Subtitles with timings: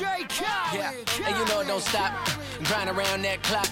[0.00, 0.92] Yeah,
[1.26, 2.12] and you know it don't stop.
[2.64, 3.68] Grind around that clock.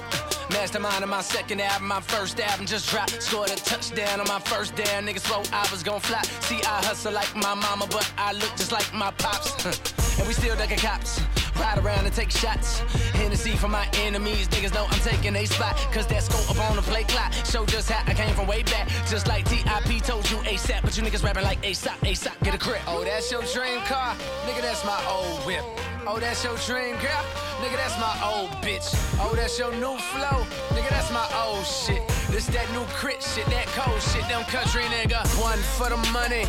[0.51, 3.23] Mastermind on my second album, my first album just dropped.
[3.23, 5.07] Scored a touchdown on my first down.
[5.07, 6.21] Niggas thought I was gon' fly.
[6.41, 9.65] See, I hustle like my mama, but I look just like my pops.
[10.19, 11.21] and we still ducking cops.
[11.57, 12.81] Ride around and take shots.
[13.17, 14.49] Hennessy for my enemies.
[14.49, 15.77] Niggas know I'm taking a spot.
[15.93, 17.33] Cause that scope up on the play clock.
[17.33, 18.89] Show just how I came from way back.
[19.09, 20.83] Just like TIP told you ASAP.
[20.83, 22.83] But you niggas rapping like ASAP, ASAP, get a grip.
[22.87, 24.15] Oh, that's your dream car?
[24.47, 25.65] Nigga, that's my old whip.
[26.11, 27.23] Oh, that's your dream girl?
[27.61, 28.95] Nigga, that's my old bitch.
[29.21, 30.43] Oh, that's your new flow?
[30.71, 32.01] Nigga, that's my old shit.
[32.31, 35.21] This that new crit shit, that cold shit, them country nigga.
[35.39, 36.47] One for the money,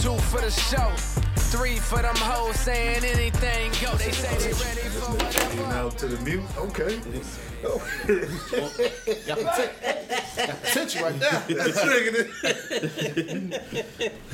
[0.00, 1.23] two for the show.
[1.54, 3.94] Three for them hoes saying anything go.
[3.96, 5.62] They say they ready for whatever.
[5.68, 6.42] Now to the mute.
[6.58, 7.00] Okay.
[7.64, 7.80] Oh.
[10.64, 11.42] Attention right there.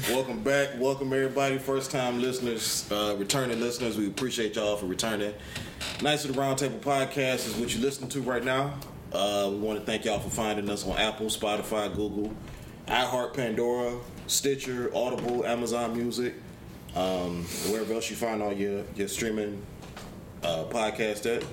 [0.17, 0.71] Welcome back.
[0.79, 1.59] Welcome everybody.
[1.59, 3.99] First time listeners, uh, returning listeners.
[3.99, 5.35] We appreciate y'all for returning.
[6.01, 8.73] Knights of the Roundtable Podcast is what you're listening to right now.
[9.13, 12.33] Uh, we want to thank y'all for finding us on Apple, Spotify, Google,
[12.89, 16.35] iHeart, Pandora, Stitcher, Audible, Amazon Music,
[16.97, 19.65] um, wherever else you find all your your streaming
[20.43, 21.45] uh, podcast at.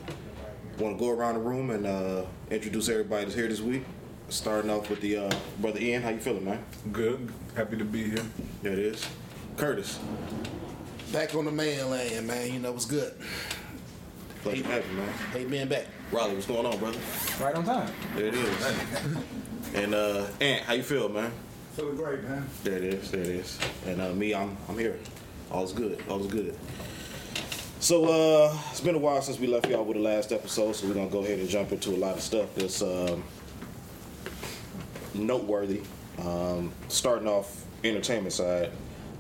[0.80, 3.84] Want to go around the room and uh, introduce everybody that's here this week.
[4.30, 6.04] Starting off with the uh, brother Ian.
[6.04, 6.64] How you feeling, man?
[6.92, 7.32] Good.
[7.56, 8.26] Happy to be here.
[8.62, 9.08] There it is.
[9.56, 10.00] Curtis.
[11.12, 12.54] Back on the mainland, man.
[12.54, 13.14] You know what's good.
[14.44, 15.10] Pleasure to have you, man.
[15.34, 15.88] Hate being back.
[16.12, 17.00] Rollie, what's going on, brother?
[17.42, 17.92] Right on time.
[18.16, 18.66] There it is.
[19.74, 21.32] and uh, Ant, how you feel, man?
[21.76, 22.48] Feeling great, man.
[22.64, 23.12] There it is.
[23.12, 23.58] There it is.
[23.86, 24.98] And uh, me, I'm I'm here.
[25.52, 26.04] All's good.
[26.10, 26.56] All's good.
[27.80, 30.88] So uh, it's been a while since we left y'all with the last episode, so
[30.88, 33.24] we're gonna go ahead and jump into a lot of stuff that's um,
[35.14, 35.82] noteworthy.
[36.20, 38.72] Um, starting off entertainment side,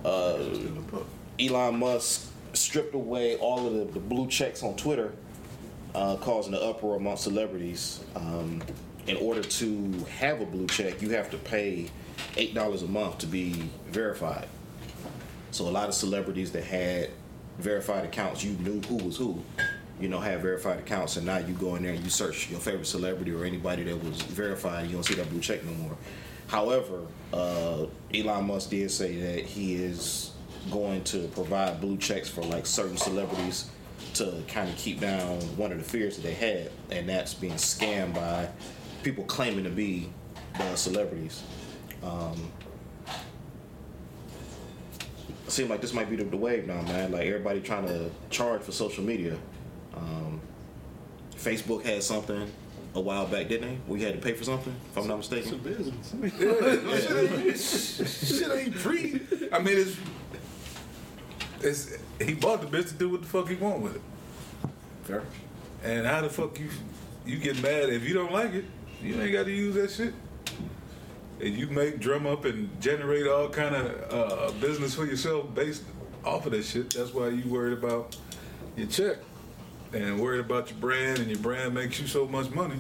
[0.04, 0.40] uh,
[1.40, 5.14] Elon Musk stripped away all of the, the blue checks on Twitter,
[5.94, 8.04] uh, causing an uproar among celebrities.
[8.16, 8.62] Um,
[9.06, 11.90] in order to have a blue check, you have to pay
[12.36, 14.48] eight dollars a month to be verified.
[15.58, 17.10] So a lot of celebrities that had
[17.58, 19.42] verified accounts, you knew who was who.
[20.00, 22.60] You know, had verified accounts, and now you go in there and you search your
[22.60, 24.86] favorite celebrity or anybody that was verified.
[24.86, 25.98] You don't see that blue check no more.
[26.46, 30.30] However, uh, Elon Musk did say that he is
[30.70, 33.72] going to provide blue checks for like certain celebrities
[34.14, 37.54] to kind of keep down one of the fears that they had, and that's being
[37.54, 38.48] scammed by
[39.02, 40.08] people claiming to be
[40.60, 41.42] the celebrities.
[42.04, 42.52] Um,
[45.48, 47.14] it seems like this might be the, the wave now, man.
[47.14, 49.38] Like everybody trying to charge for social media.
[49.96, 50.42] Um,
[51.36, 52.52] Facebook had something
[52.94, 53.78] a while back, didn't they?
[53.88, 55.62] We had to pay for something, if I'm not mistaken.
[57.56, 59.22] Shit ain't free.
[59.54, 59.96] I mean, it's,
[61.62, 64.02] it's he bought the bitch to do what the fuck he want with it.
[65.04, 65.24] Fair.
[65.84, 66.70] And how the fuck you
[67.26, 68.66] you get mad if you don't like it?
[69.02, 70.14] You ain't got to use that shit.
[71.40, 75.84] And you make drum up and generate all kind of uh, business for yourself based
[76.26, 76.92] off of that shit.
[76.92, 78.18] That's why you worried about
[78.76, 79.18] your check
[79.94, 82.78] and worried about your brand, and your brand makes you so much money.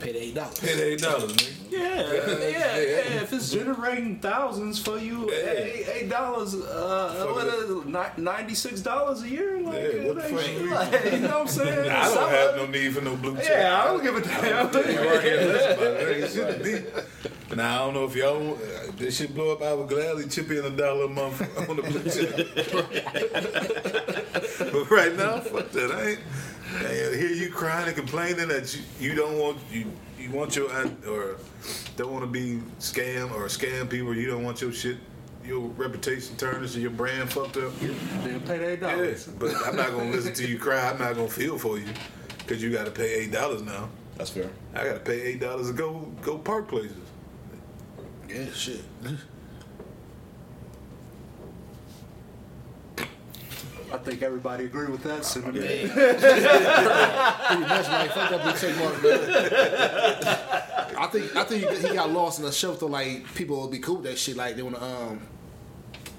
[0.00, 0.58] Pay the eight dollars.
[0.60, 1.54] Pay the eight dollars, nigga.
[1.70, 3.22] Yeah, yeah, yeah.
[3.22, 9.22] If it's generating thousands for you, eight eight dollars, uh, what is ninety six dollars
[9.22, 9.60] a year?
[9.60, 11.90] Like, Yeah, what the fuck you- Like, you know what I'm saying?
[11.90, 13.48] I don't Some have no need for no blue check.
[13.50, 14.72] Yeah, I don't give a damn.
[14.74, 16.22] You right here listening about it.
[16.22, 16.64] Ain't shit
[17.50, 17.56] to.
[17.56, 19.62] Now I don't know if y'all want, uh, this shit blow up.
[19.62, 22.36] I would gladly chip in a dollar a month on the blue check.
[24.72, 25.90] but right now, fuck that.
[25.92, 26.20] I ain't.
[26.76, 30.70] Ain't hear you crying and complaining that you, you don't want you you want your
[30.70, 31.36] uh, or
[31.96, 34.14] don't want to be scam or scam people.
[34.14, 34.98] You don't want your shit
[35.44, 37.72] your reputation tarnished and your brand fucked up.
[37.80, 39.26] Then pay the eight Yeah, dollars.
[39.26, 40.90] but I'm not gonna listen to you cry.
[40.90, 41.86] I'm not gonna feel for you
[42.38, 43.88] because you got to pay eight dollars now.
[44.18, 44.50] That's fair.
[44.74, 46.96] I got to pay eight dollars to go go park places.
[48.28, 48.82] Yeah, shit.
[53.92, 55.64] I think everybody agree with that sentiment.
[55.66, 55.86] Pretty
[57.60, 59.20] much, like fuck that blue check mark, man.
[60.98, 62.88] I think I think he got lost in the shuffle.
[62.88, 64.36] Like people would be cool with that shit.
[64.36, 65.20] Like they want to um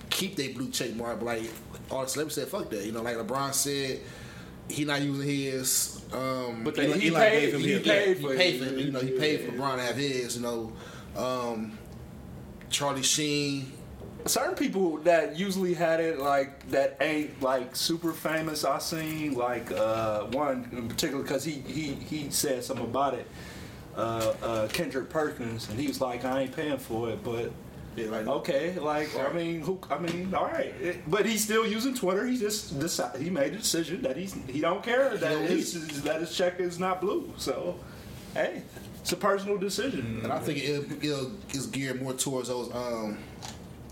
[0.10, 1.20] keep their blue check mark.
[1.20, 1.44] But like
[1.92, 2.86] all the celebrities said, fuck that.
[2.86, 4.00] You know, like LeBron said,
[4.70, 6.02] he not using his.
[6.14, 7.82] Um, But they- Eli- he Eli paid- gave him he his.
[7.84, 8.60] paid he for paid it.
[8.60, 8.80] for it.
[8.86, 10.36] You know, he paid for LeBron to have his.
[10.38, 10.72] You know,
[11.16, 11.78] um,
[12.70, 13.72] Charlie Sheen.
[14.26, 18.64] Certain people that usually had it like that ain't like super famous.
[18.66, 23.28] I seen like uh, one in particular because he he he said something about it.
[23.96, 27.52] Uh, uh, Kendrick Perkins, and he was like, "I ain't paying for it," but
[27.98, 29.80] Yeah, like- okay, like I mean, who?
[29.90, 32.26] I mean, all right, It- but he's still using Twitter.
[32.26, 36.22] He just decided, he made a decision that he's he don't care that his that
[36.22, 37.34] his check is not blue.
[37.38, 37.78] So,
[38.36, 38.62] hey,
[39.02, 40.22] it's a personal decision.
[40.24, 42.74] And I think it, it'll, it's geared more towards those.
[42.74, 43.18] Um,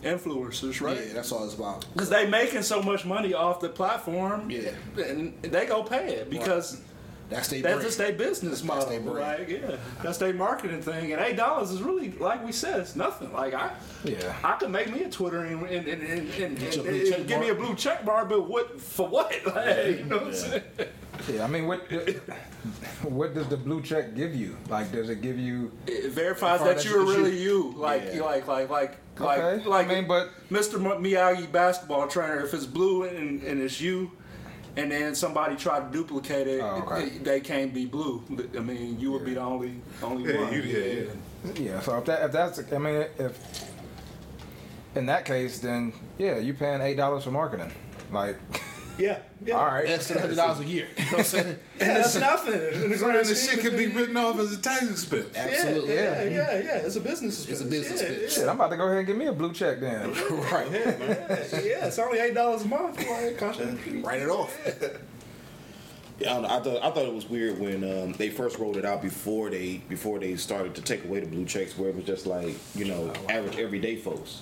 [0.04, 0.98] Influencers, right?
[1.08, 1.86] Yeah, that's all it's about.
[1.94, 4.72] Because they making so much money off the platform, Yeah.
[4.98, 6.82] and they go pay it because
[7.30, 9.14] That's their that's just their business That's model.
[9.16, 11.12] Like, yeah, that's their marketing thing.
[11.12, 13.34] And eight dollars is really, like we said, it's nothing.
[13.34, 13.72] Like I,
[14.06, 14.34] Yeah.
[14.44, 17.56] I could make me a Twitter and and, and, and, and, and- give me a
[17.56, 19.34] blue check bar, but what for what?
[19.46, 20.64] Like, you know what I'm saying?
[21.30, 21.82] Yeah, I mean, what
[23.04, 24.56] what does the blue check give you?
[24.70, 25.72] Like, does it give you?
[25.86, 27.72] It verifies Verify that that you're it's really you.
[27.72, 27.74] you.
[27.78, 28.22] Like, Yeah.
[28.22, 29.88] like, like, like, like, Okay, like.
[29.90, 30.78] I mean, but- Mr.
[30.80, 34.12] Miyagi basketball trainer, if it's blue and, and it's you,
[34.78, 37.08] and then somebody try to duplicate it, Oh, okay.
[37.08, 38.24] it- they can't be blue.
[38.56, 40.54] I mean, you would be the only only Yeah, one.
[40.54, 41.52] you- yeah, yeah.
[41.56, 43.38] Yeah, so if that if that's I mean if
[44.96, 47.72] in that case, then yeah, you're paying eight dollars for marketing.
[48.12, 48.38] Like,
[48.98, 49.56] Yeah, yeah.
[49.56, 50.88] all right, That's hundred dollars a year.
[50.98, 51.48] You know what I'm saying?
[51.48, 52.54] And that's nothing.
[52.54, 55.36] And grand the shit of could be written off as a tax expense.
[55.36, 55.96] Absolutely.
[55.96, 56.76] Yeah, yeah, yeah, yeah.
[56.78, 57.62] It's a business expense.
[57.62, 58.34] It's a business yeah, expense.
[58.34, 60.10] shit, I'm about to go ahead and give me a blue check then.
[60.52, 60.72] right.
[60.72, 62.98] Yeah, yeah, yeah, it's only eight dollars a month.
[62.98, 63.40] Like,
[64.04, 64.58] Write it off.
[66.20, 68.58] Yeah, I, don't know, I thought I thought it was weird when um, they first
[68.58, 71.90] rolled it out before they before they started to take away the blue checks, where
[71.90, 74.42] it was just like you know average everyday folks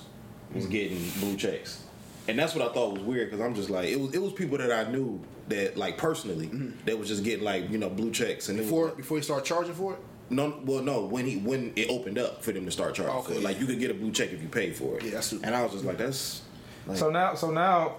[0.54, 1.82] was getting blue checks,
[2.28, 4.32] and that's what I thought was weird because I'm just like it was it was
[4.32, 6.70] people that I knew that like personally mm-hmm.
[6.86, 9.16] that was just getting like you know blue checks and it was Before like- before
[9.18, 9.98] you start charging for it.
[10.30, 11.04] no, well, no.
[11.04, 13.60] When he when it opened up for them to start charging Okay, for it, like
[13.60, 15.04] you could get a blue check if you paid for it.
[15.04, 15.40] Yeah, that's true.
[15.44, 16.42] And I was just like, that's
[16.86, 17.96] like, So now, so now,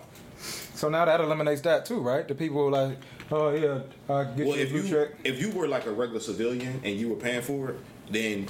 [0.75, 2.27] so now that eliminates that too, right?
[2.27, 2.97] The people like,
[3.31, 3.79] oh yeah,
[4.13, 5.09] I get well, you a if blue you check.
[5.23, 7.77] if you were like a regular civilian and you were paying for it,
[8.11, 8.47] then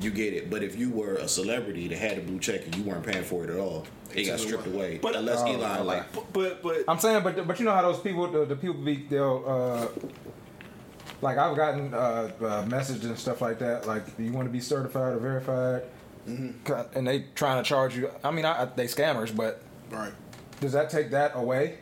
[0.00, 0.50] you get it.
[0.50, 3.24] But if you were a celebrity that had a blue check and you weren't paying
[3.24, 4.74] for it at all, it got stripped away.
[4.76, 4.98] away.
[4.98, 7.82] But- unless Oh, Elon like But but, but I'm saying, but but you know how
[7.82, 9.44] those people, the, the people be they'll.
[9.46, 10.06] Uh,
[11.22, 13.86] like I've gotten uh, uh, messages and stuff like that.
[13.86, 15.82] Like, do you want to be certified or verified,
[16.28, 16.96] Mm-hmm.
[16.96, 18.10] and they trying to charge you.
[18.22, 20.12] I mean, I, I, they scammers, but Right.
[20.60, 21.78] does that take that away?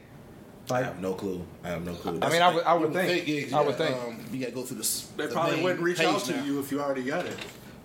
[0.70, 1.44] I have no clue.
[1.64, 2.18] I have no clue.
[2.22, 3.96] I mean, I would, I would You think, yeah, I would think.
[3.96, 5.08] Um, you gotta go through this.
[5.16, 6.44] they the probably wouldn't reach out to now.
[6.44, 7.36] you if you already got it.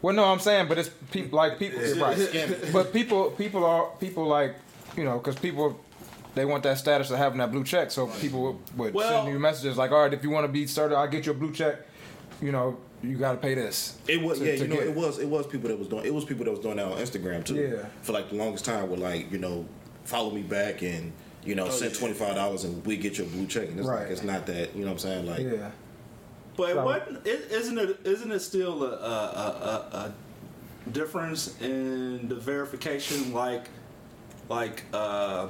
[0.04, 2.70] Well, no, I'm saying, but it's people like people, right?
[2.74, 4.56] But people, people are people like
[4.98, 5.80] you know, because people
[6.36, 7.90] they want that status of having that blue check.
[7.90, 10.52] So people would, would Well- send you messages like, all right, if you want to
[10.52, 11.78] be started, I'll get you a blue check.
[12.42, 13.96] You know, you got to pay this.
[14.08, 15.88] It was to- yeah, to you know, get it was it was people that was
[15.88, 17.56] doing it was people that was doing that on Instagram too.
[17.56, 17.86] Yeah.
[18.02, 19.66] For like the longest time, were like you know,
[20.04, 21.14] follow me back and
[21.46, 23.70] you know, oh, send twenty five dollars and we get your blue check.
[23.70, 24.02] And it's Right.
[24.02, 25.40] like it's not that you know what I'm saying like.
[25.40, 25.72] Yeah.
[26.56, 28.00] But So- what isn't it?
[28.06, 30.14] Isn't it still a, a, a, a,
[30.88, 33.66] a difference in the verification, like
[34.50, 35.48] like uh,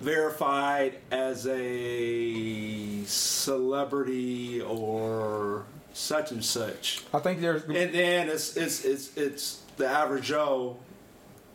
[0.00, 8.84] verified as a celebrity or such and such, I think there's and then it's it's
[8.84, 10.76] it's it's the average Joe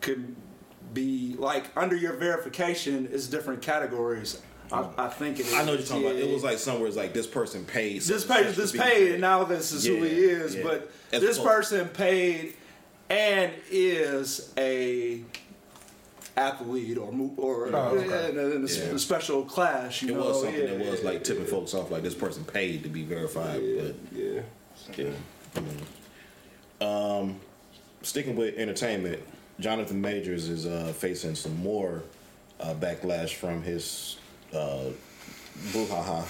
[0.01, 0.35] could
[0.93, 4.41] be like under your verification is different categories.
[4.71, 5.53] I, I think it is.
[5.53, 6.15] I know what you're talking about.
[6.15, 8.01] It was like somewhere it's like this person paid.
[8.01, 9.11] this such and page such this paid paid.
[9.13, 10.63] and now this is who he is yeah.
[10.63, 12.53] but As this opposed- person paid
[13.09, 15.21] and is a
[16.37, 18.29] athlete or or Oh, okay.
[18.29, 18.95] in, a, in a Yeah.
[18.97, 21.91] special class you It know was something yeah, that was yeah, like tipping folks off,
[21.91, 23.61] like this person paid to be verified.
[23.77, 24.41] But yeah
[24.95, 25.09] yeah.
[26.79, 27.39] Um,
[28.01, 29.19] sticking with entertainment,
[29.59, 32.01] Jonathan Majors is uh, facing some more
[32.59, 34.17] uh, backlash from his
[34.53, 34.85] uh,
[35.69, 36.25] brouhaha.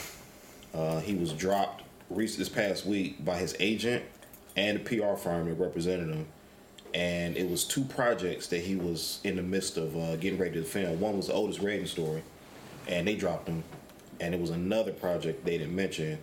[0.74, 1.84] Uh, he was dropped
[2.16, 4.04] this past week by his agent
[4.56, 6.28] and the PR firm that represented him.
[6.94, 10.60] And it was two projects that he was in the midst of uh, getting ready
[10.60, 11.00] to film.
[11.00, 12.22] One was the Otis Redding story,
[12.88, 13.64] and they dropped him.
[14.20, 16.20] And it was another project they didn't mention,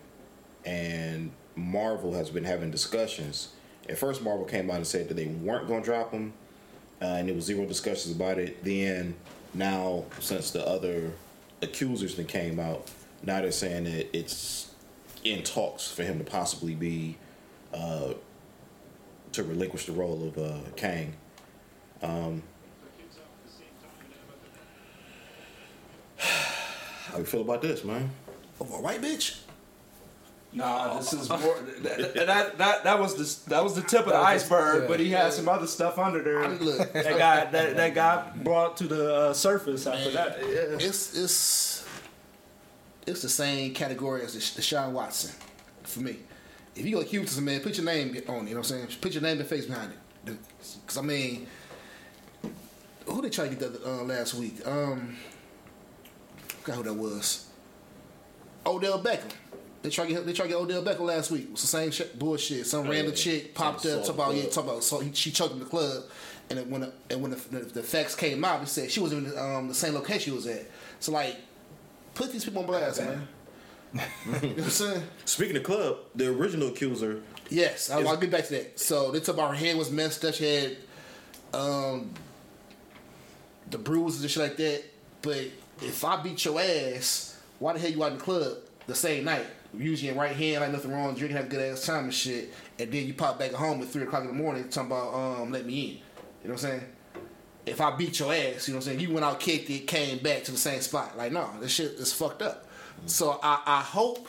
[0.64, 3.48] and Marvel has been having discussions.
[3.88, 6.32] At first, Marvel came out and said that they weren't going to drop him,
[7.00, 8.62] uh, and there was zero discussions about it.
[8.62, 9.16] Then,
[9.54, 11.12] now since the other
[11.62, 12.90] accusers that came out,
[13.22, 14.72] now they're saying that it's
[15.24, 17.16] in talks for him to possibly be
[17.74, 18.14] uh,
[19.32, 21.14] to relinquish the role of uh, Kang.
[22.02, 22.42] Um,
[26.16, 28.10] how you feel about this, man?
[28.60, 29.38] Over a white bitch.
[30.52, 31.58] Nah, this is more.
[31.82, 34.88] That, that that that was the that was the tip of the iceberg, yeah.
[34.88, 36.92] but he had some other stuff under there I look.
[36.92, 40.38] that got that, that got brought to the uh, surface after that.
[40.40, 40.86] Yeah.
[40.86, 41.86] It's it's
[43.06, 45.34] it's the same category as the Deshaun Watson
[45.82, 46.16] for me.
[46.74, 48.18] If you go accuse some man, put your name on it.
[48.18, 48.88] You know what I'm saying?
[49.00, 49.98] Put your name and face behind it.
[50.24, 51.46] Because I mean,
[53.06, 54.66] who they try to get the uh, last week?
[54.66, 55.16] Um,
[56.48, 57.46] I forgot who that was.
[58.66, 59.32] Odell Beckham.
[59.82, 61.44] They try to get they try to get Odell Beckham last week.
[61.44, 62.66] It was the same shit, bullshit.
[62.66, 63.16] Some Oh, random yeah.
[63.16, 65.64] chick popped Some up, talk about yeah, talk about so he, she choked in the
[65.66, 66.02] club,
[66.50, 68.98] and then when the, and when the, the, the facts came out, they said she
[69.00, 70.66] wasn't in um, the same location she was at.
[71.00, 71.36] So like,
[72.14, 73.28] put these people on blast, man.
[73.94, 75.02] you know what I'm saying?
[75.24, 78.78] Speaking of club, the original accuser Yes, I, I'll get back to that.
[78.78, 80.34] So they talk about her hand was messed up.
[80.34, 80.76] She had
[81.54, 82.10] um,
[83.70, 84.82] the bruises and shit like that.
[85.22, 85.46] But
[85.80, 88.58] if I beat your ass, why the hell you out in the club
[88.88, 89.46] the same night?
[89.72, 92.52] Using your right hand, like nothing wrong, drinking, have a good ass time and shit.
[92.80, 95.14] And then you pop back at home at three o'clock in the morning talking about
[95.14, 95.88] um, let me in.
[95.88, 96.00] You know
[96.42, 96.80] what I'm saying?
[97.66, 99.00] If I beat your ass, you know what I'm saying?
[99.00, 101.16] You went out, kicked it, came back to the same spot.
[101.16, 102.66] Like, no, this shit is fucked up.
[103.06, 104.26] So I, I hope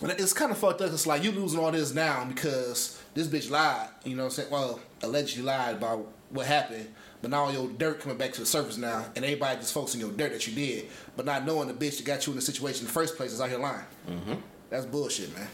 [0.00, 0.92] but it's kind of fucked up.
[0.92, 3.88] It's like you losing all this now because this bitch lied.
[4.04, 4.50] You know what I'm saying?
[4.50, 6.88] Well, allegedly lied about what happened.
[7.20, 10.12] But now your dirt coming back to the surface now, and everybody just focusing your
[10.12, 12.82] dirt that you did, but not knowing the bitch that got you in the situation
[12.82, 13.84] in the first place is out here lying.
[14.08, 14.34] Mm-hmm.
[14.70, 15.48] That's bullshit, man.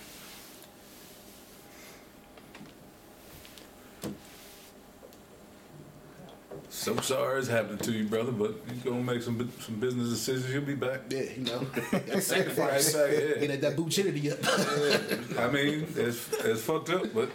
[6.68, 10.52] So sorry it's happening to you, brother, but you're gonna make some some business decisions.
[10.52, 11.02] You'll be back.
[11.08, 11.58] Yeah, you know,
[11.92, 12.94] that's sacrifice.
[12.94, 13.46] Right back, yeah.
[13.46, 15.38] Get that bullshitity up.
[15.38, 17.30] I mean, it's it's fucked up, but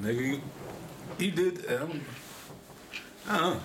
[0.00, 0.40] nigga, you,
[1.18, 1.72] you did.
[1.72, 2.02] Um,
[3.28, 3.60] I don't.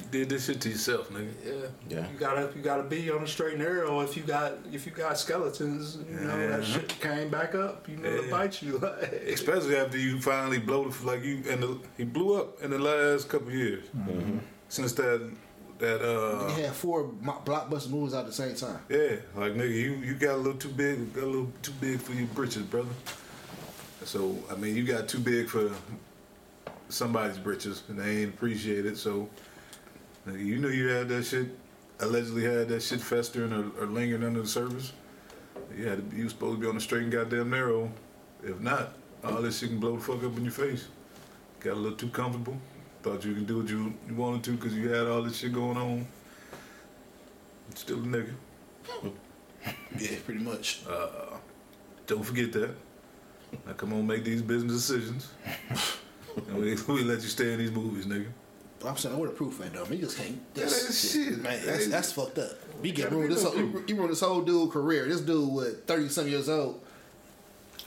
[0.00, 1.30] You did this shit to yourself, nigga.
[1.44, 1.52] Yeah.
[1.88, 2.10] Yeah.
[2.10, 4.92] You gotta you gotta be on the straight and narrow if you got if you
[4.92, 6.64] got skeletons, you know, that Yeah.
[6.64, 8.30] shit came back up, you know, to Yeah.
[8.30, 8.78] bite you.
[9.26, 12.78] Especially after you finally blow the like you and the, he blew up in the
[12.78, 13.84] last couple of years.
[13.96, 14.38] Mm-hmm.
[14.68, 15.30] Since that
[15.78, 18.80] that uh He had four blockbuster movies out at the same time.
[18.88, 22.00] yeah, like nigga, you you got a little too big, got a little too big
[22.00, 22.94] for your britches, brother.
[24.04, 25.70] So I mean, you got too big for
[26.88, 28.96] somebody's britches, and they ain't appreciate it.
[28.96, 29.28] So
[30.26, 31.48] you knew you had that shit,
[32.00, 34.92] allegedly had that shit festering or, or lingering under the surface.
[35.76, 37.90] You had to, be- you was supposed to be on the straight and goddamn narrow.
[38.42, 40.86] If not, all this shit can blow the fuck up in your face.
[41.60, 42.56] Got a little too comfortable.
[43.02, 45.52] Thought you could do what you, you wanted to because you had all this shit
[45.52, 46.06] going on.
[47.74, 48.32] Still a nigga.
[49.98, 50.82] Yeah, pretty much.
[50.88, 51.36] Uh,
[52.06, 52.70] don't forget that.
[53.66, 55.28] Now come on, make these business decisions.
[56.48, 58.26] and we, we let you stay in these movies, nigga.
[58.86, 59.84] I'm saying, where the proof at though?
[59.86, 60.30] Man, you just can't.
[60.54, 61.38] Yeah, That's, that's shit.
[61.42, 61.60] man.
[61.66, 62.52] That's, that's fucked up.
[62.80, 63.56] We get ruined this whole.
[63.56, 65.06] You, you ruined this whole dude career.
[65.08, 66.80] This dude was thirty some years old.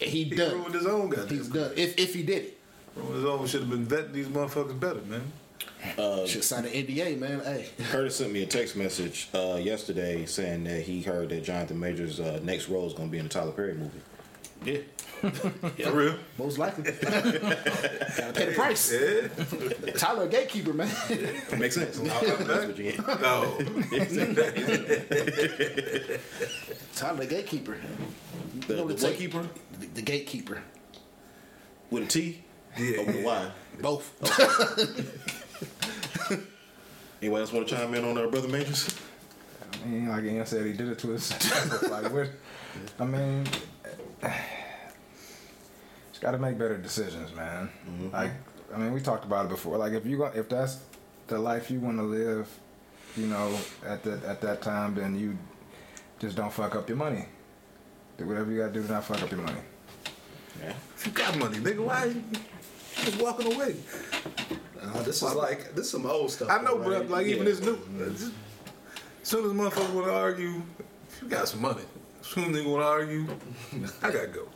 [0.02, 0.56] And he, He done.
[0.56, 1.38] ruined his own goddamn.
[1.38, 1.72] He's done.
[1.78, 2.58] If if he did it,
[2.96, 3.48] Ruined his own.
[3.48, 5.32] Should have been vetting these motherfuckers better, man.
[5.98, 7.40] Uh, should sign an NDA, man.
[7.40, 11.80] Hey, Curtis sent me a text message uh, yesterday saying that he heard that Jonathan
[11.80, 14.02] Majors' uh, next role is going to be in the Tyler Perry movie.
[14.66, 14.80] yeah,
[15.84, 16.16] For real?
[16.38, 16.84] most likely.
[17.02, 18.92] Gotta pay the price.
[18.92, 19.94] Yeah.
[19.94, 20.90] Tyler, gatekeeper, man.
[21.58, 22.00] Makes sense.
[22.00, 23.08] I'm That's what you get.
[23.22, 23.58] No.
[26.96, 27.78] Tyler, gatekeeper.
[28.68, 29.18] The, You know the what it take?
[29.18, 29.48] keeper
[29.80, 30.62] The, the gatekeeper.
[31.90, 32.44] with a T
[32.78, 33.00] Yeah.
[33.02, 33.52] or with a Y.
[33.82, 34.12] Both.
[37.22, 38.96] Anyone else want to chime in on our brother Majors?
[39.84, 41.84] I mean, like Ian said, he did it to himself.
[41.90, 42.30] like, what?
[43.00, 44.34] I mean, just
[46.22, 47.70] got to make better decisions, man.
[48.14, 48.32] Like,
[48.74, 49.78] I mean, we talked about it before.
[49.78, 50.80] Like, if you go, if that's
[51.28, 52.48] the life you want to live,
[53.18, 55.38] you know, at that at that time, then you
[56.20, 57.26] just don't fuck up your money.
[58.18, 59.60] Do whatever you got to do to not fuck up your money.
[60.62, 60.74] Yeah.
[60.96, 62.24] If you got money, nigga, why you
[63.04, 63.76] just walking away?
[64.82, 66.50] Uh, this is like this is some old stuff.
[66.50, 67.00] I know, right?
[67.00, 67.78] but like even this new.
[68.02, 68.32] As
[69.24, 70.62] soon as motherfuckers want to argue,
[71.10, 71.84] if you got some money,
[72.20, 73.28] as soon as they want to argue,
[74.02, 74.48] I gotta go.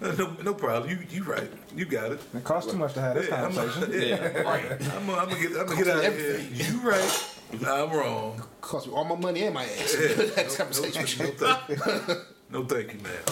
[0.00, 0.90] No, no problem.
[0.90, 1.50] You you right.
[1.76, 2.20] You got it.
[2.34, 3.92] It costs too much to have this Yeah, I'm, conversation.
[4.08, 4.72] yeah, right.
[4.94, 6.38] I'm gonna I'm get I'm gonna get out of here.
[6.40, 7.28] You right.
[7.66, 8.42] I'm wrong.
[8.62, 9.96] Cost me all my money and my ass.
[10.36, 11.26] Next No, conversation.
[11.26, 11.68] no, thank
[12.08, 12.16] you.
[12.50, 13.22] no thank you, man.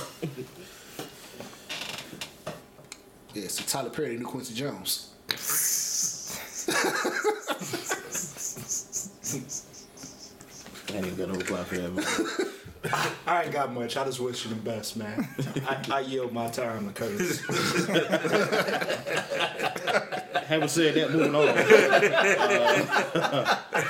[3.33, 5.13] Yeah, so Tyler Perry, the new Quincy Jones.
[10.93, 12.51] I ain't even got no reply for that.
[12.83, 12.93] Man.
[13.27, 13.97] I ain't got much.
[13.97, 15.29] I just wish you the best, man.
[15.69, 17.41] I, I yield my time to Curtis.
[20.47, 21.47] Having said that, moving on.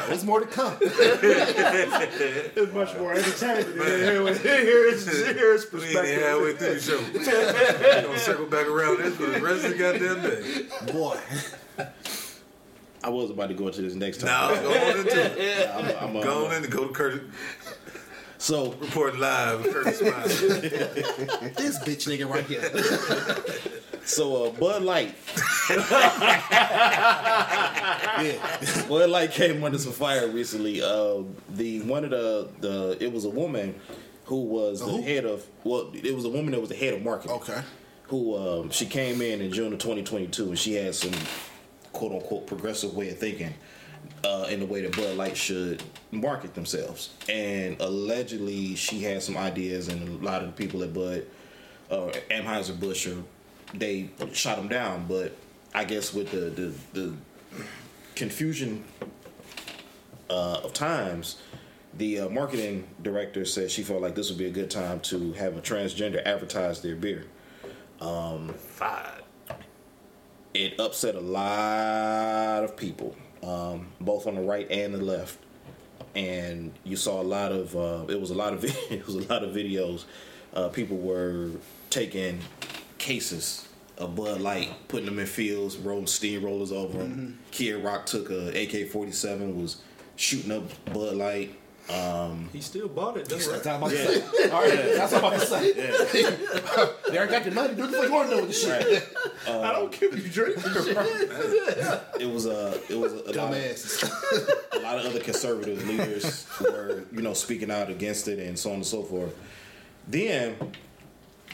[0.08, 0.76] There's more to come.
[0.82, 6.82] It's much more entertaining than hear his, hear his, We ain't halfway perspective.
[6.82, 8.00] through the show.
[8.00, 10.92] we gonna circle back around this for the rest of the goddamn day.
[10.92, 11.18] Boy.
[13.02, 14.26] I was about to go into this next time.
[14.28, 14.62] Now topic.
[14.62, 15.70] go on into it.
[15.70, 17.20] I'm, I'm, uh, Go on in and go to Curtis.
[18.40, 19.64] So, Report live.
[19.64, 22.62] Curtis This bitch nigga right here.
[24.06, 25.14] so uh, Bud Light
[28.24, 28.86] Yeah.
[28.88, 30.80] well, like came under some fire recently.
[30.82, 33.74] Uh, the one of the the it was a woman
[34.24, 35.02] who was the who?
[35.02, 37.36] head of well, it was a woman that was the head of marketing.
[37.36, 37.60] Okay.
[38.04, 41.12] Who um, she came in in June of 2022 and she had some
[41.92, 43.52] quote unquote progressive way of thinking
[44.24, 47.10] uh, in the way that Bud Light should market themselves.
[47.28, 51.26] And allegedly, she had some ideas, and a lot of the people at Bud
[51.90, 53.08] uh, Anheuser Busch
[53.74, 55.06] they shot him down.
[55.08, 55.36] But
[55.74, 57.14] I guess with the the, the
[58.14, 58.84] confusion
[60.28, 61.40] uh, of times,
[61.94, 65.32] the uh, marketing director said she felt like this would be a good time to
[65.34, 67.26] have a transgender advertise their beer.
[68.56, 69.22] Five.
[70.52, 75.38] It upset a lot of people, um, both on the right and the left,
[76.14, 77.76] and you saw a lot of.
[77.76, 80.04] Uh, it was a lot of it was a lot of videos.
[80.54, 81.50] Uh, people were
[81.90, 82.40] taking
[82.98, 83.68] cases
[83.98, 87.38] of Bud Light, putting them in fields, rolling steamrollers over them.
[87.50, 89.82] Kid Rock took a AK forty seven, was
[90.16, 91.56] shooting up Bud Light.
[92.52, 93.28] He still bought it.
[93.28, 93.56] Though, That's right?
[93.56, 94.50] what I'm about to say.
[94.50, 95.72] All right, that's what I'm about to say.
[97.10, 97.74] they already got the money.
[97.74, 99.16] Do what the fuck you want to do with this shit.
[99.48, 100.56] I don't care if you drink.
[102.20, 106.46] It was a it was a, a lot of, a lot of other conservative leaders
[106.60, 109.34] were, you know, speaking out against it and so on and so forth.
[110.06, 110.56] Then,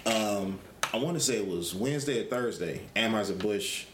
[0.06, 0.58] um,
[0.92, 2.82] I want to say it was Wednesday or Thursday.
[2.96, 3.84] Anheuser Busch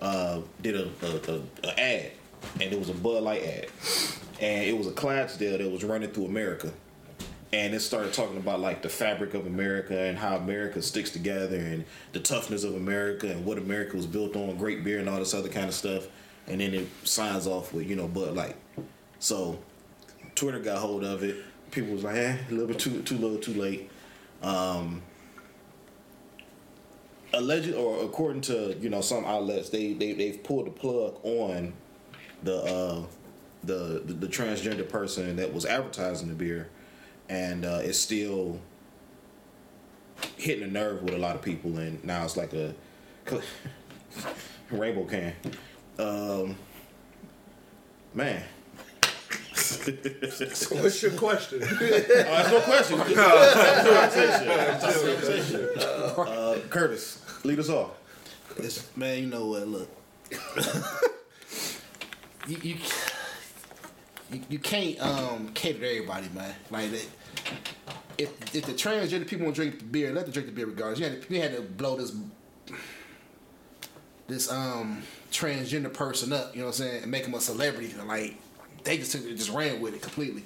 [0.00, 2.12] uh, did a, a, a, a ad,
[2.54, 3.68] and it was a Bud Light ad,
[4.40, 6.72] and it was a Clydesdale that was running through America,
[7.52, 11.56] and it started talking about like the fabric of America and how America sticks together
[11.56, 15.18] and the toughness of America and what America was built on, great beer and all
[15.18, 16.06] this other kind of stuff,
[16.46, 18.56] and then it signs off with you know Bud Light.
[19.18, 19.58] So
[20.34, 21.36] Twitter got hold of it.
[21.70, 23.90] People was like, eh, a little bit too too little, too late.
[24.42, 25.02] Um,
[27.32, 31.72] alleged or according to you know some outlets, they they they've pulled the plug on
[32.42, 33.02] the uh,
[33.64, 36.68] the, the the transgender person that was advertising the beer,
[37.28, 38.60] and uh, it's still
[40.36, 42.72] hitting a nerve with a lot of people, and now it's like a
[44.70, 45.32] rainbow can.
[45.98, 46.56] Um,
[48.14, 48.42] man.
[49.56, 51.62] What's your question?
[51.62, 52.98] Uh, that's no question.
[53.00, 53.18] We just-
[56.18, 57.90] uh, Curtis, lead us off.
[58.58, 59.66] It's- man, you know what?
[59.66, 59.88] Look,
[62.46, 62.76] you, you
[64.30, 66.54] you you can't um cater to everybody, man.
[66.70, 67.06] Like that.
[68.18, 70.66] If if the transgender people want to drink the beer, let them drink the beer
[70.66, 70.98] regardless.
[70.98, 72.12] You had to, you had to blow this
[74.26, 76.54] this um transgender person up.
[76.54, 77.02] You know what I'm saying?
[77.02, 77.94] And make him a celebrity.
[78.04, 78.36] Like
[78.84, 80.42] they just took it, just ran with it completely.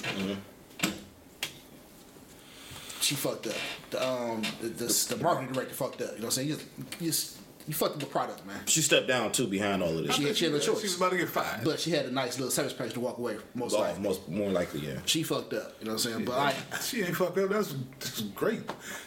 [3.00, 3.54] She fucked up.
[3.90, 6.12] The um the, the, the marketing director fucked up.
[6.12, 6.48] You know what I'm saying?
[6.48, 6.66] You just,
[7.00, 7.39] you just
[7.70, 8.56] you fucked up the product, man.
[8.66, 10.16] She stepped down too behind all of this.
[10.16, 10.78] She had, she had no choice.
[10.80, 11.62] She was about to get fired.
[11.62, 13.37] But she had a nice little service package to walk away.
[13.54, 14.98] Most Oh, likely, most more likely, yeah.
[15.06, 15.76] she fucked up.
[15.78, 16.24] You know what I'm saying?
[16.24, 17.48] But I, she ain't fucked up.
[17.48, 18.62] That's, that's great.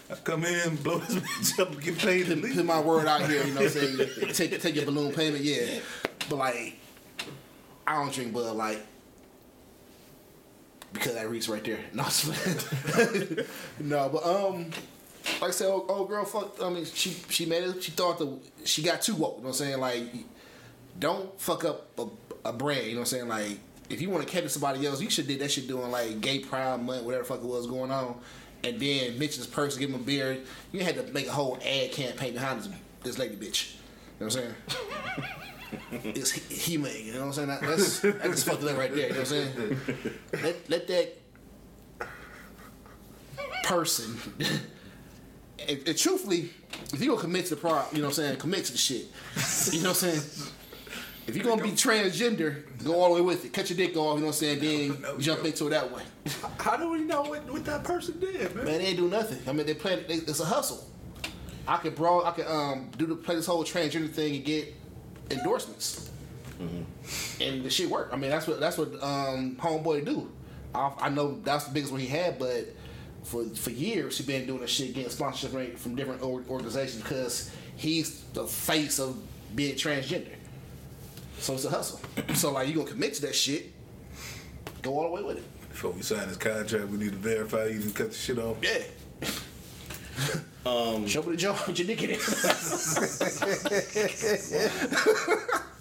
[0.10, 3.44] I come in, blow this bitch up, get paid to put my word out here.
[3.46, 4.34] You know what I'm saying?
[4.34, 5.80] take take your balloon payment, yeah.
[6.30, 6.80] But like,
[7.86, 8.80] I don't drink Bud Light
[10.94, 11.80] because that Reese right there.
[11.94, 12.32] No, I'm just
[12.72, 13.38] playing.
[13.90, 14.68] no, but um,
[15.44, 16.64] like I said, old, old girl fucked.
[16.64, 17.84] I mean, she she made it.
[17.84, 19.36] She thought the she got too woke.
[19.36, 19.80] You know what I'm saying?
[19.82, 20.04] Like,
[20.98, 22.08] don't fuck up a,
[22.48, 22.86] a brand.
[22.86, 23.28] You know what I'm saying?
[23.28, 26.22] Like, if you want to catch somebody else, you should did that shit doing like
[26.22, 28.22] gay pride month, whatever the fuck it was going on,
[28.64, 30.38] and then mention this person, give him a beer.
[30.72, 32.70] You had to make a whole ad campaign behind this,
[33.04, 33.76] this lady bitch.
[34.22, 34.54] You know what I'm
[35.92, 36.14] saying?
[36.16, 37.06] it's he, made.
[37.06, 37.48] You know what I'm saying?
[37.50, 39.08] That, that's that's fucked up right there.
[39.10, 39.80] You know what I'm saying?
[40.42, 41.18] Let let that
[43.66, 44.18] person.
[45.68, 46.50] and, and truthfully,
[46.94, 48.78] if you gonna commit to the pro, you know what I'm saying, commit to the
[48.78, 49.08] shit.
[49.72, 50.50] You know what I'm saying?
[51.26, 53.54] If you're gonna be transgender, go all the way with it.
[53.54, 56.04] Cut your dick off, you know what I'm saying, then jump into it that way.
[56.60, 58.66] How do we know what, what that person did, man?
[58.66, 59.40] Man, they ain't do nothing.
[59.48, 60.04] I mean, they play.
[60.08, 60.86] They, it's a hustle.
[61.66, 62.26] I could brawl.
[62.26, 64.74] I could um do the play this whole transgender thing and get
[65.32, 66.10] endorsements,
[67.40, 68.10] and the shit work.
[68.12, 70.30] I mean, that's what that's what um homeboy do.
[70.76, 72.68] I, I know that's the biggest one he had, but
[73.24, 77.52] for for years he's been doing this shit, getting sponsorship rate from different organizations because
[77.76, 79.18] he's the face of
[79.56, 80.36] being transgender.
[81.40, 82.00] So it's a hustle.
[82.34, 83.72] so like you gonna commit to that shit,
[84.82, 85.44] go all the way with it.
[85.70, 88.58] Before we sign this contract, we need to verify you didn't cut the shit off.
[88.62, 88.84] Yeah.
[90.66, 92.22] Um, Show me the jaw with your dick in it.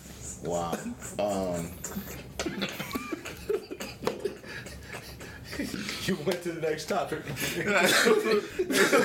[0.42, 0.76] Wow.
[1.20, 1.70] Um,
[6.06, 7.24] You went to the next topic.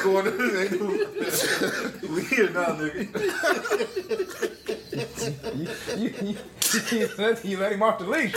[0.04, 1.08] Going to-
[2.10, 3.08] we here now, nigga.
[5.56, 5.67] you,
[5.98, 6.36] you, you,
[7.00, 8.34] you let, you let him off the leash.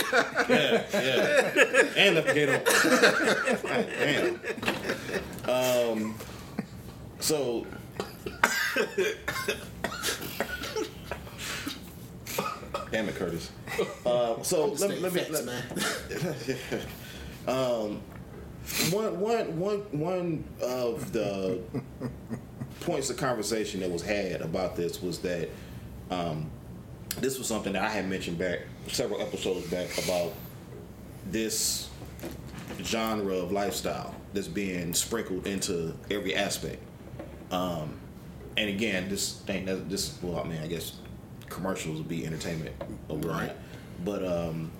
[0.47, 1.85] Yeah, yeah.
[1.97, 2.73] and left the gate open.
[5.47, 5.99] Damn.
[5.99, 6.15] Um,
[7.19, 7.65] so.
[12.91, 13.51] Damn it, Curtis.
[14.05, 15.63] Uh, so let, me- let me facts, let, man.
[17.47, 18.01] um,
[18.91, 21.59] one, one, one, one of the
[22.81, 25.49] points of conversation that was had about this was that
[26.09, 26.49] um,
[27.19, 30.33] this was something that I had mentioned back several episodes back about
[31.29, 31.89] this
[32.81, 36.81] genre of lifestyle that's being sprinkled into every aspect.
[37.51, 37.99] Um,
[38.57, 40.93] and again, this thing, that- this, well, I mean, I guess
[41.49, 42.75] commercials would be entertainment.
[43.09, 43.51] Right.
[44.05, 44.71] But um,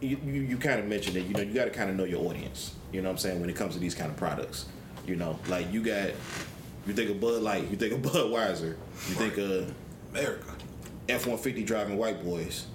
[0.00, 1.26] you, you, you kind of mentioned it.
[1.26, 2.74] You know, you got to kind of know your audience.
[2.92, 4.66] You know what I'm saying when it comes to these kind of products.
[5.06, 6.10] You know, like you got,
[6.86, 8.76] you think of Bud Light, you think of Budweiser,
[9.08, 9.72] you think of
[10.10, 10.54] America.
[11.08, 12.66] F-150 driving white boys.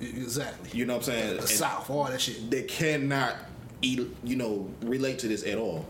[0.00, 0.70] Exactly.
[0.78, 1.30] You know what I'm saying?
[1.34, 2.50] The And South, all that shit.
[2.50, 3.36] They cannot,
[3.82, 5.84] eat, you know, relate to this at all.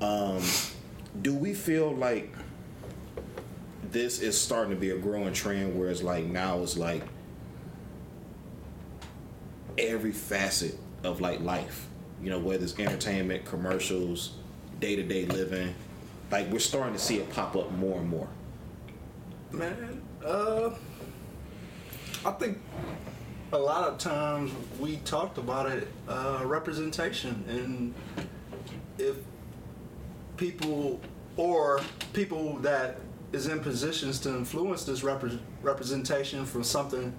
[0.00, 0.42] Um,
[1.20, 2.34] do we feel like
[3.90, 7.02] this is starting to be a growing trend where it's like now it's like
[9.78, 11.86] every facet of like life,
[12.22, 14.34] you know, whether it's entertainment, commercials,
[14.80, 15.74] day to day living,
[16.30, 18.28] like we're starting to see it pop up more and more.
[19.52, 20.70] Man, uh,
[22.24, 22.58] I think
[23.52, 27.94] a lot of times we talked about it, uh, representation, and
[28.98, 29.16] if
[30.36, 31.00] people
[31.36, 31.80] or
[32.12, 32.98] people that
[33.32, 37.12] is in positions to influence this repre- representation from something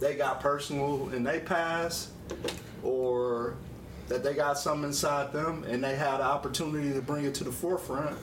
[0.00, 2.10] they got personal in they past,
[2.82, 3.56] or
[4.08, 7.44] that they got something inside them and they had the opportunity to bring it to
[7.44, 8.16] the forefront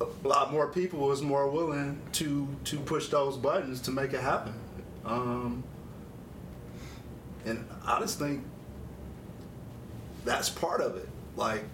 [0.00, 4.20] a lot more people was more willing to to push those buttons to make it
[4.20, 4.54] happen.
[5.04, 5.62] Um,
[7.44, 8.44] and I just think
[10.24, 11.08] that's part of it.
[11.36, 11.64] Like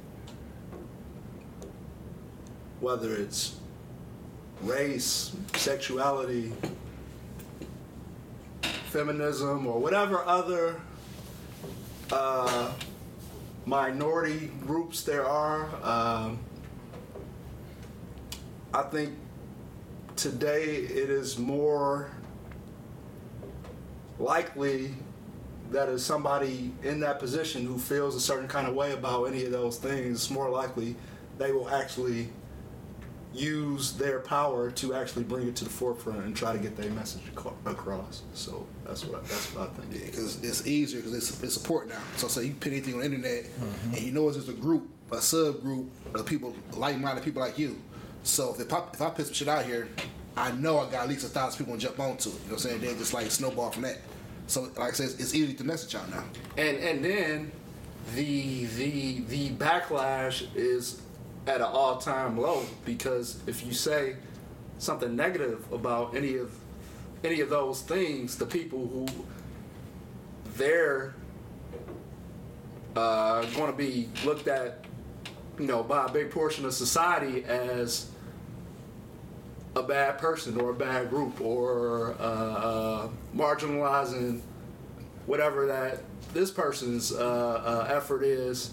[2.81, 3.57] whether it's
[4.63, 6.53] race, sexuality,
[8.97, 10.81] feminism, or whatever other
[12.11, 12.73] uh,
[13.67, 15.69] minority groups there are.
[15.83, 16.39] Um,
[18.73, 19.13] I think
[20.17, 22.11] today it is more
[24.19, 24.95] likely
[25.73, 29.45] that is somebody in that position who feels a certain kind of way about any
[29.45, 30.97] of those things, it's more likely
[31.37, 32.31] they will actually
[33.33, 36.91] use their power to actually bring it to the forefront and try to get their
[36.91, 37.23] message
[37.67, 38.23] across.
[38.35, 40.07] So that's what I, that's what I think.
[40.07, 42.01] because it's easier because it's, it's support now.
[42.17, 43.95] So say you put anything on the internet, mm-hmm.
[43.95, 47.77] and you know it's just a group, a subgroup of people, like-minded people like you.
[48.23, 49.89] So if, I, if I put some shit out here,
[50.37, 52.33] I know I got at least a thousand people to jump onto it.
[52.33, 52.81] You know what I'm saying?
[52.81, 53.99] They just like snowball from that.
[54.47, 56.25] So like I said, it's easy to message out now.
[56.57, 57.53] and and then
[58.15, 61.03] the the the backlash is
[61.47, 64.17] at an all time low because if you say
[64.79, 66.53] something negative about any of
[67.25, 69.07] any of those things, the people who
[70.57, 71.15] they're
[72.95, 74.85] uh, going to be looked at,
[75.59, 78.11] you know, by a big portion of society as
[79.75, 84.41] a bad person or a bad group or uh, uh, marginalizing
[85.27, 87.17] whatever that this person's uh,
[87.89, 88.73] uh, effort is,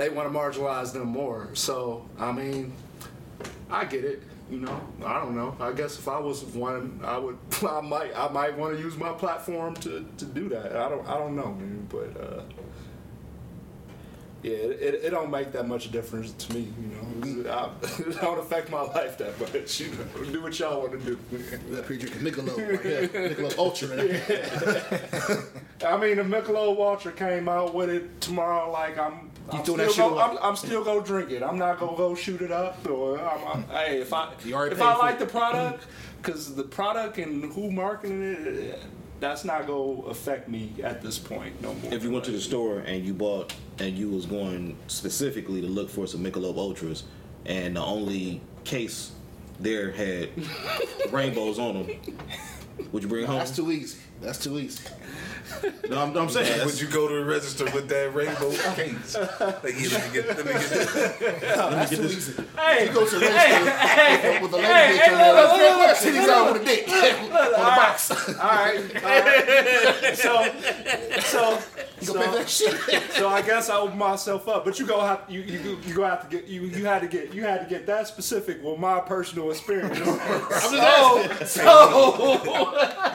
[0.00, 1.50] they want to marginalize them more.
[1.52, 2.72] So I mean,
[3.70, 4.22] I get it.
[4.50, 5.54] You know, I don't know.
[5.60, 7.38] I guess if I was one, I would.
[7.68, 8.16] I might.
[8.16, 10.74] I might want to use my platform to, to do that.
[10.74, 11.06] I don't.
[11.06, 11.86] I don't know, man.
[11.88, 12.42] But uh,
[14.42, 16.72] yeah, it, it, don't make that much difference to me.
[16.80, 19.80] You know, I, it don't affect my life that much.
[19.80, 21.18] You know, do what y'all want to do.
[21.30, 23.88] Here drinking Michelob right here, Michelob Ultra.
[23.88, 29.76] Right I mean, if Michelob Ultra came out with it tomorrow, like I'm, I'm still,
[30.10, 30.18] go.
[30.18, 31.42] I'm, I'm still gonna drink it.
[31.42, 32.88] I'm not gonna go shoot it up.
[32.88, 35.18] Or I'm, I'm, hey, if I You if I like it.
[35.20, 35.86] the product,
[36.22, 38.80] because the product and who marketing it,
[39.18, 41.92] that's not gonna affect me at this point no more.
[41.92, 45.66] If you went to the store and you bought and you was going specifically to
[45.66, 47.04] look for some Michelob Ultras,
[47.46, 49.12] and the only case
[49.58, 50.30] there had
[51.10, 52.00] rainbows on them,
[52.92, 53.38] would you bring it home?
[53.38, 53.98] That's too easy.
[54.20, 54.82] That's too easy.
[55.88, 56.64] no, I'm, I'm saying.
[56.64, 59.16] Would you go to the register with that rainbow case?
[59.16, 61.40] Like, yeah, let me get, let me get that.
[61.40, 62.42] That's too easy.
[62.56, 65.34] hey, You go to the register with a lady bitch on there.
[65.34, 68.10] Like, "Where titties out with a dick on the rocks.
[68.10, 68.96] All right.
[68.96, 70.16] All right.
[70.20, 70.32] So,
[71.20, 71.58] so,
[72.00, 73.12] You gonna pay for that shit?
[73.12, 74.64] so I guess I opened myself up.
[74.64, 77.08] But you go have you you you go have to get you you had to
[77.08, 79.98] get you had to get that specific with my personal experience.
[79.98, 82.38] so, so,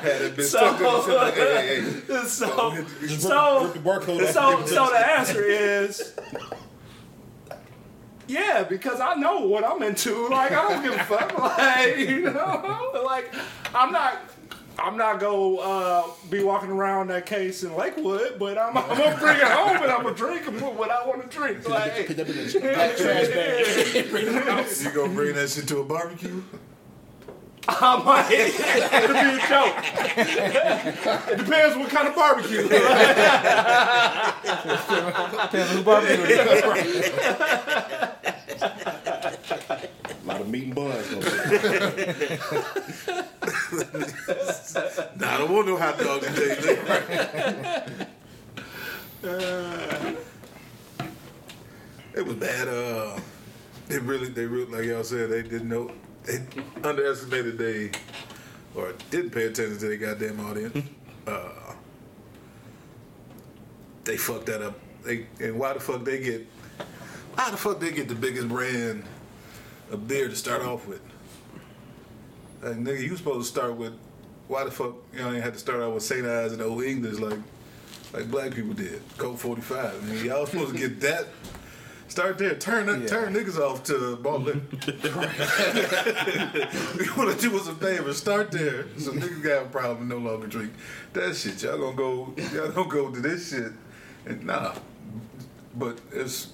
[0.01, 2.25] Had it been stuck in the shit like, hey, hey, hey.
[2.25, 6.13] so, so, the barcode so, so the answer is.
[8.27, 10.27] Yeah, because I know what I'm into.
[10.29, 11.37] Like I don't give a fuck.
[11.45, 13.33] Like you know, like
[13.73, 14.19] I'm not.
[14.77, 19.17] I'm not gonna uh, be walking around that case in Lakewood, but I'm, I'm gonna
[19.17, 21.67] bring it home and I'm gonna drink and put what I want to drink.
[21.67, 24.09] Like, Put that in the trash bag.
[24.09, 24.81] Bring it out.
[24.81, 26.43] You gonna bring that shit to a barbecue?
[27.67, 28.29] I might.
[28.31, 29.75] It'll be a joke.
[31.31, 32.61] it depends what kind of barbecue.
[35.45, 36.39] Depends who barbecue it is.
[38.61, 38.65] A
[39.23, 39.24] lot
[40.45, 41.09] of meat and buns.
[41.09, 41.25] gonna
[41.95, 42.05] be.
[45.19, 48.07] Nah, I don't want no hot dog and JJ.
[52.13, 52.67] it was bad.
[52.67, 53.19] Uh,
[53.87, 55.91] they really, they really, like y'all said, they didn't know,
[56.23, 56.39] they
[56.83, 57.91] underestimated they,
[58.75, 60.87] or didn't pay attention to their goddamn audience.
[61.27, 61.73] uh,
[64.03, 64.79] they fucked that up.
[65.03, 66.47] They and why the fuck they get,
[67.37, 69.03] how the fuck they get the biggest brand
[69.95, 71.01] of beer to start off with?
[72.61, 73.93] Like, nigga, you supposed to start with
[74.47, 76.25] why the fuck you know you had to start out with St.
[76.25, 77.39] Ides and Old English like
[78.13, 79.01] like black people did.
[79.17, 79.75] Colt 45.
[79.75, 81.27] I mean, y'all supposed to get that.
[82.07, 82.53] Start there.
[82.55, 83.07] Turn Yeah.
[83.07, 84.61] turn niggas off to ball liquor.
[86.97, 88.13] we want to do us a favor.
[88.13, 88.85] Start there.
[88.97, 90.71] So niggas got a problem and no longer drink
[91.13, 91.61] that shit.
[91.63, 92.33] Y'all gonna go.
[92.53, 93.71] Y'all gonna go to this shit.
[94.27, 94.75] And nah.
[95.75, 96.53] But it's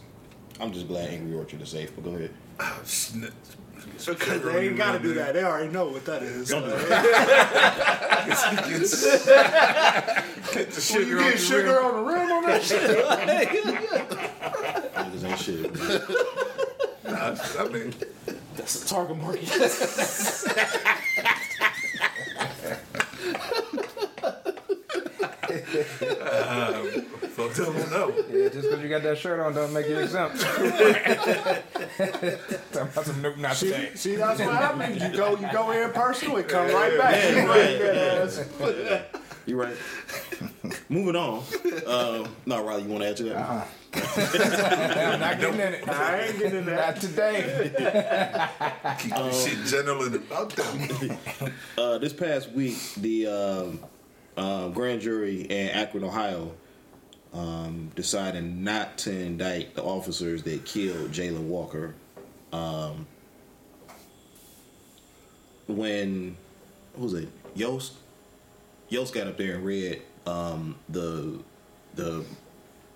[0.60, 2.32] I'm just glad Angry Orchard is safe, but go ahead.
[2.84, 3.32] Snit.
[4.06, 5.34] Because they ain't got to do that.
[5.34, 6.50] They already know what that is.
[6.50, 6.80] Don't do Like,
[10.54, 11.86] Get the sugar you on get the sugar rim.
[11.86, 12.82] on the rim on that shit.
[14.96, 15.74] Niggas ain't shit.
[17.04, 17.14] man.
[17.14, 17.94] Nah, I mean,
[18.56, 19.48] That's a target market.
[19.50, 20.48] folks
[26.22, 27.06] um,
[27.56, 28.14] don't know.
[28.32, 30.40] Yeah, just because you got that shirt on don't make you exempt.
[30.42, 30.64] Talking
[32.74, 33.92] about some nope, not today.
[33.96, 35.02] See, that's what happens.
[35.02, 37.32] You go, you go in personal, it come right back.
[37.32, 38.46] You right there, ass.
[39.46, 39.76] You right.
[40.90, 41.44] Moving on.
[41.88, 43.68] Um, no, Riley, you want to add to that?
[43.94, 45.90] I'm not getting in it.
[45.90, 46.96] I ain't getting in that.
[46.96, 47.72] Not today.
[49.00, 51.18] Keep this shit general and about them.
[51.78, 53.80] Uh, this past week, the um,
[54.38, 56.54] uh, grand jury in Akron, Ohio,
[57.34, 61.96] um, decided not to indict the officers that killed Jayland Walker.
[62.52, 63.08] Um,
[65.68, 66.36] when
[66.96, 67.30] who was it?
[67.56, 67.94] Yost.
[68.90, 71.40] Yost got up there and read um, the
[71.96, 72.26] the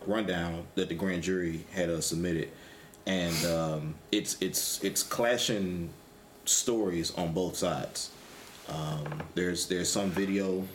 [0.05, 2.49] rundown that the grand jury had uh, submitted,
[3.05, 5.89] and um, it's it's it's clashing
[6.43, 8.11] stories on both sides.
[8.69, 10.67] Um, there's there's some video,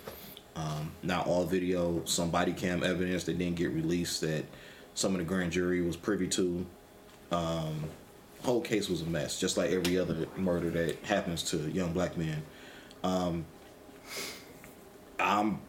[0.56, 4.44] um, not all video, some body cam evidence that didn't get released that
[4.94, 6.66] some of the grand jury was privy to.
[7.30, 7.84] Um,
[8.42, 12.16] whole case was a mess, just like every other murder that happens to young black
[12.16, 12.42] men.
[13.04, 13.44] Um,
[15.18, 15.60] I'm,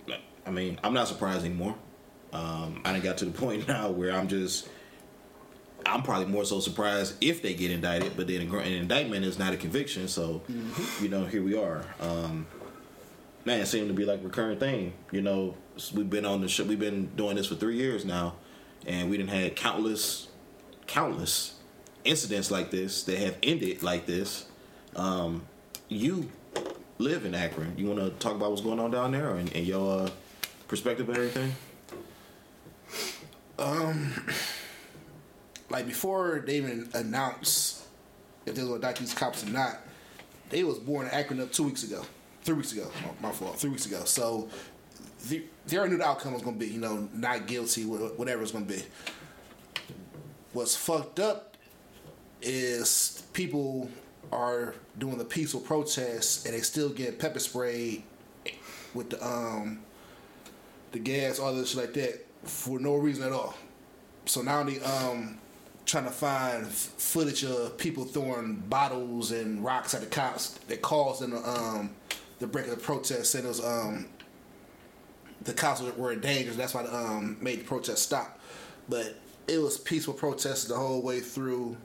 [0.45, 1.75] I mean, I'm not surprised anymore.
[2.33, 4.67] Um, I done got to the point now where I'm just,
[5.85, 9.53] I'm probably more so surprised if they get indicted, but then an indictment is not
[9.53, 10.41] a conviction, so
[11.01, 11.83] you know here we are.
[11.99, 12.47] Um,
[13.45, 14.93] man, it seemed to be like a recurring thing.
[15.11, 15.55] You know,
[15.93, 18.35] we've been on the show, we've been doing this for three years now,
[18.85, 20.27] and we didn't had countless,
[20.87, 21.55] countless
[22.03, 24.45] incidents like this that have ended like this.
[24.95, 25.43] Um,
[25.87, 26.29] you
[26.97, 27.73] live in Akron.
[27.77, 30.09] You want to talk about what's going on down there and, and your uh,
[30.67, 31.53] perspective of everything?
[33.57, 34.13] Um,
[35.69, 37.83] like before they even announced
[38.45, 39.79] if they was gonna indict these cops or not,
[40.49, 42.03] they was born in Akron up two weeks ago,
[42.43, 42.89] three weeks ago.
[43.21, 44.03] My, my fault, three weeks ago.
[44.05, 44.49] So
[45.27, 48.51] the, they already knew the outcome was gonna be, you know, not guilty, whatever it's
[48.51, 48.83] gonna be.
[50.53, 51.55] What's fucked up
[52.41, 53.89] is people
[54.31, 58.03] are doing the peaceful protests and they still get pepper sprayed
[58.93, 59.79] with the um
[60.91, 63.55] the gas, all this shit like that for no reason at all.
[64.25, 65.37] So now they um
[65.85, 71.21] trying to find footage of people throwing bottles and rocks at the cops that caused
[71.21, 71.91] them to um
[72.41, 73.31] the break of the protest.
[73.31, 74.07] Saying it was um
[75.43, 76.51] the cops were, in danger.
[76.51, 78.39] That's why they um made the protest stop.
[78.89, 79.15] But
[79.47, 81.77] it was peaceful protests the whole way through.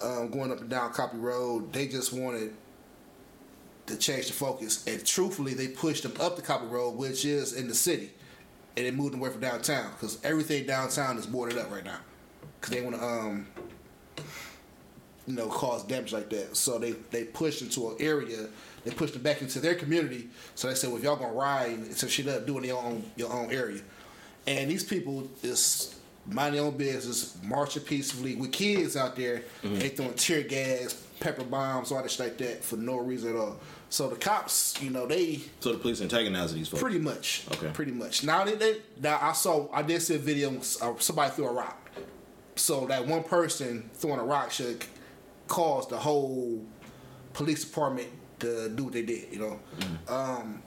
[0.00, 2.52] Um, going up and down Copley Road, they just wanted
[3.86, 4.84] to change the focus.
[4.88, 8.10] And truthfully, they pushed them up the Copley Road, which is in the city,
[8.76, 11.98] and they moved them away from downtown because everything downtown is boarded up right now
[12.60, 13.46] because they want to um
[15.26, 16.56] you know cause damage like that.
[16.56, 18.48] So they they pushed into an area.
[18.84, 20.28] They pushed them back into their community.
[20.54, 23.32] So they said, "Well, if y'all gonna ride, so shit up, doing your own your
[23.32, 23.80] own area."
[24.46, 25.94] And these people is
[26.26, 29.42] mind their own business, marching peacefully with kids out there.
[29.62, 29.78] Mm-hmm.
[29.78, 33.36] They throwing tear gas, pepper bombs, all that shit like that for no reason at
[33.36, 33.58] all.
[33.88, 36.82] So the cops, you know, they So the police antagonizing these folks.
[36.82, 37.44] Pretty much.
[37.52, 37.70] Okay.
[37.72, 38.24] Pretty much.
[38.24, 41.90] Now they, they now I saw I did see a video somebody threw a rock.
[42.56, 44.84] So that one person throwing a rock should
[45.48, 46.64] cause the whole
[47.32, 48.08] police department
[48.42, 49.32] to do what they did.
[49.32, 49.60] You know.
[50.08, 50.62] Um,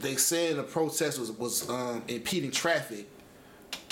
[0.00, 3.08] they said the protest was was um, impeding traffic.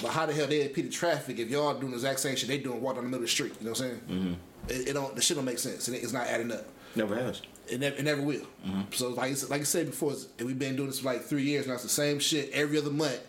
[0.02, 2.58] But how the hell they impeding traffic if y'all doing the exact same shit they
[2.58, 3.54] doing walking down the middle of the street?
[3.60, 4.38] You know what I'm saying?
[4.68, 5.88] It, it don't the shit don't make sense.
[5.88, 6.66] It, it's not adding up.
[6.94, 7.42] Never has.
[7.68, 8.46] It never, it never will.
[8.92, 11.74] So like like I said before, we've been doing this for like three years now.
[11.74, 13.20] It's the same shit every other month.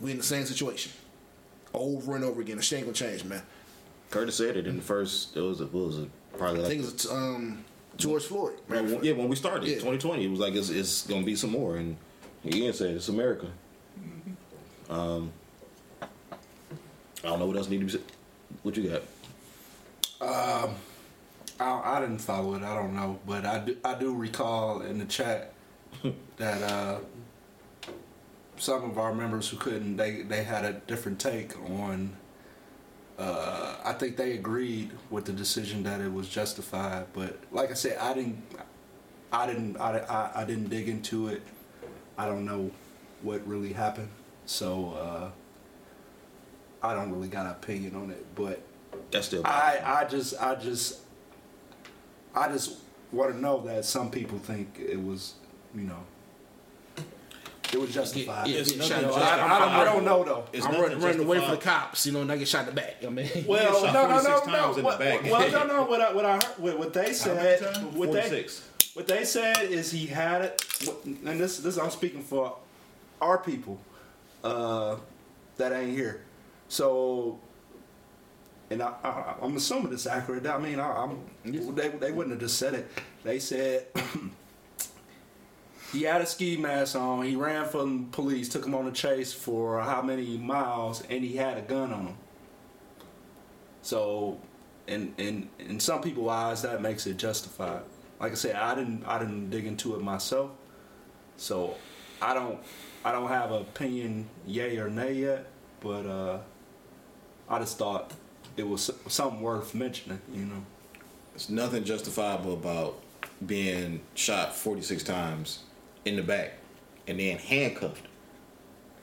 [0.00, 0.92] We in the same situation,
[1.74, 2.56] over and over again.
[2.56, 3.42] The shit ain't gonna change, man.
[4.10, 5.36] Curtis said it in the first.
[5.36, 6.10] It was a, what was it?
[6.36, 7.64] Probably I like think it's um,
[7.96, 8.54] George Floyd.
[8.68, 9.74] Right, when- yeah, when we started, Yeah.
[9.76, 11.96] 2020, it was like it's, it's gonna be some more, and
[12.44, 13.46] Ian said it's America.
[14.90, 15.32] Um,
[16.02, 16.06] I
[17.28, 18.02] don't know what else need to be said.
[18.62, 19.02] What you got?
[20.20, 22.62] I, I didn't follow it.
[22.62, 25.52] I don't know, but I do, I do recall in the chat
[26.36, 26.98] that uh,
[28.56, 32.16] some of our members who couldn't they they had a different take on.
[33.22, 37.74] Uh, I think they agreed with the decision that it was justified, but like I
[37.74, 38.42] said, I didn't,
[39.32, 41.42] I didn't, I, I, I didn't dig into it.
[42.18, 42.72] I don't know
[43.22, 44.08] what really happened,
[44.46, 45.30] so uh,
[46.84, 48.26] I don't really got an opinion on it.
[48.34, 48.60] But
[49.12, 49.42] That's still.
[49.44, 50.98] I, I just, I just,
[52.34, 52.78] I just
[53.12, 55.34] want to know that some people think it was,
[55.76, 56.04] you know,
[57.72, 58.46] it was justified.
[58.48, 60.44] Yeah, it's Yeah, nothing shot- just- I, I, don't, I don't know though.
[60.52, 62.74] It's I'm running, running away from the cops, you know, and I get shot in
[62.74, 62.96] the back.
[63.04, 64.74] I mean, Well, shot no, no, 46 no, no.
[64.78, 65.84] in What, well, no, no.
[65.84, 67.60] What I, what I heard, what, what they said,
[67.94, 68.46] what they,
[68.94, 70.64] what they said is he had it,
[71.24, 72.56] and this, this I'm speaking for
[73.20, 73.80] our people
[74.44, 74.96] uh,
[75.56, 76.22] that ain't here.
[76.68, 77.38] So,
[78.70, 80.46] and I, I, I'm assuming it's accurate.
[80.46, 81.18] I mean, I, I'm,
[81.74, 82.90] they, they wouldn't have just said it.
[83.24, 83.86] They said
[85.92, 87.24] he had a ski mask on.
[87.24, 91.36] He ran from police, took him on a chase for how many miles, and he
[91.36, 92.16] had a gun on him.
[93.82, 94.40] So,
[94.86, 97.82] in in in some people's eyes, that makes it justified.
[98.18, 100.50] Like I said, I didn't I didn't dig into it myself,
[101.36, 101.74] so
[102.22, 102.58] I don't
[103.04, 105.46] I don't have an opinion, yay or nay yet.
[105.80, 106.38] But uh,
[107.50, 108.12] I just thought
[108.56, 110.20] it was something worth mentioning.
[110.32, 110.64] You know.
[111.32, 113.00] There's nothing justifiable about
[113.44, 115.60] being shot 46 times
[116.04, 116.54] in the back
[117.06, 118.06] and then handcuffed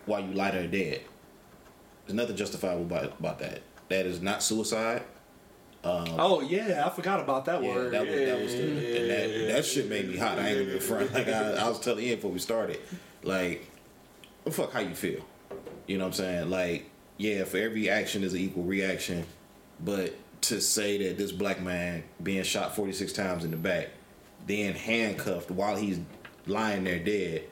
[0.06, 1.02] while you lie there dead.
[2.06, 3.62] There's nothing justifiable about, about that.
[3.90, 5.04] That is not suicide.
[5.84, 7.94] Um, oh yeah, I forgot about that Yeah, word.
[7.94, 10.38] that was, that was the, Yeah, and that, that shit made me hot.
[10.38, 11.14] I ain't gonna front.
[11.14, 12.80] Like I, I was telling Ian before we started,
[13.24, 13.66] like,
[14.44, 15.22] well, fuck how you feel.
[15.88, 16.50] You know what I'm saying?
[16.50, 19.26] Like, yeah, for every action is an equal reaction,
[19.80, 23.90] but to say that this black man being shot 46 times in the back,
[24.48, 26.00] then handcuffed while he's
[26.48, 27.44] lying there dead,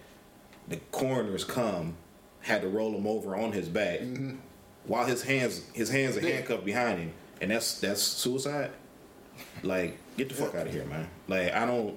[0.67, 1.95] the coroners come,
[2.41, 4.01] had to roll him over on his back,
[4.85, 8.71] while his hands his hands are handcuffed behind him, and that's that's suicide.
[9.63, 11.07] Like, get the fuck out of here, man.
[11.27, 11.95] Like, I don't.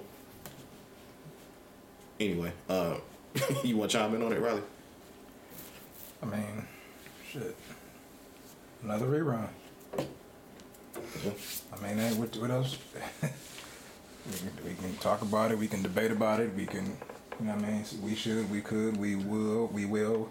[2.19, 2.97] Anyway, uh,
[3.63, 4.61] you want to chime in on it, Riley?
[6.21, 6.67] I mean,
[7.27, 7.55] shit.
[8.83, 9.47] Another rerun.
[9.97, 12.77] I mean, what, what else?
[14.29, 15.57] we, can, we can talk about it.
[15.57, 16.53] We can debate about it.
[16.55, 16.85] We can,
[17.39, 17.85] you know what I mean?
[18.03, 20.29] We should, we could, we will, we will.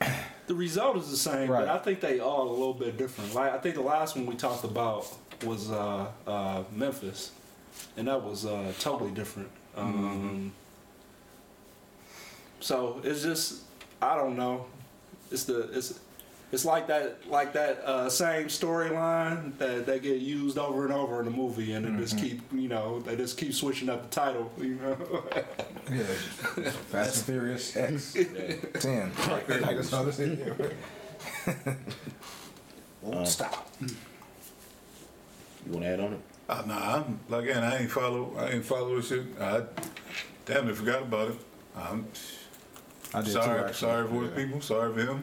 [0.48, 1.66] The result is the same, Right.
[1.66, 3.32] but I think they all a little bit different.
[3.32, 5.06] Like I think the last one we talked about
[5.44, 7.30] was uh, uh, Memphis,
[7.96, 9.48] and that was uh, totally different.
[9.76, 10.52] Um,
[12.60, 13.62] So it's just
[14.02, 14.66] I don't know.
[15.30, 15.98] It's the it's
[16.52, 21.18] it's like that like that uh, same storyline that they get used over and over
[21.20, 24.08] in the movie, and they just keep you know they just keep switching up the
[24.14, 24.50] title.
[24.58, 24.96] You know.
[25.90, 26.02] Yeah.
[26.92, 28.12] Fast and Furious X.
[28.14, 29.10] 10.
[29.28, 30.40] Like, like this other city.
[33.02, 33.68] won't stop.
[33.80, 33.88] You
[35.72, 36.20] want to add on it?
[36.48, 37.64] Uh, nah, I'm like again.
[37.64, 38.32] I ain't follow.
[38.38, 39.24] I ain't follow this shit.
[39.40, 39.62] I
[40.46, 41.36] damn near forgot about it.
[41.76, 42.06] I'm
[43.14, 43.46] I did sorry.
[43.60, 43.74] too, actually.
[43.74, 44.20] sorry for Yeah.
[44.30, 44.60] the people.
[44.60, 45.22] Sorry for him.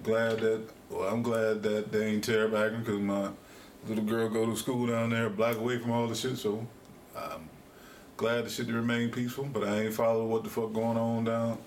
[0.00, 0.62] I'm glad that.
[0.88, 3.28] Well, I'm glad that they ain't teabagging because my
[3.86, 6.38] little girl go to school down there, block away from all the shit.
[6.38, 6.66] So,
[7.14, 7.50] um,
[8.16, 11.24] glad the shit to remain peaceful, but I ain't follow what the fuck going on
[11.24, 11.58] down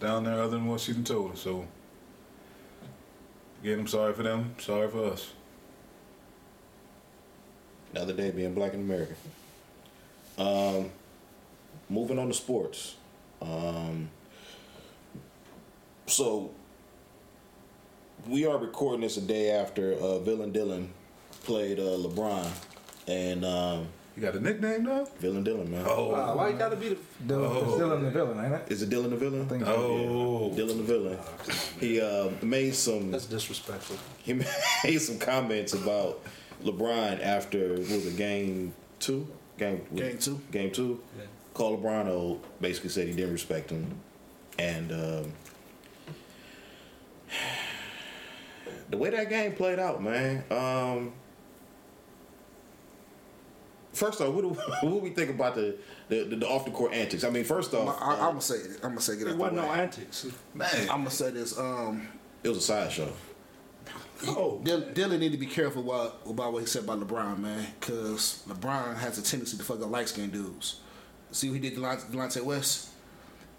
[0.00, 1.40] down there other than what she done told us.
[1.40, 1.64] So
[3.62, 5.32] again, I'm sorry for them, sorry for us.
[7.94, 9.14] Another day being black in America.
[10.36, 10.90] Um,
[11.88, 12.96] moving on to sports.
[13.40, 14.10] Um,
[16.08, 16.50] so
[18.28, 20.90] we are recording this a day after uh, Villain Dillon
[21.44, 22.48] played uh, LeBron,
[23.06, 25.06] and um, You got a nickname now?
[25.18, 25.84] Villain Dillon, man.
[25.86, 26.96] Oh, Wow, why you gotta be the
[27.26, 28.62] Dillon, it's Dillon the villain, ain't it?
[28.68, 29.48] Is it Dillon the villain?
[29.48, 30.52] think oh.
[30.54, 31.18] Dillon the villain.
[31.78, 33.96] He uh, made some That's disrespectful.
[34.22, 34.32] he
[34.84, 36.22] made some comments about
[36.64, 39.26] LeBron after what was it game two?
[39.58, 40.40] Game Game two.
[40.50, 41.00] Game two.
[41.16, 41.24] Yeah.
[41.54, 42.44] Called LeBron old.
[42.60, 44.00] Basically said he didn't respect him,
[44.58, 45.32] and um,
[48.90, 50.44] the way that game played out, man.
[50.50, 51.12] Um,
[53.92, 54.48] first off, what do,
[54.88, 55.76] what we think about the
[56.08, 57.24] the, the, the off the court antics?
[57.24, 58.76] I mean, first off, I, uh, I'm gonna say it.
[58.82, 59.20] I'm gonna say it.
[59.20, 60.26] There Out wasn't the no antics.
[60.54, 60.68] Man.
[60.82, 61.58] I'm gonna say this.
[61.58, 62.08] Um,
[62.42, 63.12] it was a sideshow.
[64.28, 67.66] Oh, Dillon, Dillon need to be careful about, about what he said about LeBron, man,
[67.78, 70.80] because LeBron has a tendency to fuck up light skinned dudes.
[71.32, 72.42] See what he did to Delonte,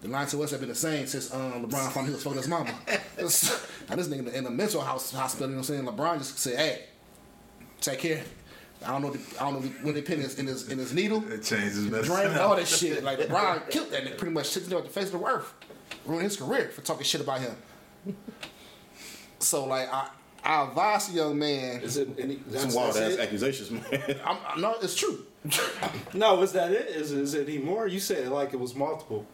[0.04, 0.32] Delonte West?
[0.32, 2.66] to us have been the same since um, LeBron found he was fucking his mama.
[2.88, 5.88] now this nigga in the mental house hospital, you know what I'm saying?
[5.88, 6.86] LeBron just said, "Hey,
[7.82, 8.24] take care."
[8.86, 9.10] I don't know.
[9.12, 11.80] The, I don't know when they pin his in his in his needle, It changes
[11.80, 12.16] medicine.
[12.16, 13.04] drain all that shit.
[13.04, 15.52] Like LeBron killed that nigga, pretty much took him off the face of the earth,
[16.06, 17.56] ruined his career for talking shit about him.
[19.40, 20.10] So like I,
[20.44, 21.82] I advise the young man.
[21.82, 22.36] is it any?
[22.48, 23.20] That's, Some wild that's ass it?
[23.20, 24.20] accusations, man.
[24.24, 25.26] I'm, I'm no, it's true.
[26.14, 26.88] No, is that it?
[26.90, 27.88] Is is it any more?
[27.88, 29.26] You said like it was multiple.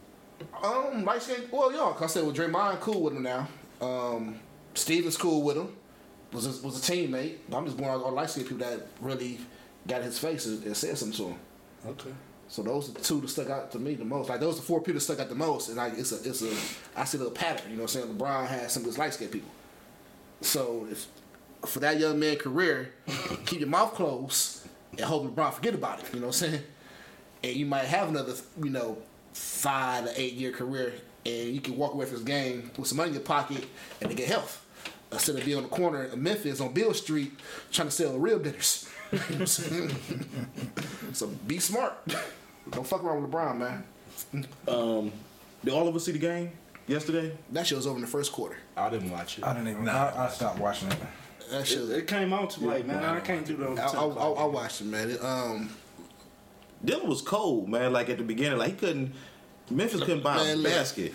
[0.63, 1.43] Um, light skin.
[1.51, 3.47] Well, yeah, cause I said, well, Draymond cool with him now.
[3.81, 4.39] Um,
[4.73, 5.75] Steven's cool with him.
[6.31, 7.37] Was a, was a teammate.
[7.51, 9.39] I'm just going on all light skinned people that really
[9.87, 11.39] got his face and, and said something to him.
[11.85, 12.11] Okay.
[12.47, 14.29] So those are the two that stuck out to me the most.
[14.29, 16.29] Like those are the four people that stuck out the most, and like it's a
[16.29, 17.71] it's a I see a little pattern.
[17.71, 18.15] You know what I'm saying?
[18.15, 19.49] LeBron has some of his light skinned people.
[20.41, 21.07] So if
[21.65, 22.93] for that young man career,
[23.45, 26.13] keep your mouth closed and hope LeBron forget about it.
[26.13, 26.63] You know what I'm saying?
[27.43, 28.97] And you might have another you know
[29.33, 30.93] five to eight year career,
[31.25, 33.65] and you can walk away from this game with some money in your pocket
[34.01, 34.65] and to get health.
[35.11, 37.31] Instead of being on the corner of Memphis on Beale Street
[37.71, 38.89] trying to sell real dinners.
[39.11, 39.91] You know what I'm saying?
[41.13, 41.93] so be smart.
[42.71, 43.83] Don't fuck around with LeBron, man.
[44.67, 45.11] Um,
[45.63, 46.51] did all of us see the game
[46.87, 47.37] yesterday?
[47.51, 48.57] That shit was over in the first quarter.
[48.75, 49.43] I didn't watch it.
[49.43, 49.87] I didn't even.
[49.87, 50.97] I, I stopped watching it.
[51.51, 51.81] That shit.
[51.81, 53.03] It, it came out too late, man.
[53.03, 53.77] I can't do those.
[53.77, 55.11] I, I, I, I watched it, man.
[55.11, 55.69] It, um,
[56.83, 57.93] Dillon was cold, man.
[57.93, 59.13] Like at the beginning, like he couldn't.
[59.69, 60.71] Memphis couldn't buy a Man, look.
[60.73, 61.13] basket.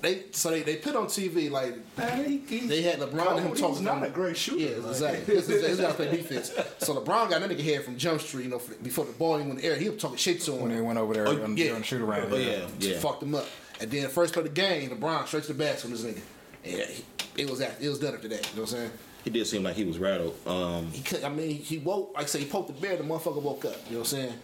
[0.00, 3.18] they so they, they put on TV like Man, he, he, they had LeBron and
[3.18, 3.50] him talking.
[3.50, 3.84] He's talking.
[3.84, 4.60] not a great shooter.
[4.60, 5.34] Yeah, Like- exactly.
[5.34, 6.52] This is he's got to play defense.
[6.78, 9.34] So LeBron got that nigga head from Jump Street, you know, for, before the ball
[9.36, 9.78] even went in the air.
[9.80, 10.62] He was talking shit to him.
[10.62, 11.72] When they went over there Oh, on, yeah.
[11.72, 12.32] on shoot around.
[12.32, 12.98] Oh yeah, yeah.
[13.00, 13.46] fucked him up.
[13.80, 16.20] And then first play of the game, LeBron straight to the basket on this nigga.
[16.64, 17.04] Yeah, he,
[17.42, 18.48] it was at, it was done after that.
[18.50, 18.90] You know what I'm saying?
[19.24, 20.34] He did seem like he was rattled.
[20.46, 23.02] Um, He could, I mean, he woke, like I say, he poked the bear, the
[23.02, 23.74] motherfucker woke up.
[23.86, 24.34] You know what I'm saying?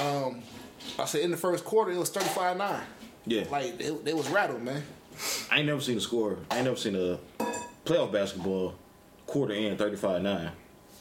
[0.00, 0.42] Um,
[0.98, 2.82] I said in the first quarter, it was 35 9.
[3.26, 3.44] Yeah.
[3.50, 4.82] Like, they, they was rattled, man.
[5.50, 6.38] I ain't never seen a score.
[6.50, 7.18] I ain't never seen a
[7.84, 8.74] playoff basketball
[9.26, 10.50] quarter in 35-9.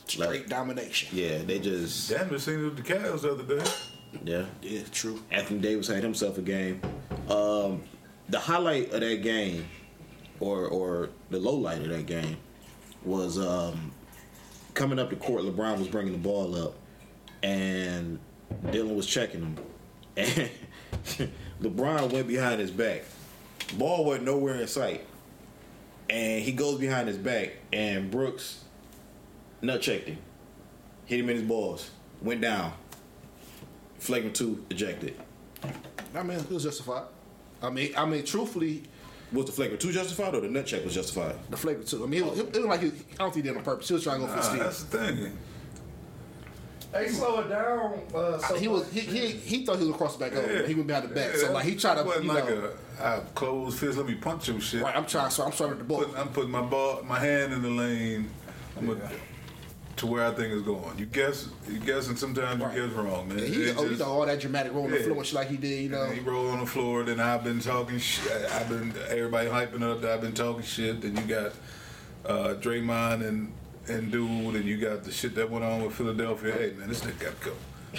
[0.08, 1.10] Straight Like, domination.
[1.18, 3.72] yeah, they just Damn, it seen it with the Cavs the other day.
[4.24, 4.46] yeah.
[4.62, 5.22] Yeah, true.
[5.32, 6.82] Anthony Davis had himself a game.
[7.30, 7.84] Um,
[8.30, 9.66] the highlight of that game,
[10.40, 12.38] or or the low light of that game,
[13.04, 13.92] was um,
[14.74, 15.44] coming up the court.
[15.44, 16.76] LeBron was bringing the ball up,
[17.44, 18.20] and
[18.72, 19.58] Dillon was checking him,
[20.16, 20.50] and
[21.62, 23.04] LeBron went behind his back.
[23.78, 25.06] Ball wasn't nowhere in sight,
[26.10, 28.64] and he goes behind his back, and Brooks
[29.62, 30.18] nut checked him,
[31.06, 31.90] hit him in his balls,
[32.22, 32.74] went down.
[34.00, 35.16] Flagrant two, ejected.
[36.16, 37.04] I mean, it was justified.
[37.62, 38.84] I mean, I mean, truthfully,
[39.34, 41.36] Was the flagrant two justified or the nut check was justified?
[41.50, 42.04] the flavor two.
[42.04, 43.64] I mean, it, was- it, was like he, I don't think he did it on
[43.64, 43.88] purpose.
[43.88, 44.64] He was trying to go for Nah, the steal.
[44.64, 45.38] that's the thing.
[46.94, 48.00] Hey, slow it down.
[48.16, 50.66] Uh, so he was he, he he thought he was across the back over.
[50.66, 51.36] He went behind the back.
[51.36, 52.72] So like he tried to wasn't you like know.
[53.00, 53.98] a I closed fist.
[53.98, 54.82] Let me punch your shit.
[54.82, 55.30] right, I'm trying.
[55.30, 56.00] So I'm with the ball.
[56.00, 58.30] Putting- I'm putting my ball, my hand in the lane.
[58.78, 58.98] I'm a,
[59.98, 60.98] to where I think it's going.
[60.98, 62.76] You guess, you guess, and sometimes Right.
[62.78, 63.40] you guess wrong, man.
[63.40, 65.06] Yeah, he, oh, you know all that dramatic rolling the Yeah.
[65.06, 65.84] floor and shit like he did.
[65.84, 67.04] You know, He rolled on the floor.
[67.04, 68.32] Then I've been talking shit.
[68.52, 70.02] I've been everybody hyping up.
[70.02, 71.02] that I've been talking shit.
[71.02, 71.52] Then you got
[72.28, 73.52] uh, Draymond and
[73.90, 76.54] and dude, and you got the shit that went on with Philadelphia.
[76.54, 77.56] Hey man, this nigga got to go.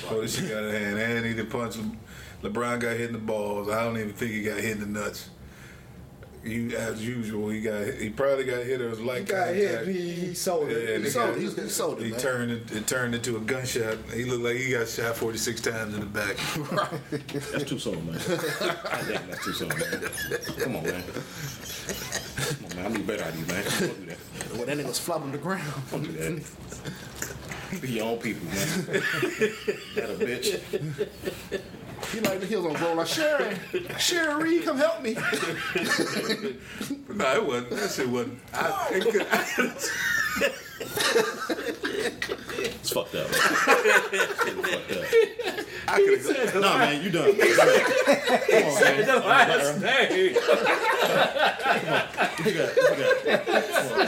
[0.08, 0.98] So this shit got a hand.
[0.98, 1.98] And he did punch him.
[2.42, 3.68] LeBron got hit in the balls.
[3.68, 5.30] I don't even think he got hit in the nuts.
[6.44, 9.88] you as usual, he got he probably got hit or was like He got hit.
[9.88, 10.90] He, he sold Yeah, it.
[10.90, 11.40] and He it sold got- it.
[11.56, 12.20] He- he sold it, He man.
[12.20, 13.96] turned it, it turned into a gunshot.
[14.14, 16.36] He looked like he got shot 46 times in the back.
[17.50, 18.20] That's too soon, man.
[18.28, 20.10] Goddamn, that's too soon, man.
[20.60, 21.02] Come on, man.
[22.48, 22.86] Come on, man.
[22.86, 23.64] I need better ideas, man.
[23.64, 24.18] Don't do that.
[24.58, 25.72] When that nigga was flopping on the ground.
[25.90, 26.42] Don't do that.
[27.82, 28.56] Be your own people, man.
[29.94, 30.60] That a bitch.
[32.12, 33.58] He like he was on roll like Sharon,
[33.98, 35.12] Sharon Reed, come help me.
[35.14, 35.20] no,
[37.34, 37.70] it wasn't.
[37.70, 38.40] That shit wasn't.
[38.54, 39.26] I, it could,
[42.88, 43.28] It's fucked up.
[43.28, 45.04] It's fucked up.
[45.88, 46.54] I could have.
[46.54, 47.36] No, man, you done.
[47.36, 49.06] Come on, man.
[49.06, 50.34] The last name.
[52.38, 52.74] Nigga, nigga.
[52.74, 53.60] Come
[53.92, 54.06] on.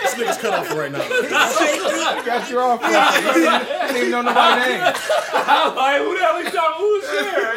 [0.00, 1.06] This nigga's cut off right now.
[2.24, 2.80] Got you off.
[2.84, 4.80] I didn't even know nobody's name.
[5.34, 6.78] I'm like, who the hell is talking?
[6.78, 7.56] Who's there?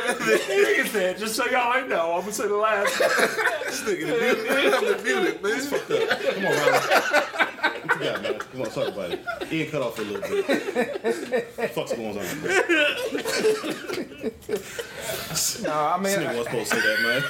[0.76, 3.00] Nigga said, just so y'all ain't know, I'm gonna say the last.
[3.00, 4.08] This nigga
[4.98, 5.56] the music, man.
[5.56, 6.10] It's fucked up.
[6.20, 7.21] Come on, Ronald.
[7.32, 8.40] What you got, man?
[8.40, 9.20] Come on, talk about it.
[9.48, 10.46] He ain't cut off for a little bit.
[11.04, 12.26] What the fuck's going on, man?
[15.64, 17.22] No, I This mean, nigga wasn't supposed to say that, man.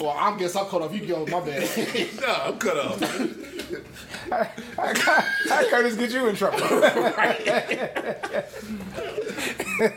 [0.00, 0.94] Well, I'm guess I'm cut off.
[0.94, 1.68] You go, my bad.
[2.20, 3.00] No, I'm cut off.
[4.30, 6.58] how Curtis get you in trouble?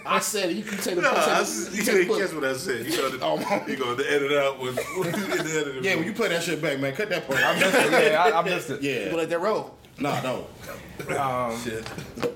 [0.06, 0.58] I said it.
[0.58, 1.02] You can take the.
[1.02, 2.20] No, I, take s- the- you take didn't book.
[2.22, 2.86] catch what I said.
[2.86, 6.00] You gonna, Oh, you gonna edit out when, when in the editing Yeah, room.
[6.00, 7.58] when you play that shit back, man, cut that part out.
[7.60, 8.82] yeah, I, I missed it.
[8.82, 9.16] You Yeah.
[9.16, 9.76] let that roll.
[10.00, 10.48] Nah, no.
[11.18, 11.88] Um, shit.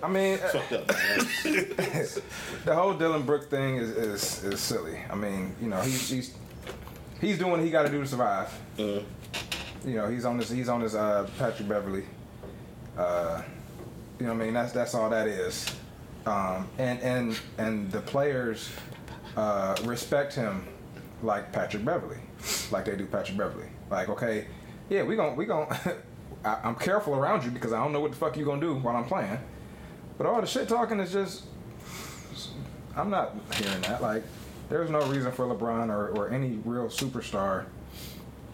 [0.04, 4.98] I mean, Fucked up, the whole Dillon Brooks thing is, is, is silly.
[5.10, 6.34] I mean, you know, he's he's
[7.22, 8.52] he's doing what he got to do to survive.
[8.80, 9.00] Uh,
[9.86, 10.96] You know, he's on this he's on this.
[10.96, 12.04] uh, Patrick Beverley.
[12.98, 13.42] Uh,
[14.20, 15.66] you know, what I mean, that's that's all that is.
[16.26, 18.70] Um, and and and the players
[19.38, 20.68] uh, respect him
[21.24, 22.18] like Patrick Beverley,
[22.72, 23.68] like they do Patrick Beverley.
[23.90, 24.48] Like, okay,
[24.90, 25.68] yeah, we gon' we gon'
[26.46, 28.76] I, I'm careful around you because I don't know what the fuck you gonna do
[28.76, 29.38] while I'm playing.
[30.18, 31.44] But all the shit talking is just
[32.96, 34.02] I'm not hearing that.
[34.02, 34.24] Like,
[34.70, 37.66] there's no reason for LeBron or, or any real superstar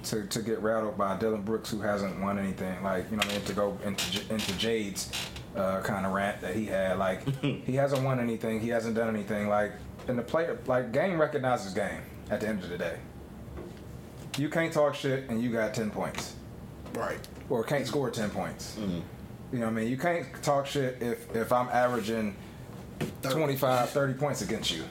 [0.06, 2.84] to, to get rattled by Dillon Brooks, who hasn't won anything.
[2.84, 5.10] Like, you know, what I mean, to go into into Jade's
[5.56, 6.98] uh, kind of rant that he had.
[6.98, 8.60] Like, he hasn't won anything.
[8.60, 9.48] He hasn't done anything.
[9.48, 9.72] Like,
[10.08, 12.02] and the player, like, game recognizes game.
[12.30, 12.98] At the end of the day,
[14.38, 16.36] you can't talk shit and you got ten points,
[16.94, 17.20] Right.
[17.50, 18.78] or can't score ten points.
[18.80, 19.90] You know what I mean?
[19.90, 22.36] You can't talk shit if if I'm averaging
[23.24, 24.84] 25, 30 points against you.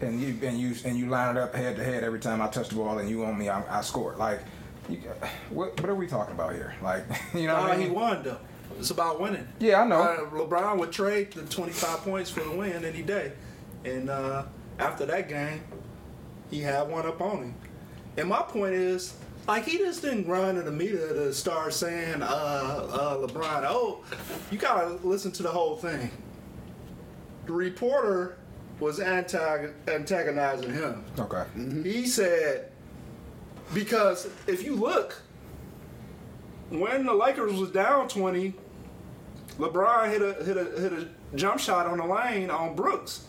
[0.00, 2.48] And you and you and you line it up head to head every time I
[2.48, 4.14] touch the ball and you on me, I, I score.
[4.16, 4.40] Like,
[4.88, 4.98] you,
[5.50, 6.74] what what are we talking about here?
[6.82, 8.38] Like, you know I he won though.
[8.78, 9.46] It's about winning.
[9.58, 10.00] Yeah, I know.
[10.00, 13.32] Uh, LeBron would trade the 25 points for the win any day,
[13.84, 14.44] and uh,
[14.78, 15.62] after that game,
[16.50, 17.54] he had one up on him.
[18.16, 19.14] And my point is,
[19.46, 24.04] like, he just didn't run to the media to start saying, uh, uh, LeBron, oh,
[24.50, 26.10] you gotta listen to the whole thing.
[27.46, 28.37] The reporter
[28.80, 31.04] was antag- antagonizing him.
[31.18, 31.44] Okay.
[31.82, 32.70] He said,
[33.74, 35.20] because if you look,
[36.70, 38.54] when the Lakers was down 20,
[39.58, 43.24] LeBron hit a hit a hit a jump shot on the lane on Brooks.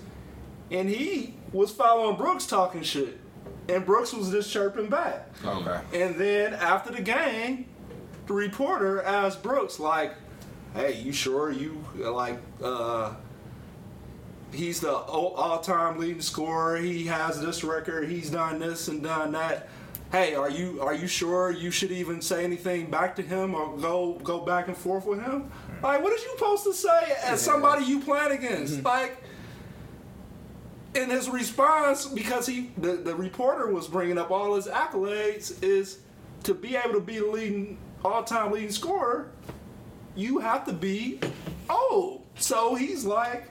[0.71, 3.19] And he was following Brooks talking shit.
[3.67, 5.27] And Brooks was just chirping back.
[5.43, 5.79] Okay.
[5.93, 7.65] And then after the game,
[8.27, 10.13] the reporter asked Brooks, like,
[10.75, 13.13] hey, you sure you, like, uh,
[14.53, 16.77] he's the all- all-time leading scorer.
[16.77, 18.09] He has this record.
[18.09, 19.69] He's done this and done that.
[20.11, 23.77] Hey, are you are you sure you should even say anything back to him or
[23.77, 25.51] go go back and forth with him?
[25.83, 28.77] Like, what is you supposed to say as somebody you playing against?
[28.77, 28.87] Mm-hmm.
[28.87, 29.23] Like,
[30.95, 35.99] in his response, because he the, the reporter was bringing up all his accolades, is
[36.43, 39.29] to be able to be the leading all-time leading scorer,
[40.15, 41.19] you have to be
[41.69, 42.25] old.
[42.35, 43.49] So he's like,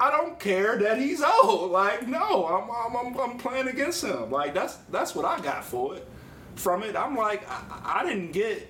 [0.00, 1.70] I don't care that he's old.
[1.70, 4.30] Like, no, I'm I'm, I'm, I'm playing against him.
[4.30, 6.06] Like that's that's what I got for it.
[6.54, 8.68] From it, I'm like, I, I didn't get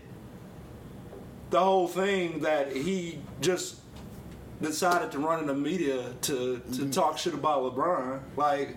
[1.51, 3.77] the whole thing that he just
[4.61, 8.21] decided to run in the media to to talk shit about LeBron.
[8.37, 8.77] Like,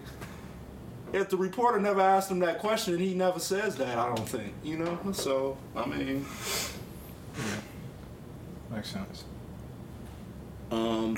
[1.14, 3.98] if the reporter never asked him that question, he never says that.
[3.98, 4.98] I don't think, you know.
[5.12, 6.26] So I mean,
[7.38, 7.44] yeah,
[8.72, 9.26] Makes sense.
[10.72, 11.18] Um,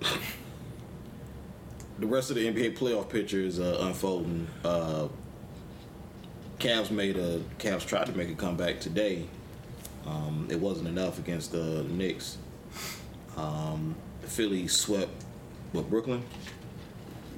[1.98, 4.46] the rest of the NBA playoff picture is uh, unfolding.
[4.64, 5.08] Uh,
[6.58, 9.26] Cavs made a Cavs tried to make a comeback today.
[10.06, 12.38] Um, it wasn't enough against the Knicks.
[13.36, 15.24] Um, Philly swept
[15.72, 16.22] what Brooklyn.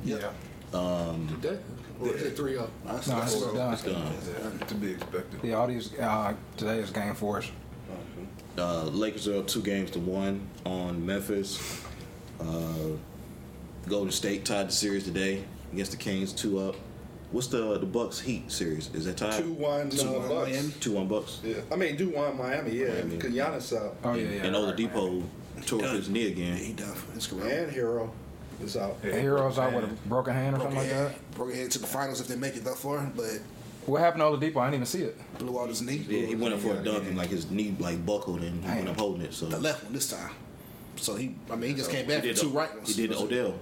[0.04, 0.30] Yeah.
[0.70, 1.59] Today?
[2.00, 2.70] Or is it 3 0?
[2.84, 3.72] That's, No, it's done.
[3.72, 3.82] It's
[4.28, 4.59] done.
[4.68, 5.40] To be expected.
[5.42, 7.42] Yeah, all these uh, today is game four.
[8.56, 11.84] Uh, Lakers are up two games to one on Memphis.
[12.41, 12.97] Uh,
[13.89, 16.76] Golden State tied the series today against the Kings, two up.
[17.30, 18.93] What's the the Bucks Heat series?
[18.95, 19.43] Is that tied?
[19.43, 20.51] Two one Two uh, one Bucks.
[20.51, 20.72] Miami.
[20.80, 21.41] Two one Bucks.
[21.45, 23.16] Yeah, I mean, do one Miami, yeah, Miami.
[23.16, 24.45] because Giannis out Oh yeah, yeah.
[24.45, 25.22] and right, Oladipo
[25.66, 26.57] tore his knee Yeah, again.
[26.57, 27.64] he done for his career.
[27.64, 28.11] and Herro
[28.62, 28.97] is out.
[29.03, 29.12] right.
[29.12, 31.30] Herro's out with a broken hand or Broke something like ahead, that.
[31.32, 33.24] broke ahead to the finals if they make it that far, but
[33.86, 34.57] What happened to Oladipo?
[34.61, 35.18] I didn't even see it.
[35.39, 36.05] blew out his knee.
[36.09, 38.70] Yeah, he went up for a dunk and like his knee like buckled and he
[38.70, 39.34] went up holding it.
[39.34, 40.30] So The left one this time.
[40.99, 42.94] So he, I mean, he just came he back did with two the, right ones.
[42.94, 43.55] He did the Odell.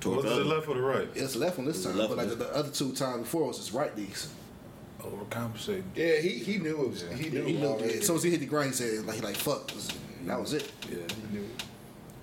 [0.00, 0.44] Tore Was the it the other.
[0.56, 1.08] left or the right?
[1.14, 3.58] It's left one this time, left but like the, the other two times before was
[3.58, 4.30] his right knees.
[5.00, 5.82] Overcompensating.
[5.94, 7.02] Yeah, he, he knew it was.
[7.14, 7.94] He knew He knew, already.
[7.98, 9.70] as soon as he hit the ground, he said like he like fuck.
[10.26, 10.70] That was it.
[10.90, 10.96] yeah,
[11.30, 11.48] he knew.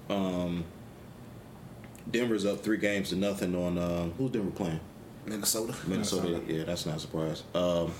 [0.09, 0.63] Um,
[2.09, 4.79] Denver's up three games to nothing on um, who's Denver playing?
[5.25, 5.75] Minnesota.
[5.87, 6.41] Minnesota.
[6.47, 7.43] Yeah, that's not a surprise.
[7.53, 7.91] Um,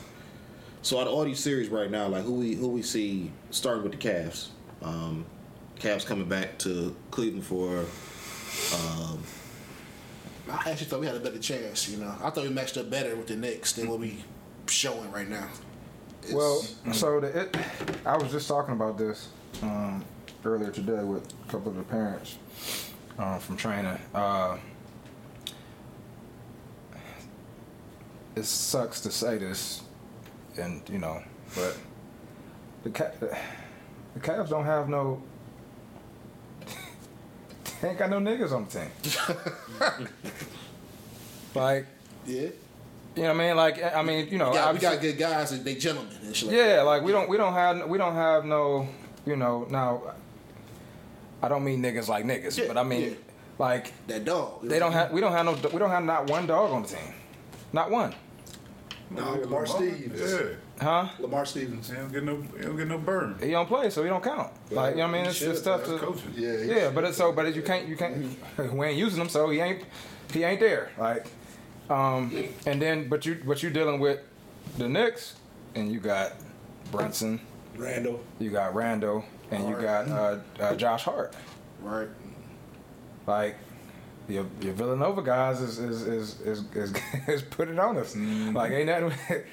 [0.82, 3.84] so out of all these series right now, like who we who we see starting
[3.84, 4.50] with the Cavs.
[4.82, 5.26] Um,
[5.80, 7.86] Cavs coming back to Cleveland for
[8.76, 9.22] um,
[10.50, 11.88] I actually thought we had a better chance.
[11.90, 14.24] You know, I thought we matched up better with the Knicks than what we
[14.68, 15.48] showing right now.
[16.24, 16.62] It's- Well,
[16.94, 17.58] so the, it,
[18.06, 19.30] I was just talking about this
[19.62, 20.04] um,
[20.44, 22.38] earlier today with a couple of the parents
[23.20, 24.00] um, from China.
[24.16, 24.58] Uh,
[28.36, 29.82] it sucks to say this,
[30.58, 31.22] and you know,
[31.56, 31.78] but
[32.84, 35.22] the Ca- the Cavs don't have no.
[37.82, 40.08] They ain't got no niggas on the team.
[41.56, 41.86] like,
[42.26, 42.42] yeah,
[43.16, 43.56] you know what I mean?
[43.56, 46.36] Like, I mean, you know, we got, we got good guys and they gentlemen and
[46.36, 46.50] shit.
[46.50, 48.88] Like yeah, like we don't we don't have we don't have no
[49.26, 50.14] you know now.
[51.42, 53.16] I don't mean niggas like niggas, Yeah, but I mean yeah.
[53.60, 54.68] like that dog.
[54.68, 56.88] they don't have we don't have no we don't have not one dog on the
[56.88, 57.14] team,
[57.74, 58.16] not one,
[59.12, 60.20] No, Lamar Stevens.
[60.20, 60.50] Yeah.
[60.80, 61.10] Huh?
[61.20, 61.90] Lamar Stevens.
[61.90, 63.38] He don't get no, he don't get no burn.
[63.42, 64.54] He don't play, so he don't count.
[64.70, 65.26] Like you know what I mean?
[65.26, 66.34] It's, should, it's tough to coaching.
[66.36, 68.38] Yeah, yeah, but it's so but you can't you can't
[68.74, 69.84] we ain't using him, so he ain't
[70.32, 70.92] he ain't there.
[70.98, 71.26] Like
[71.90, 74.20] um and then but you but you dealing with
[74.78, 75.36] the Knicks
[75.76, 76.34] and you got
[76.92, 77.40] Brunson,
[77.76, 78.24] Randle.
[78.40, 81.34] you got Randle, and you got uh, uh, Josh Hart.
[81.82, 82.10] right.
[83.26, 83.56] like
[84.28, 86.94] your your Villanova guys is is is is, is,
[87.28, 88.16] is putting on us.
[88.16, 89.04] Like ain't that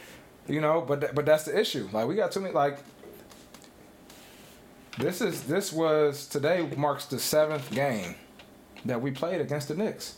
[0.46, 0.80] you know?
[0.80, 1.88] But but that's the issue.
[1.92, 2.54] Like we got too many.
[2.54, 2.78] Like
[4.98, 8.14] this is this was today marks the seventh game
[8.84, 10.16] that we played against the Knicks.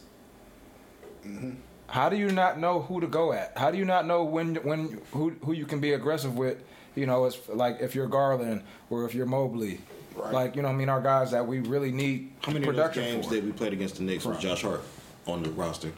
[1.25, 1.53] Mm-hmm.
[1.89, 3.57] How do you not know who to go at?
[3.57, 6.63] How do you not know when when who who you can be aggressive with?
[6.95, 9.81] You know, it's like if you're Garland or if you're Mobley.
[10.15, 10.33] Right.
[10.33, 13.27] Like you know, I mean, our guys that we really need how many production games
[13.27, 13.35] for.
[13.35, 14.43] that we played against the Knicks was Right.
[14.43, 14.83] Josh Hart
[15.27, 15.93] on the roster?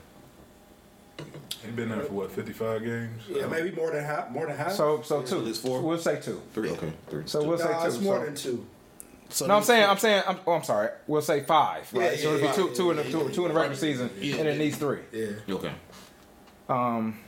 [1.64, 3.22] He been there for what, 55 games?
[3.28, 4.30] Yeah, maybe more than half.
[4.30, 4.72] More than half.
[4.72, 5.46] So so two.
[5.46, 5.80] it's four?
[5.80, 6.40] We'll say two.
[6.53, 6.70] Three.
[6.70, 7.22] Okay, three.
[7.26, 7.86] So we'll say no, two.
[7.86, 8.66] it's more so- than two.
[9.30, 10.88] So no, I'm saying I'm saying I'm, oh I'm sorry.
[11.07, 11.92] We'll say five.
[11.92, 12.12] Right.
[12.12, 13.76] Yeah, so it'll be two yeah, two in the yeah, two, two in the regular
[13.76, 15.01] season, Yeah, and it needs three.
[15.12, 15.55] Yeah.
[15.55, 15.72] Okay.
[16.68, 17.18] Um,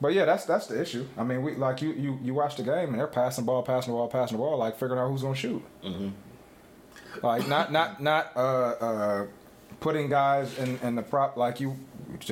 [0.00, 1.06] but yeah, that's that's the issue.
[1.16, 3.62] I mean, we like you you you watch the game and they're passing the ball,
[3.62, 5.62] passing the ball, passing the ball, like figuring out who's gonna shoot.
[5.82, 6.08] Mm-hmm.
[7.22, 9.26] Like not not not uh uh
[9.80, 11.76] putting guys in in the prop like you.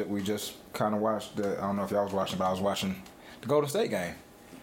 [0.07, 1.59] We just kind of watched the.
[1.59, 3.03] I don't know if y'all was watching, but I was watching
[3.41, 4.15] the Golden State game.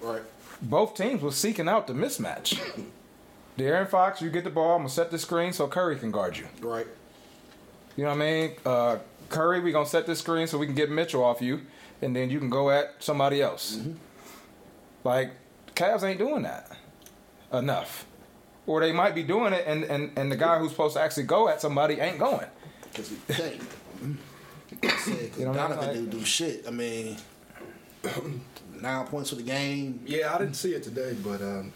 [0.01, 0.21] right.
[0.61, 2.59] both teams was seeking out the mismatch.
[3.57, 6.37] De'Aaron Fox, you get the ball, I'm gonna set the screen so Curry can guard
[6.37, 6.47] you.
[6.59, 6.87] Right.
[7.95, 8.51] You know what I mean?
[8.65, 8.97] Uh,
[9.29, 11.61] Curry, we gonna set the screen so we can get Mitchell off you,
[12.01, 13.79] and then you can go at somebody else.
[15.03, 15.33] Like
[15.75, 16.75] Cavs ain't doing that
[17.51, 18.05] enough,
[18.65, 21.23] or they might be doing it, and and and the guy who's supposed to actually
[21.23, 22.47] go at somebody ain't going.
[22.83, 23.59] Because we hey,
[24.83, 24.87] I
[25.37, 25.77] You know what I mean?
[25.77, 26.65] Donovan Like- didn't do shit.
[26.67, 27.17] I mean,
[28.81, 30.01] nine points for the game.
[30.05, 31.71] Yeah, I didn't see it today, but um,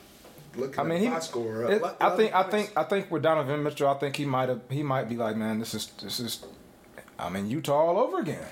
[0.56, 1.10] looking I mean, at he.
[1.10, 2.34] my score, uh, it- le- I think.
[2.36, 2.74] I think.
[2.76, 4.62] I think with Donovan Mitchell, I think he might have.
[4.70, 6.46] He might be like, man, this is this is.
[7.20, 8.46] I mean, Utah all over again.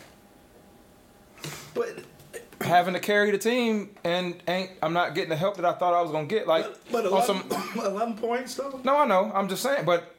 [1.73, 1.99] But
[2.61, 5.93] having to carry the team and ain't I'm not getting the help that I thought
[5.93, 6.47] I was gonna get.
[6.47, 8.79] Like but, but on 11, some, 11 points though.
[8.83, 9.31] no, I know.
[9.35, 10.15] I'm just saying, but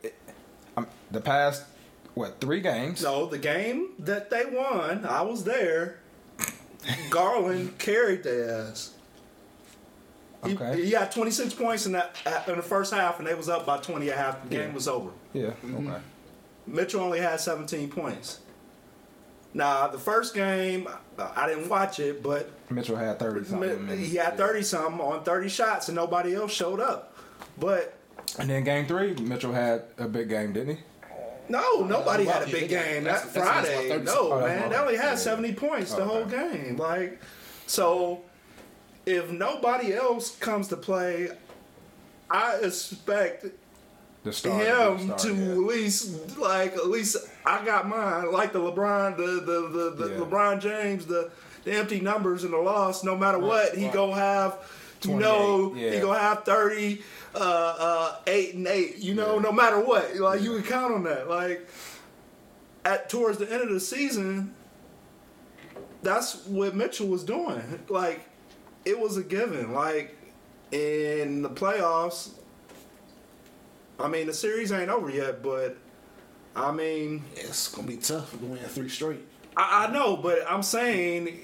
[0.77, 1.65] I'm, the past
[2.17, 3.03] what three games?
[3.03, 5.99] No, the game that they won, I was there.
[7.11, 8.93] Garland carried their ass.
[10.45, 10.85] He, Okay.
[10.85, 12.17] he got 26 points in that
[12.49, 14.43] in the first half, and they was up by 20 at half.
[14.45, 14.75] The game Yeah.
[14.75, 15.11] was over.
[15.33, 15.47] Yeah.
[15.47, 15.89] Mm-hmm.
[15.89, 16.01] Okay.
[16.67, 18.41] Mitchell only had 17 points.
[19.55, 20.89] Now the first game,
[21.19, 23.89] I didn't watch it, but Mitchell had thirty something.
[23.99, 27.17] he had 30 something on 30 shots, and nobody else showed up.
[27.59, 27.95] But
[28.39, 30.83] And then game three, Mitchell had a big game, didn't he?
[31.49, 33.87] No, oh, nobody had a big game that Friday.
[33.89, 35.15] about 30 no, Oh, man, they only had yeah.
[35.17, 36.77] seventy points the Oh, whole game.
[36.77, 37.21] Like,
[37.67, 38.23] so
[39.05, 41.29] if nobody else comes to play,
[42.31, 43.47] I expect
[44.25, 45.51] The start, him the start, to yeah.
[45.53, 50.13] at least like at least I got mine like the LeBron the the the, the
[50.15, 50.21] Yeah.
[50.21, 51.31] LeBron James the
[51.65, 53.95] the empty numbers and the loss no matter what he right.
[53.95, 54.59] gonna have
[55.03, 56.03] you know 28, he yeah.
[56.03, 57.03] gonna have 30
[57.37, 59.43] uh uh 8 and 8 you know Yeah.
[59.43, 60.17] no matter what.
[60.17, 61.29] Like you can count on that.
[61.29, 61.69] Like
[62.85, 64.55] at towards the end of the season
[66.03, 67.63] that's what Mitchell was doing.
[67.89, 68.29] Like
[68.85, 69.73] it was a given.
[69.73, 70.17] Like
[70.73, 72.31] in the playoffs
[73.99, 75.77] I mean, the series ain't over yet, but
[76.55, 79.21] I mean, It's gonna be tough to win three straight.
[79.57, 81.41] I, I know, but I'm saying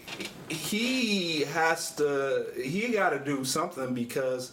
[0.51, 4.53] he has to, he got to do something because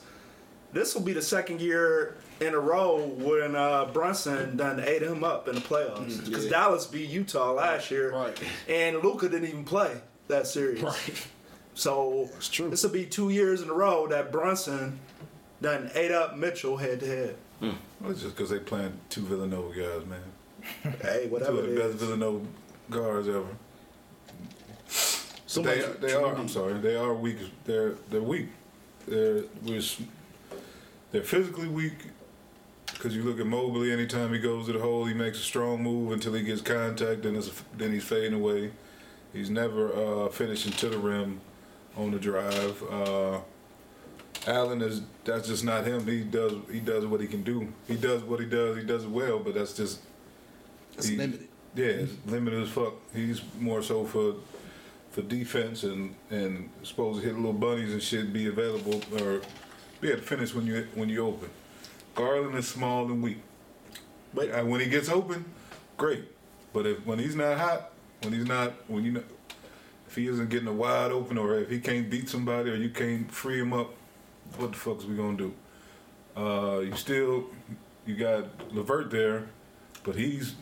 [0.74, 5.24] this will be the second year in a row when uh, Brunson done ate him
[5.24, 6.52] up in the playoffs because yeah.
[6.52, 8.40] Dallas beat Utah last year, Right.
[8.68, 10.82] and Luka didn't even play that series.
[10.82, 11.28] Right.
[11.74, 12.70] So true.
[12.70, 15.00] this will be two years in a row that Brunson
[15.62, 17.36] done ate up Mitchell head to head.
[17.62, 20.94] Well, it's just because they playing two Villanova guys, man.
[21.02, 21.28] Hey, whatever.
[21.28, 22.02] Two whatever of it the best is.
[22.02, 22.46] Villanova
[22.90, 23.48] guards ever.
[25.46, 26.36] So they they are.
[26.36, 26.74] I'm sorry.
[26.74, 27.38] They are weak.
[27.66, 28.48] They're they're weak.
[29.08, 30.02] They're we're, s-
[31.12, 31.94] they're physically weak
[32.94, 33.92] because you look at Mobley.
[33.92, 37.26] Anytime he goes to the hole, he makes a strong move until he gets contact,
[37.26, 38.72] and it's, then he's fading away.
[39.34, 41.42] He's never uh, finishing to the rim
[41.96, 42.82] on the drive.
[42.92, 43.40] Uh,
[44.48, 46.06] Allen is that's just not him.
[46.08, 47.68] He does he does what he can do.
[47.88, 48.78] He does what he does.
[48.78, 50.00] He does it well, but that's just
[50.98, 51.48] It's he- limited.
[51.76, 52.94] Yeah, it's limited as fuck.
[53.14, 54.36] He's more so for
[55.12, 59.42] for defense and and supposed to hit little bunnies and shit, be available or
[60.02, 61.50] be able to finish when you when you open.
[62.16, 63.38] Garland is small and weak.
[64.34, 65.46] But- when he gets open,
[65.98, 66.26] great.
[66.74, 67.92] But if when he's not hot,
[68.24, 69.24] when he's not when you know
[70.08, 72.90] if he isn't getting a wide open or if he can't beat somebody or you
[72.90, 73.94] can't free him up,
[74.58, 75.54] what the fuck's we gonna do?
[76.38, 77.46] Uh, you still
[78.06, 79.46] you got Levert there,
[80.04, 80.56] but he's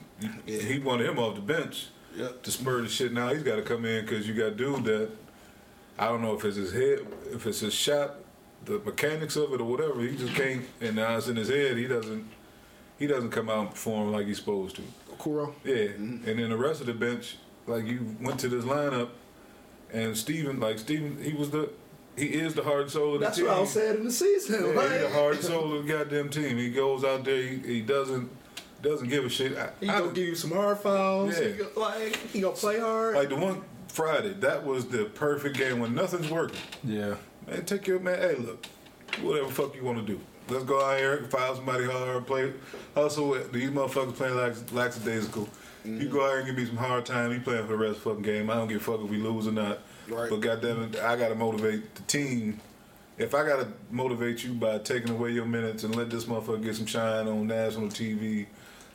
[0.45, 2.41] he wanted him off the bench Yep.
[2.43, 3.13] to spur the shit.
[3.13, 5.09] Now he's got to come in because you got dude that
[5.99, 6.99] I don't know if it's his head,
[7.31, 8.15] if it's his shot,
[8.67, 10.01] the mechanics of it or whatever.
[10.01, 11.77] He just can't, and now it's in his head.
[11.77, 12.29] He doesn't
[12.99, 14.81] he doesn't come out and perform like he's supposed to.
[15.17, 15.55] Kuro.
[15.63, 16.29] Yeah, mm-hmm.
[16.29, 19.09] and then the rest of the bench, like you went to this lineup,
[19.91, 21.69] and Steven, like Steven, he was the
[22.15, 23.47] he is the heart and soul of the That's team.
[23.47, 24.63] what I was saying in the season.
[24.65, 26.57] Yeah, like, he's the heart and soul of the goddamn team.
[26.57, 28.29] He goes out there, he, he doesn't
[28.81, 29.57] doesn't give a shit.
[29.57, 31.39] I, he I- gonna give you some hard fouls.
[31.39, 31.47] Yeah.
[31.47, 33.15] He go- like he gonna play hard.
[33.15, 36.59] like the one Friday, that was the perfect game when nothing's working.
[36.83, 37.15] Yeah.
[37.47, 38.19] Man, take your man.
[38.19, 38.65] Hey, look,
[39.21, 40.19] whatever fuck you want to do.
[40.49, 42.53] Let's go out here, file somebody hard, play
[42.93, 43.33] hustle.
[43.51, 45.47] These motherfuckers playing lax, lackadaisical.
[45.83, 46.11] You mm-hmm.
[46.11, 47.31] go out here and give me some hard time.
[47.31, 48.49] You playing for the rest of the fucking game.
[48.49, 49.79] I don't give a fuck if we lose or not.
[50.09, 50.29] Right.
[50.29, 52.59] But goddamn it, I gotta motivate the team.
[53.17, 56.75] If I gotta motivate you by taking away your minutes and let this motherfucker get
[56.75, 58.45] some shine on national TV,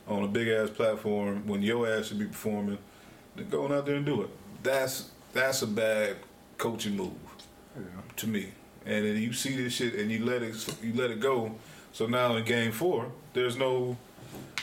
[0.07, 2.77] on a big ass platform when your ass should be performing,
[3.35, 4.29] then go on out there and do it.
[4.61, 6.17] That's that's a bad
[6.57, 7.13] coaching move
[8.17, 8.49] to me.
[8.85, 11.55] And then you see this shit and you let it you let it go.
[11.93, 13.97] So now in game four, there's no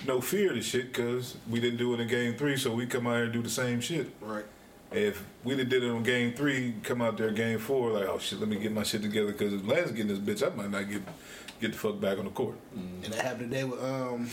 [0.07, 2.57] no fear of this shit because we didn't do it in game three.
[2.57, 4.11] So we come out here and do the same shit.
[4.21, 4.45] Right.
[4.93, 8.41] If we did it on game three, come out there game four like oh shit,
[8.41, 10.91] let me get my shit together because if Lance getting this bitch, I might not
[10.91, 11.03] get
[11.61, 12.57] get the fuck back on the court.
[12.75, 14.29] And that happened today with um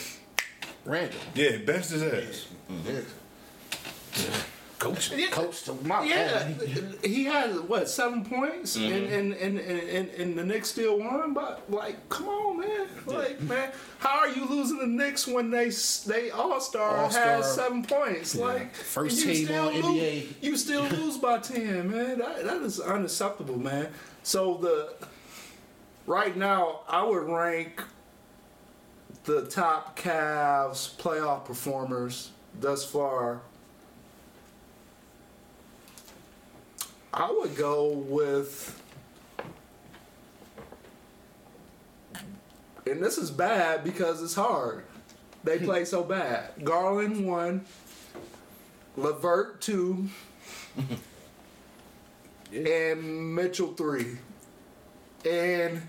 [0.83, 1.19] Randle.
[1.35, 2.47] Yeah, benched his ass.
[2.85, 3.01] Yeah.
[4.79, 5.11] Coach.
[5.31, 6.47] Coach to my yeah,
[7.03, 11.33] he had what seven points, and, and, and, and, and and the Knicks still won.
[11.33, 12.87] But like, come on, man!
[13.07, 15.71] Like, man, how are you losing the Knicks when they
[16.05, 18.35] they All Star has seven points?
[18.35, 20.27] Like, First team still on lose- NBA.
[20.41, 22.19] You still lose by ten, man.
[22.19, 23.87] That, that is unacceptable, man.
[24.21, 24.93] So the
[26.05, 27.81] right now, I would rank
[29.23, 33.41] the top Cavs playoff performers thus far.
[37.13, 38.81] I would go with,
[42.85, 44.83] and this is bad because it's hard.
[45.43, 46.51] They play so bad.
[46.63, 47.65] Garland one,
[48.97, 50.09] Levert two,
[52.53, 54.17] and Mitchell three,
[55.25, 55.81] and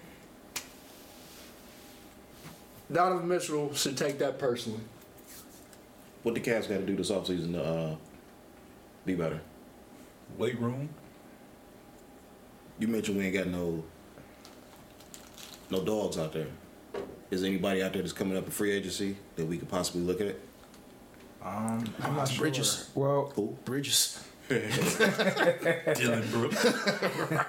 [2.91, 4.81] Donovan Mitchell should take that personally.
[6.23, 7.97] What the Cavs got to do this offseason to uh,
[9.05, 9.41] be better?
[10.37, 10.89] Weight room.
[12.79, 13.85] You mentioned we ain't got no
[15.71, 16.47] no dogs out there.
[17.31, 20.21] Is anybody out there that's coming up in free agency that we could possibly look
[20.21, 20.37] at?
[21.43, 22.41] Um, I'm not sure.
[22.41, 22.91] Bridges.
[22.95, 24.25] Well, Bridges.
[24.49, 26.67] Dillon Brooks.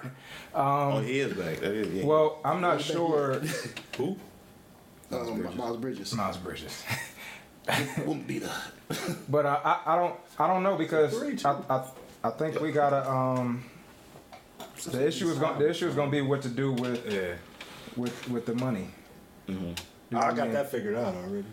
[0.54, 1.60] oh, he is back.
[1.60, 2.06] That is, yeah.
[2.06, 3.42] well, I'm not sure.
[3.98, 4.18] Who?
[5.12, 6.14] Um, Miles Bridges.
[6.14, 6.84] Miles Bridges.
[8.00, 8.52] Wouldn't be the.
[9.30, 11.84] But I, I, I don't I don't know because I, I,
[12.24, 13.64] I think we gotta um
[14.86, 17.34] the issue is going the issue is gonna be what to do with Yeah.
[17.96, 18.90] with with the money.
[19.48, 20.54] You know I what got mean?
[20.54, 21.46] that figured out already.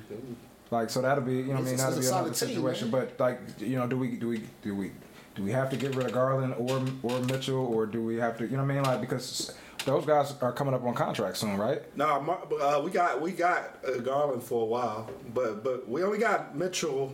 [0.71, 2.49] Like so that'll be you know what I mean It's- that'll be another solid team,
[2.57, 2.91] situation.
[2.91, 4.93] but like you know do we do we do we
[5.35, 8.39] do we have to get rid of Garland or or Mitchell or do we have
[8.39, 9.55] to you know what I mean like because
[9.85, 11.83] those guys are coming up on contract soon right?
[11.97, 16.03] No, Mar- uh, we got we got uh, Garland for a while, but but we
[16.03, 17.13] only got Mitchell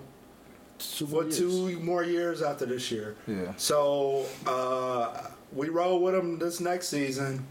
[0.82, 1.38] Two for years.
[1.38, 3.16] two more years after this year.
[3.26, 3.52] Yeah.
[3.56, 7.46] So uh, we roll with him this next season,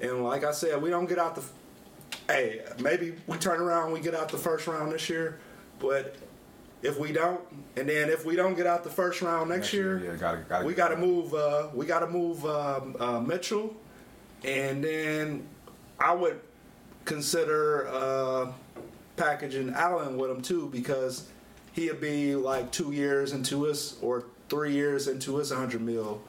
[0.00, 1.42] and like I said, we don't get out the.
[2.28, 5.38] Hey, maybe we turn around, we get out the first round this year,
[5.78, 6.16] but
[6.82, 7.40] if we don't,
[7.76, 10.64] and then if we don't get out the first round next, year, yeah, gotta, gotta
[10.66, 11.34] we got to move.
[11.34, 13.74] Uh, we got to move um, uh, Mitchell,
[14.44, 15.46] and then
[15.98, 16.40] I would
[17.04, 18.52] consider uh,
[19.16, 21.28] packaging Allen with him too because
[21.74, 26.22] he'd be like two years into his or three years into his 100 mil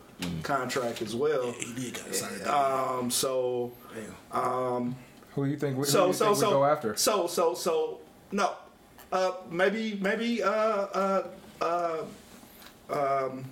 [0.43, 1.51] contract as well.
[1.53, 2.53] He did got signed that.
[2.53, 3.71] Um, so
[4.31, 4.95] Damn.
[5.33, 6.95] Who do you think we, who so you so think so we go after?
[6.95, 7.99] so so so
[8.31, 8.53] no,
[9.11, 11.27] uh, maybe maybe uh, uh,
[11.61, 12.03] uh,
[12.89, 13.45] um,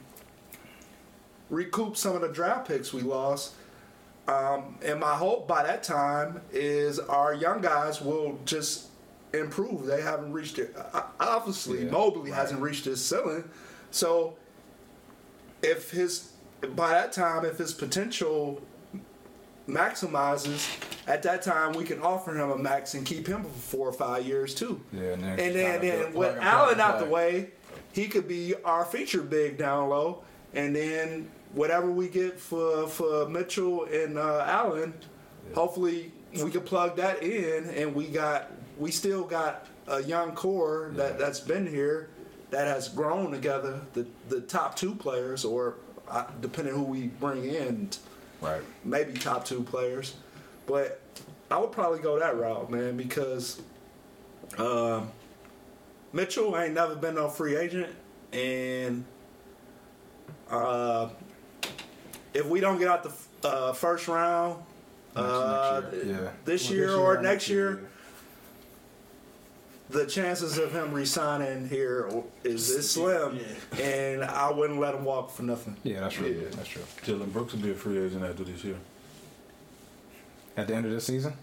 [1.50, 3.54] recoup some of the draft picks we lost.
[4.26, 8.88] Um, and my hope by that time is our young guys will just
[9.34, 9.86] improve.
[9.86, 10.76] They haven't reached it.
[11.20, 12.40] Obviously, Yeah, Mobley right.
[12.40, 13.50] hasn't reached his ceiling.
[13.92, 14.36] So
[15.62, 16.32] if his
[16.76, 18.62] by that time, if his potential
[19.68, 20.68] maximizes,
[21.08, 23.94] at that time we can offer him a max and keep him for four or
[23.94, 24.82] five years too.
[24.92, 27.52] Yeah, and then and then, then with Allen out the way,
[27.92, 30.24] he could be our feature big down low,
[30.54, 34.94] and then whatever we get for for Mitchell and uh, Allen,
[35.54, 40.92] hopefully we can plug that in, and we got we still got a young core
[40.96, 42.10] that that's been here
[42.52, 43.82] that has grown together.
[43.94, 45.76] The the top two players, or
[46.10, 47.90] uh, depending who we bring in,
[48.42, 48.62] Right.
[48.84, 50.16] maybe top two players.
[50.68, 51.00] But
[51.52, 53.62] I would probably go that route, man, because
[54.58, 55.02] uh,
[56.12, 57.90] Mitchell ain't never been no free agent,
[58.32, 59.06] and
[60.50, 61.10] uh,
[62.34, 63.04] if we don't get out
[63.42, 64.62] the uh, first round
[65.16, 66.30] uh, next year, yeah.
[66.46, 67.90] this Well, year or or next year,
[69.94, 72.10] the chances of him resigning here
[72.44, 73.39] is, is slim,
[73.80, 75.78] and I wouldn't let him walk for nothing.
[75.84, 76.28] Yeah, that's true.
[76.28, 76.56] Yeah.
[76.56, 76.82] That's true.
[77.06, 78.76] Dillon Brooks will be a free agent after this year.
[80.58, 81.34] At the end of this season,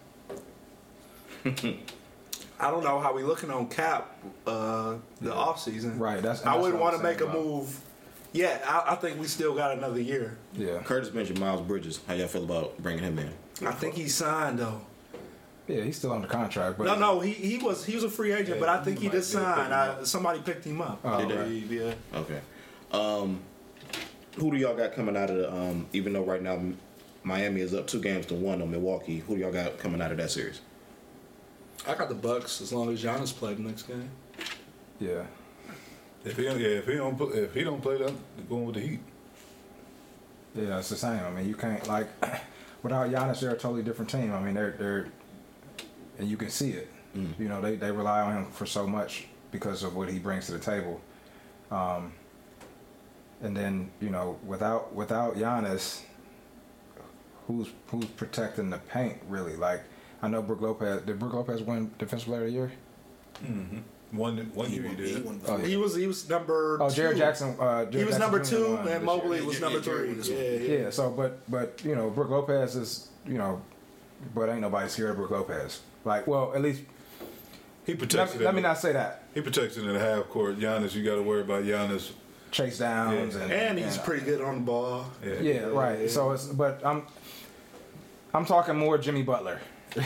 [1.44, 5.98] I don't know how we looking on cap uh, the off season.
[5.98, 7.80] Right, that's- I that's wouldn't want to make a move.
[8.32, 10.36] Yeah, I, I think we still got another year.
[10.54, 12.00] yeah, Curtis mentioned Miles Bridges.
[12.06, 13.32] How y'all feel about bringing him in?
[13.66, 14.80] I think he signed though.
[15.70, 16.78] Yeah, he's still under contract.
[16.78, 18.98] But No, no, he, he was he was a free agent, Yeah, but I think
[18.98, 19.74] he might just be able to pick signed.
[19.74, 21.00] I, somebody picked him up.
[21.04, 21.34] Oh, I okay.
[21.36, 21.94] believe, yeah.
[22.14, 22.40] Okay.
[22.92, 23.40] Um,
[24.36, 25.52] who do y'all got coming out of the?
[25.52, 26.60] Um, even though right now
[27.22, 30.10] Miami is up two games to one on Milwaukee, who do y'all got coming out
[30.10, 30.60] of that series?
[31.86, 34.10] I got the Bucks as long as Giannis played the next game.
[34.98, 35.22] yeah,
[36.24, 38.12] If he don't, yeah, if he don't if he don't play, that
[38.48, 39.00] going with the Heat.
[40.54, 41.20] yeah, it's the same.
[41.24, 42.08] I mean, you can't like
[42.82, 44.32] without Giannis, they're a totally different team.
[44.32, 45.06] I mean, they're they're
[46.20, 46.88] and you can see it.
[47.14, 50.46] You know, they they rely on him for so much because of what he brings
[50.46, 51.00] to the table.
[51.72, 52.12] Um,
[53.42, 56.02] and then you know, without without Giannis,
[57.48, 59.56] who's who's protecting the paint really?
[59.56, 59.82] Like
[60.22, 61.02] I know Brook Lopez.
[61.02, 62.72] Did Brook Lopez win Defensive Player of the Year?
[64.12, 65.16] One one He year he did.
[65.16, 65.66] he won Oh, yeah.
[65.66, 66.78] He was he was number.
[66.80, 67.18] Oh, Jaren two.
[67.18, 67.56] Jackson.
[67.58, 69.00] Uh, Jaren He was Jackson number two, and this year.
[69.00, 70.08] Mobley was yeah, number yeah, three.
[70.08, 70.78] won Yeah, yeah.
[70.84, 73.62] Yeah, so but but you know, Brook Lopez is you know,
[74.34, 75.80] but ain't nobody scared of Brook Lopez.
[76.04, 76.82] Like, well, at least
[77.86, 78.44] He protects let, it.
[78.44, 79.24] let me the- not say that.
[79.34, 80.58] He protects it in the half court.
[80.58, 82.12] Giannis, you got to worry about Giannis.
[82.50, 83.42] Chase downs Yeah.
[83.42, 85.06] and And he's and- pretty good on the ball.
[85.24, 85.40] Yeah.
[85.40, 86.10] Yeah, right.
[86.10, 87.04] So it's but I'm
[88.34, 89.60] I'm talking more Jimmy Butler.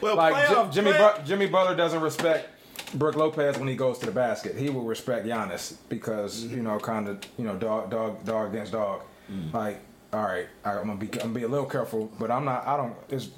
[0.00, 2.48] Well, like playoff, Jimmy play- but- Jimmy Butler doesn't respect
[2.94, 4.56] Brook Lopez when he goes to the basket.
[4.56, 6.56] He will respect Giannis because mm-hmm.
[6.56, 9.02] you know, kind of you know, dog dog dog against dog.
[9.30, 9.52] Mm.
[9.54, 9.78] Like,
[10.12, 12.66] all right, I, I'm gonna be I'm gonna be a little careful, but I'm not.
[12.66, 12.94] I don't.
[13.10, 13.28] It's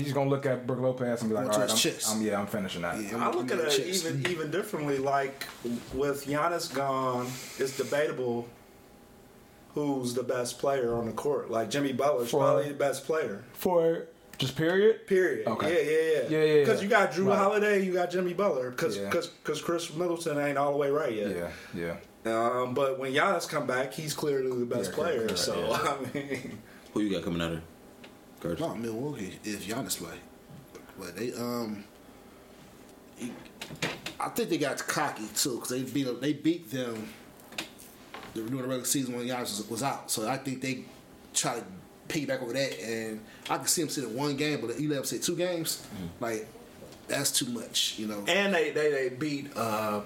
[0.00, 2.08] he's gonna look at Brook Lopez and be like, Going all I'm, his.
[2.08, 3.00] I'm yeah, I'm finishing that.
[3.00, 3.28] Yeah.
[3.28, 4.04] I look at it Chest.
[4.06, 4.98] even even differently.
[4.98, 5.46] Like
[5.94, 7.26] with Giannis gone,
[7.58, 8.48] it's debatable
[9.74, 11.50] who's the best player on the court.
[11.50, 13.42] Like Jimmy Butler's For- probably the best player.
[13.54, 14.06] For
[14.38, 15.06] Just period.
[15.06, 15.46] Period.
[15.48, 15.72] Okay.
[15.72, 16.38] Yeah, yeah, yeah.
[16.38, 16.84] Yeah, yeah, Because yeah.
[16.84, 17.38] you got Jrue Right.
[17.38, 18.70] Holiday, you got Jimmy Butler.
[18.70, 19.10] Because Yeah.
[19.10, 21.36] because Khris Middleton ain't all the way right yet.
[21.36, 21.96] Yeah, yeah.
[22.26, 25.18] Um, but when Giannis come back, he's clearly the best Yeah, player.
[25.26, 25.96] correct, so yeah.
[26.12, 26.58] I mean,
[26.94, 27.60] Who you got coming out of?
[28.44, 28.60] Curtis?
[28.60, 30.16] No, Milwaukee if Giannis play,
[30.98, 31.82] but they um,
[33.16, 33.32] he-
[34.20, 37.08] I think they got cocky too because they beat they beat them
[38.34, 40.10] during the regular season when Giannis was, was out.
[40.10, 40.84] So I think they
[41.32, 41.64] try to
[42.08, 45.04] piggyback over that, and I can see them sitting one game, but you let them
[45.04, 45.82] sit two games,
[46.20, 46.46] like
[47.08, 48.24] that's too much, you know.
[48.28, 50.02] and they they, they beat uh,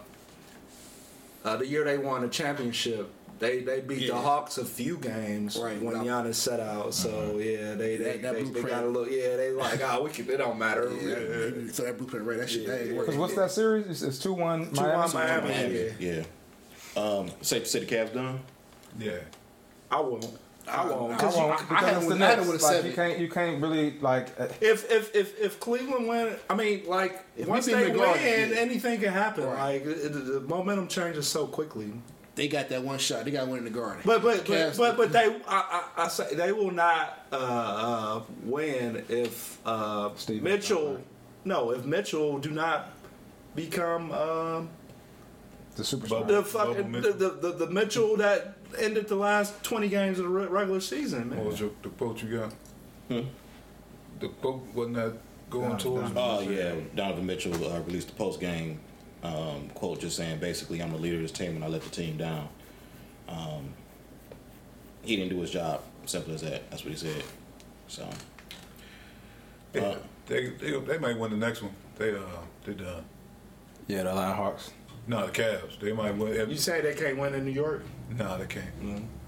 [1.44, 3.10] uh, the year they won the championship.
[3.38, 5.80] They they beat the Hawks a few games Right.
[5.80, 6.92] when Giannis set out.
[6.94, 9.36] So yeah, they they, That- that they, they got a little yeah.
[9.36, 10.90] They like oh we can, it don't matter.
[11.00, 12.38] Yeah, they throw that blueprint right.
[12.38, 13.86] That shit, that ain't Because what's that series?
[13.88, 14.72] It's, it's two one.
[14.72, 15.48] Two one Miami.
[15.48, 15.92] Miami.
[16.00, 16.24] Yeah.
[16.96, 17.00] Yeah.
[17.02, 18.40] Um, safe to say the Cavs done.
[18.98, 19.18] Yeah.
[19.90, 20.26] I won't.
[20.66, 21.12] I won't.
[21.12, 22.52] I Because won't I- I because had it's the with- I had them Nets.
[22.52, 22.90] with Like seven.
[22.90, 24.40] you can't you can't really like.
[24.40, 28.56] uh, If if if if Cleveland win, I mean, like If once they win, yeah.
[28.58, 29.44] anything can happen.
[29.44, 29.80] Right.
[29.84, 31.92] Like it, the, the momentum changes so quickly.
[32.38, 33.24] They got that one shot.
[33.24, 34.00] They got one in the garden.
[34.04, 38.22] But but but but, but they I, I, I say they will not uh, uh,
[38.44, 41.00] win if uh, Stevens Mitchell.
[41.44, 42.90] No, if Mitchell do not
[43.56, 44.68] become um,
[45.74, 46.08] the superstar.
[46.10, 46.26] Bubble.
[46.26, 47.12] the fucking the, Mitchell.
[47.14, 51.38] the, the, the Mitchell that ended the last twenty games of the regular season, man.
[51.38, 52.54] What was your, the quote you got?
[53.08, 53.28] Hmm?
[54.20, 55.14] The quote wasn't that
[55.50, 56.10] going Down- towards?
[56.12, 56.38] down.
[56.38, 58.78] Oh yeah, Donovan Mitchell uh, released the post game
[59.22, 61.90] um, quote just saying basically I'm the leader of this team and I let the
[61.90, 62.48] team down.
[63.28, 63.74] Um,
[65.02, 65.82] he didn't do his job.
[66.06, 66.70] Simple as that.
[66.70, 67.22] That's what he said.
[67.88, 68.08] So
[69.74, 71.72] Yeah, Uh, they, they they might win the next one.
[71.96, 72.20] They uh
[72.64, 73.04] they done.
[73.86, 74.70] yeah, the Atlanta Hawks.
[75.06, 75.78] No, the Cavs.
[75.80, 76.50] They might win.
[76.50, 77.82] You say they can't win in New York?
[78.10, 78.66] no, they can't.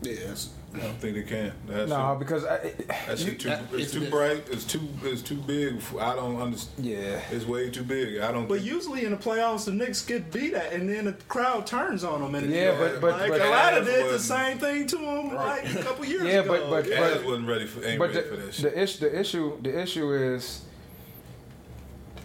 [0.03, 1.53] yeah, that's, I don't think they can.
[1.67, 2.19] That's No, it.
[2.21, 3.49] because I, it, That shit too.
[3.49, 4.45] that- it's it's too the- bright.
[4.53, 4.81] It's too.
[5.03, 5.81] It's too big.
[5.99, 6.87] I don't understand.
[6.87, 7.21] yeah.
[7.33, 8.21] It's way too big.
[8.21, 8.47] I don't.
[8.49, 11.67] But think, usually in the playoffs, the Knicks get beat at, and then the crowd
[11.67, 12.37] turns on them.
[12.37, 15.35] And Yeah, but- but- like but- Atlanta Cavs did the wasn't- same thing to them
[15.35, 16.49] like a couple years Yeah, ago.
[16.71, 17.85] but- but- Cavs wasn't ready for.
[17.85, 20.63] Ain't But ready the, for that the issue the issue the issue is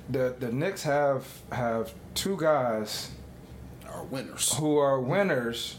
[0.10, 3.10] the the Knicks have have two guys
[3.92, 4.54] are winners.
[4.54, 5.78] who are winners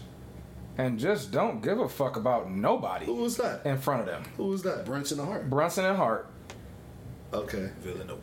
[0.78, 3.64] and just don't give a fuck about nobody who was that?
[3.64, 4.24] in front of them.
[4.36, 4.84] Who was that?
[4.84, 5.50] Brunson and Hart.
[5.50, 6.30] Brunson and Hart.
[7.32, 7.70] Okay.
[7.80, 8.20] Villanova.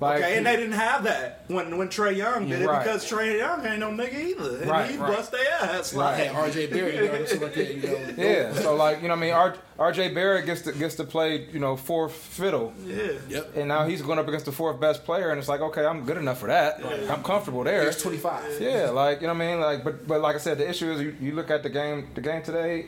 [0.00, 3.36] Like, okay, and they didn't have that when when Trae Young did it because Trae
[3.38, 5.16] Young ain't no nigga either, and Right, he right.
[5.16, 5.92] bust their ass.
[5.92, 6.30] Right.
[6.30, 8.14] Like, Hey, RJ Barrett, you know, something like that, you know.
[8.28, 10.14] yeah, so like you know, what I mean, R, R.J.
[10.14, 13.12] Barrett gets to gets to play you know fourth fiddle, yeah.
[13.28, 13.56] Yep.
[13.56, 16.04] and now he's going up against the fourth best player, and it's like okay, I'm
[16.04, 16.80] good enough for that.
[17.10, 17.84] I'm comfortable there.
[17.86, 18.60] He's 25.
[18.60, 19.60] Yeah, like you know what I mean.
[19.60, 22.08] Like, but but like I said, the issue is you, you look at the game
[22.14, 22.86] the game today,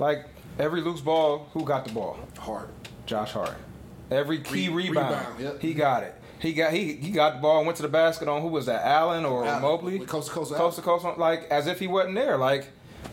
[0.00, 0.26] like
[0.58, 2.18] every loose ball, who got the ball?
[2.36, 2.70] Hart.
[3.06, 3.54] Josh Hart.
[4.10, 5.60] Every key Re- rebound, rebound, yep.
[5.60, 6.14] he got it.
[6.40, 8.66] He got he he got the ball and went to the basket on who was
[8.66, 8.84] that?
[8.86, 9.98] Allen or Allen, Mobley?
[9.98, 12.36] with coast to coast coast to coast, like as if he wasn't there.
[12.36, 12.68] Like,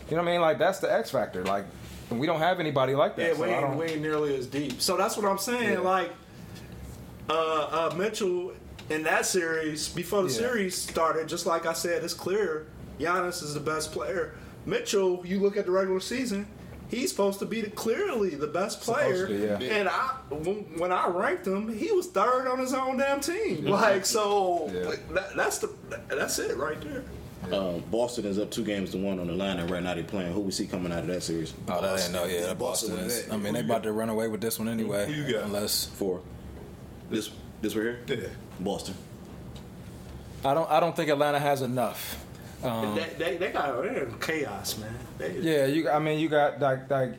[0.08, 0.40] you know what I mean?
[0.40, 1.44] Like that's the X factor.
[1.44, 1.64] Like,
[2.10, 3.28] we don't have anybody like that.
[3.30, 4.80] Yeah, so we I ain't, we ain't nearly as deep.
[4.80, 5.72] So that's what I'm saying.
[5.72, 5.78] Yeah.
[5.80, 6.12] Like,
[7.28, 7.32] uh,
[7.92, 8.52] uh, Mitchell
[8.90, 10.38] in that series, before the Yeah.
[10.38, 12.66] series started, just like I said, it's clear
[13.00, 14.34] Giannis is the best player.
[14.64, 16.46] Mitchell, you look at the regular season,
[16.88, 19.26] he's supposed to be the, clearly the best player.
[19.26, 19.34] to,
[19.64, 19.68] yeah.
[19.76, 23.64] And I, when, when I ranked him, he was third on his own damn team.
[23.66, 24.94] Like, so Yeah.
[25.14, 25.70] that, that's the
[26.08, 27.04] that's it right there.
[27.52, 30.04] uh, Boston is up two games to one on the line, and right now they're
[30.04, 30.32] playing.
[30.32, 31.54] Who we see coming out of that series?
[31.68, 33.30] Oh, that ain't no, yeah, Boston Boston is.
[33.30, 35.06] I mean, they about to run away with this one anyway.
[35.06, 35.44] Who you got?
[35.44, 36.20] Unless Four.
[37.10, 37.30] This
[37.62, 38.18] this right here.
[38.22, 38.28] Yeah.
[38.60, 38.94] Boston.
[40.44, 42.22] I don't, I don't think Atlanta has enough.
[42.62, 44.94] Um, they, they, they got they're in chaos, man.
[45.18, 45.90] They, Yeah, you.
[45.90, 47.14] I mean, you got like like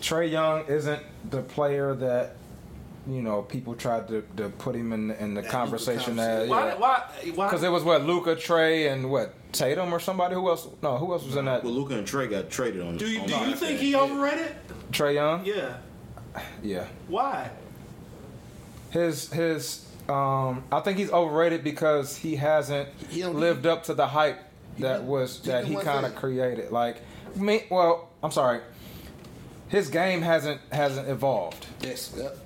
[0.00, 2.36] Trae Young isn't the player that
[3.06, 6.74] you know people tried to, to put him in in the conversation Luka that Why?
[6.74, 7.02] Why?
[7.34, 7.46] Why?
[7.46, 10.66] because it was what Luka, Trae, and what Tatum or somebody who else?
[10.82, 11.64] No, who else was in that?
[11.64, 12.96] Well, Luka and Trae got traded on.
[12.96, 14.54] do you, on do you think he overrated?
[14.92, 15.44] Trae Young.
[15.44, 15.76] Yeah.
[16.62, 16.86] Yeah.
[17.08, 17.50] Why?
[18.90, 24.06] His his um I think he's overrated because he hasn't He lived up to the
[24.06, 24.40] hype
[24.78, 26.72] that was he that he kind of created.
[26.72, 27.02] Like
[27.36, 28.60] me well, I'm sorry.
[29.68, 31.66] His game hasn't hasn't evolved.
[31.80, 32.14] Yes.
[32.16, 32.38] Yep.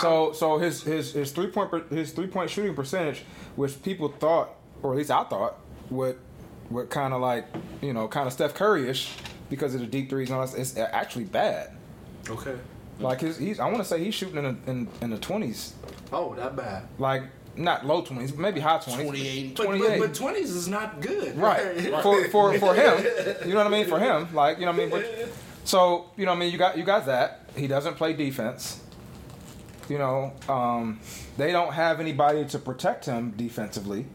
[0.00, 3.24] So so his his his three point per- his three point shooting percentage,
[3.56, 4.50] which people thought,
[4.82, 5.58] or at least I thought,
[5.90, 6.18] would
[6.70, 7.46] would kind of like
[7.82, 9.14] you know kind of Steph Curry ish
[9.50, 10.58] because of the deep threes and all that.
[10.58, 11.70] It's actually bad.
[12.30, 12.56] Okay.
[13.00, 15.74] Like his he's I want to say he's shooting in the, in, in the twenties,
[16.12, 16.86] Oh, that bad.
[16.98, 17.24] like
[17.56, 19.54] not low twenties, maybe high twenties.
[19.54, 19.56] 28.
[19.56, 19.98] But, but, 28.
[20.00, 21.36] but 20s is not good.
[21.36, 21.80] Right.
[22.02, 23.04] For, for for him.
[23.44, 23.86] You know what I mean?
[23.86, 24.34] For him.
[24.34, 24.90] Like, you know what I mean?
[24.90, 25.28] But,
[25.64, 27.50] so, you know what I mean, you got you got that.
[27.56, 28.80] He doesn't play defense.
[29.88, 31.00] You know, um,
[31.36, 34.06] they don't have anybody to protect him defensively.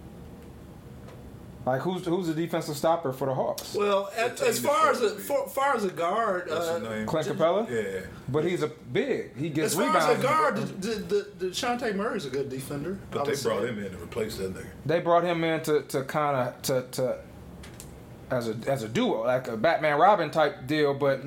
[1.68, 3.76] Like who's who's the defensive stopper for the Hawks?
[3.76, 6.80] Well, as, as far as a for, far as a guard, uh.
[7.06, 8.08] Clint Capela, Yeah.
[8.30, 9.36] but he's a big.
[9.36, 10.06] He gets as far rebounds.
[10.08, 12.98] as a guard, the, the, the Shante Murray's a good defender.
[13.12, 14.68] But they brought him in to replace that nigga.
[14.86, 17.20] They brought him in to, to kind of to, to
[18.32, 21.22] as a as a duo, like a Batman Robin type deal, but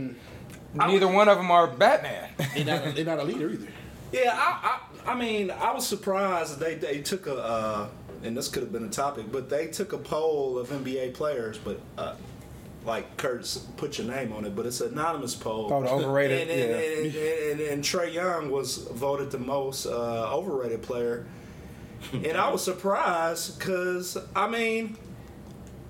[0.72, 2.30] neither one of them are Batman.
[2.54, 3.68] They're not, they're not a leader either.
[4.10, 7.88] Yeah, I, I, I mean, I was surprised they they took a, uh,
[8.22, 11.58] and this could have been a topic, but they took a poll of NBA players,
[11.58, 12.14] but uh,
[12.84, 15.68] like Kurt's put your name on it, but it's an anonymous poll.
[15.70, 16.76] Oh, overrated, and, and, yeah.
[16.76, 21.26] and, and, and, and Trae Young was voted the most uh, overrated player,
[22.12, 24.96] and I was surprised because I mean.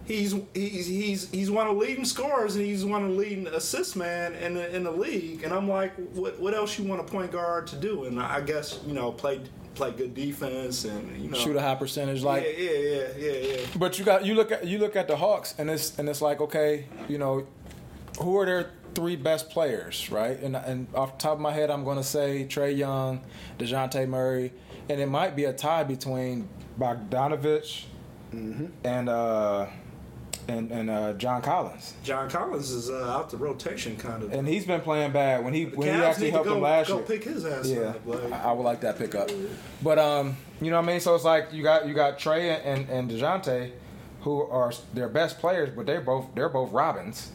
[0.06, 3.46] He's, he's he's he's one of the leading scorers and he's one of the leading
[3.46, 7.00] assist man in the in the league and I'm like what what else you want
[7.00, 9.40] a point guard to do and I guess you know play
[9.74, 12.42] play good defense and you know Shoot a high percentage, like.
[12.44, 15.16] yeah yeah yeah yeah yeah But you got you look at you look at the
[15.16, 17.46] Hawks, and it's and it's like okay, you know,
[18.20, 20.38] who are their three best players, right?
[20.40, 23.20] And and off the top of my head, I'm going to say Trae Young,
[23.58, 24.52] Dejounte Murray,
[24.88, 26.48] and it might be a tie between
[26.78, 27.84] Bogdanovich
[28.32, 29.66] and uh
[30.50, 31.94] and and uh, John Collins.
[32.02, 35.54] John Collins is uh, out the rotation kind of And he's been playing bad when
[35.54, 37.04] he when he actually helped go, him last go year.
[37.06, 39.30] pick his ass Yeah, up like, I, I would like that pickup.
[39.82, 41.00] But um, you know what I mean.
[41.00, 43.72] So it's like you got you got Trae and and Dejounte,
[44.22, 47.30] who are their best players, but they're both they're both Robins.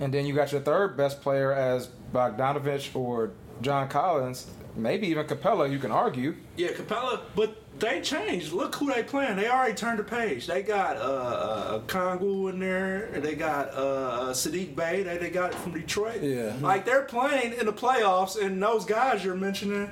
[0.00, 5.26] And then you got your third best player as Bogdanovich or John Collins, maybe even
[5.26, 5.70] Capela.
[5.70, 6.34] You can argue.
[6.56, 8.52] Yeah, Capela, but they changed.
[8.52, 9.36] Look who they playing.
[9.36, 10.46] They already turned the page.
[10.46, 13.08] They got uh, uh Okongwu in there.
[13.20, 15.02] They got uh, Saddiq Bey.
[15.02, 16.22] They, they got it from Detroit.
[16.22, 16.54] Yeah.
[16.60, 19.90] like they're playing in the playoffs, and those guys you're mentioning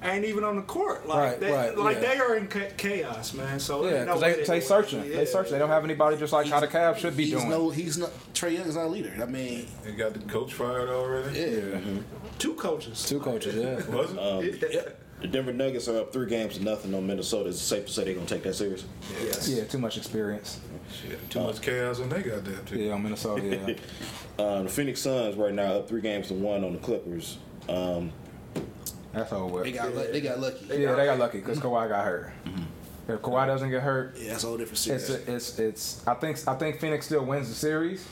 [0.00, 1.08] ain't even on the court.
[1.08, 2.14] Like Right, they, right, like yeah.
[2.14, 3.58] they are in cha- chaos, man.
[3.58, 5.04] So Yeah, no because way they, they searching.
[5.04, 5.16] Yeah.
[5.16, 5.52] They searching.
[5.52, 7.50] They don't have anybody just like how the Cavs should be he's doing.
[7.50, 8.10] No, he's not.
[8.32, 9.12] Trae Young is not a leader.
[9.20, 11.40] I mean, They got the coach fired already.
[11.40, 11.80] yeah.
[12.38, 13.04] Two coaches.
[13.06, 13.84] Two coaches, yeah.
[13.94, 14.12] Was
[14.44, 14.72] it?
[14.72, 14.82] Yeah.
[15.20, 17.48] The Denver Nuggets are up three games to nothing on Minnesota.
[17.48, 18.84] Is it safe to say they're gonna take that serious?
[19.20, 19.48] Yes.
[19.48, 20.60] Yeah, too much experience.
[20.92, 22.78] Shit, too much chaos on they goddamn team.
[22.80, 23.42] Yeah, on Minnesota.
[23.68, 23.74] Yeah.
[24.38, 27.38] Uh, the Phoenix Suns right now up three games to one on the Clippers.
[27.68, 28.12] Um,
[29.12, 29.48] That's all.
[29.48, 30.64] They got lu- they got lucky.
[30.68, 32.32] Yeah, they got lucky because Kawhi got hurt.
[33.08, 35.26] If Kawhi doesn't get hurt, Yeah, that's a whole different it's series.
[35.28, 36.06] it's it's.
[36.06, 38.06] I think I think Phoenix still wins the series,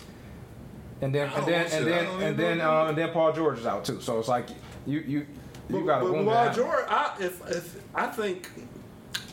[1.00, 2.72] and then and don't then and then and then know.
[2.80, 4.00] uh, and then Paul George is out too.
[4.00, 4.48] So it's like
[4.84, 5.26] you you
[5.68, 6.54] you But, got a but boom Paul down.
[6.54, 8.50] George, I, if if I think,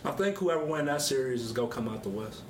[0.05, 2.41] I think whoever win that series is gonna come out the West.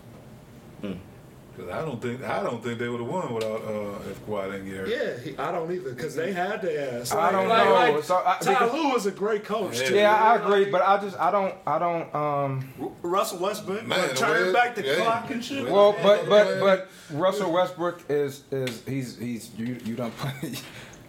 [1.55, 4.51] Cause I don't think I don't think they would have won without uh, if Kawhi
[4.53, 4.89] didn't get hurt.
[4.89, 7.11] Yeah, he, I don't either because they had their ass.
[7.13, 7.73] I don't like, know.
[7.95, 9.79] Like, So I- Ty because- Lue is a great coach.
[9.79, 9.88] Yeah.
[9.88, 9.95] too.
[9.95, 12.95] Yeah, I agree, but I just I don't I don't um.
[13.03, 14.95] Russell Westbrook Man, turning back the yeah.
[15.03, 15.69] clock and shit.
[15.69, 20.34] Well, but but but Russell Westbrook is is he's he's you you don't put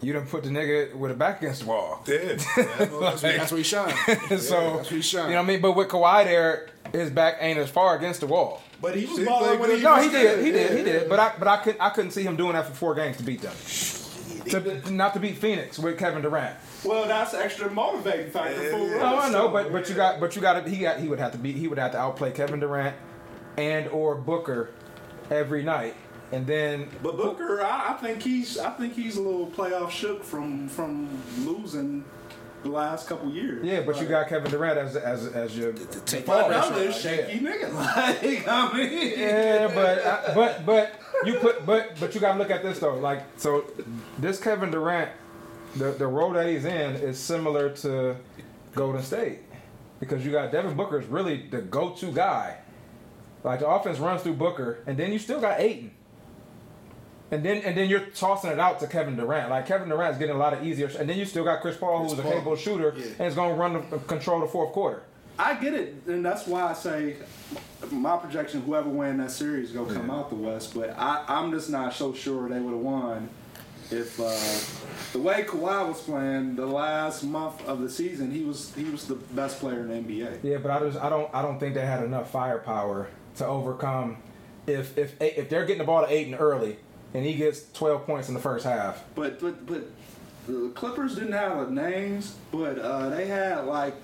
[0.05, 2.03] you don't put the nigga with a back against the wall.
[2.09, 2.37] Yeah,
[2.79, 3.95] I know that's That's where he shine.
[4.07, 5.25] so that's what he shine.
[5.29, 5.61] you know what I mean.
[5.61, 8.63] But with Kawhi there, his back ain't as far against the wall.
[8.81, 10.69] but he was See, balling when he No, was he did, he there.
[10.69, 11.09] did, he did.
[11.09, 13.23] But I but I couldn't I couldn't see him doing that for four games to
[13.23, 13.55] beat them.
[14.51, 16.55] To, not to beat Phoenix with Kevin Durant.
[16.85, 18.97] Well, that's extra motivating factor for Yeah.
[18.97, 19.01] Russ.
[19.01, 21.19] No, I know, but but you got but you got to he got he would
[21.19, 22.95] have to be he would have to outplay Kevin Durant
[23.57, 24.71] and or Booker
[25.31, 25.95] every night,
[26.35, 30.24] and then But Booker, I, I think he's I think he's a little playoff shook
[30.24, 31.09] from from
[31.45, 32.05] losing
[32.62, 33.64] the last couple years.
[33.64, 35.72] yeah, but you got Kevin Durant as as as your
[36.07, 36.66] take fall that guy.
[36.66, 37.70] Another shaky nigga.
[37.74, 42.51] Like I mean, Yeah, but I, but but you put but but you gotta look
[42.51, 42.97] at this though.
[42.97, 43.64] Like so,
[44.18, 45.11] this Kevin Durant,
[45.77, 48.16] the the role that he's in is similar to
[48.74, 49.40] Golden State
[50.01, 52.59] because you got Devin Booker is really the go-to guy.
[53.43, 55.90] Like the offense runs through Booker, and then you still got Ayton.
[57.31, 59.51] And then and then you're tossing it out to Kevin Durant.
[59.51, 62.03] Like Kevin Durant's getting a lot of easier, and then you still got Chris Paul,
[62.05, 62.31] who's a Paul.
[62.33, 63.07] capable shooter, Yeah.
[63.19, 65.03] and is going to run the control the fourth quarter.
[65.39, 67.17] I get it, and that's why I say
[67.91, 70.75] my projection: whoever win that series is gonna come out the West.
[70.75, 73.29] But I, I'm just not so sure they would have won
[73.91, 74.31] if uh,
[75.13, 78.31] the way Kawhi was playing the last month of the season.
[78.31, 80.39] He was he was the best player in the NBA.
[80.45, 84.19] Yeah, but I just I don't I don't think they had enough firepower to overcome
[84.69, 86.77] if if if they're getting the ball to Ayton early
[87.15, 89.03] and he gets 12 points in the first half.
[89.15, 89.85] But but but
[90.47, 93.95] the Clippers didn't have the names, but uh, they had like.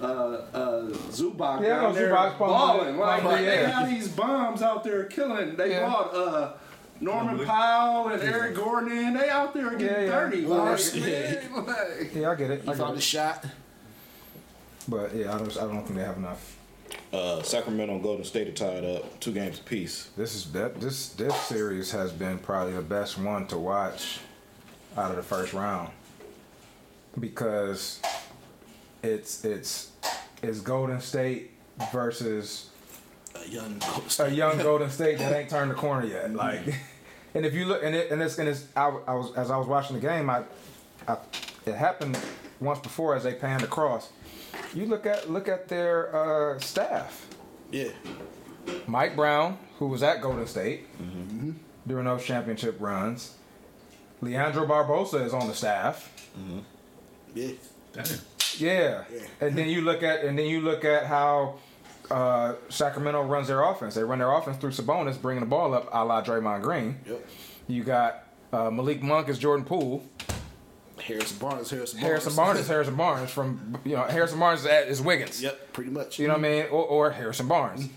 [0.00, 0.06] Uh,
[0.52, 0.82] uh,
[1.12, 2.96] Zubac Yeah, down know there Zubac's balling.
[2.96, 3.80] the- Like, playing they yeah.
[3.82, 5.54] had these bums out there killing.
[5.54, 5.86] They Yeah.
[5.86, 6.52] brought uh,
[7.00, 9.14] Norman Powell and Eric Gordon in.
[9.14, 10.10] They out there getting Yeah, yeah.
[10.10, 10.44] dirty.
[10.44, 11.04] Well, Like, yeah.
[11.52, 12.62] man, like- Yeah, I get it.
[12.62, 13.44] He I found get the shot.
[14.88, 16.56] But yeah, I don't, I don't think they have enough.
[17.12, 20.08] Uh, Sacramento and Golden State are tied up, two games apiece.
[20.16, 24.20] This is that this this series has been probably the best one to watch
[24.96, 25.90] out of the first round
[27.18, 28.00] because
[29.02, 29.92] it's it's
[30.42, 31.50] it's Golden State
[31.92, 32.70] versus
[33.34, 33.80] A young
[34.18, 36.32] a young Golden State that ain't turned the corner yet.
[36.34, 36.62] Like,
[37.34, 39.56] and if you look and it and it's and it's I, I was as I
[39.56, 40.44] was watching the game, I,
[41.06, 41.18] I
[41.66, 42.18] it happened
[42.60, 44.10] once before as they panned across.
[44.74, 46.14] You look at look at their
[46.54, 47.26] uh, staff.
[47.70, 47.88] Yeah.
[48.86, 50.86] Mike Brown, who was at Golden State
[51.86, 53.36] during those championship runs.
[54.20, 56.12] Leandro Barbosa is on the staff.
[57.34, 57.52] Yeah.
[57.92, 58.04] Damn.
[58.58, 59.04] Yeah.
[59.12, 59.20] Yeah.
[59.40, 61.56] And then you look at and then you look at how
[62.10, 63.94] uh, Sacramento runs their offense.
[63.94, 66.98] They run their offense through Sabonis, bringing the ball up, a la Draymond Green.
[67.06, 67.26] Yep.
[67.68, 70.04] You got uh, Malik Monk as Jordan Poole.
[71.00, 72.08] Harrison Barnes, Harrison Barnes.
[72.08, 75.42] Harrison Barnes Harrison Barnes from you know Harrison Barnes is, at, is Wiggins.
[75.42, 76.18] Yep, pretty much.
[76.18, 76.62] You know what I mean?
[76.70, 77.88] Or, or Harrison Barnes.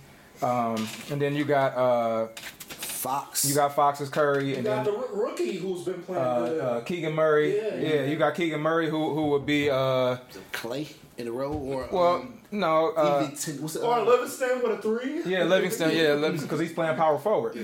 [0.41, 2.27] Um, and then you got uh,
[2.69, 3.45] Fox.
[3.45, 6.39] you got Fox's Curry, You and got then the roo- rookie who's been playing uh,
[6.45, 6.61] good.
[6.61, 7.55] uh, Keegan Murray.
[7.55, 8.03] Yeah, Yeah, yeah.
[8.05, 10.17] you got Keegan Murray, who who would be uh,
[10.51, 13.83] Clay in a row or well, um, no, uh, EV10 what's it?
[13.83, 15.21] or uh, Livingston with a three.
[15.25, 17.57] yeah, Livingston, yeah, Livingston, because he's playing power forward.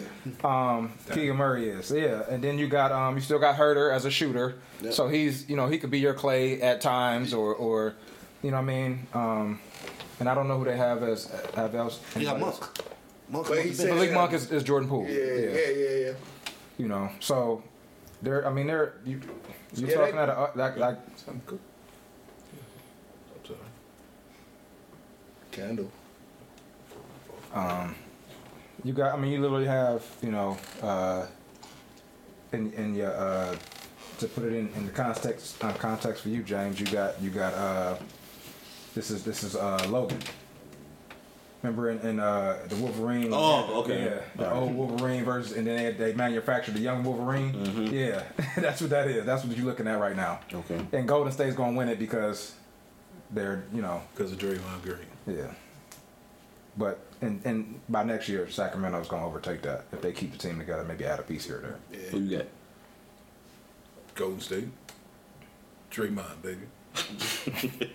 [0.44, 4.06] Um, Keegan Murray is, yeah, and then you got um, you still got Huerter as
[4.06, 4.94] a shooter, Yep.
[4.94, 7.94] so he's you know he could be your Clay at times, or or
[8.42, 9.08] you know what I mean.
[9.14, 9.60] Um,
[10.20, 12.00] and I don't know who they have as have else.
[12.16, 12.84] You got anybody Monk.
[13.30, 13.48] Monk.
[13.48, 15.08] But he Monk said- Malik Monk is, is Jordan Poole.
[15.08, 16.12] Yeah, yeah, yeah, yeah.
[16.78, 17.64] You know, so
[18.22, 18.48] they're.
[18.48, 18.94] I mean, they're.
[19.06, 19.20] You,
[19.76, 21.60] you're Yeah, talking they- at a uh, like like Something good.
[23.40, 23.60] I'm sorry.
[25.52, 25.92] Candle.
[27.54, 27.96] um,
[28.84, 29.14] you got.
[29.14, 30.04] I mean, you literally have.
[30.22, 31.26] You know, uh,
[32.52, 33.56] in in your uh,
[34.20, 36.80] to put it in in the context uh, context for you, James.
[36.80, 37.54] You got you got.
[37.54, 37.98] Uh,
[38.96, 40.20] this is this is uh, Logan.
[41.62, 43.30] Remember in, in uh, the Wolverine?
[43.32, 44.06] Oh, okay.
[44.06, 47.54] Yeah, the old Wolverine versus, and then they, they manufactured the young Wolverine.
[47.54, 47.94] Mm-hmm.
[47.94, 48.24] Yeah,
[48.58, 49.26] that's what that is.
[49.26, 50.40] That's what you're looking at right now.
[50.52, 50.82] Okay.
[50.92, 52.56] And Golden State's gonna win it because
[53.32, 54.98] they're, you know, Because of Draymond Green.
[55.28, 55.52] yeah.
[56.78, 60.58] But and and by next year, Sacramento's gonna overtake that if they keep the team
[60.58, 60.84] together.
[60.86, 62.10] Maybe add a piece here or there.
[62.12, 62.48] Who you got?
[64.16, 64.68] Golden State.
[65.92, 66.62] Draymond, baby.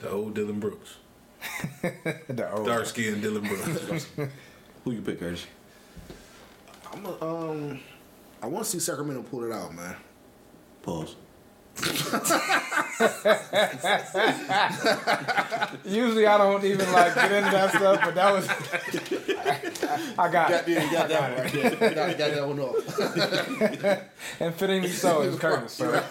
[0.00, 0.96] the old Dillon Brooks.
[1.82, 4.06] the old, Dark skinned Dillon Brooks.
[4.84, 5.46] Who you pick, Curtis?
[6.92, 7.80] I'm a, um,
[8.42, 9.94] I want to see Sacramento pull it out, man.
[10.82, 11.16] Pause.
[15.84, 18.48] Usually I don't even like get into that stuff, but that was
[20.18, 20.70] I got Got, it.
[20.82, 21.94] you got that one right there.
[21.94, 22.76] Got, got that one off.
[24.40, 25.72] And fittingly so, is Curtis.
[25.72, 25.92] So.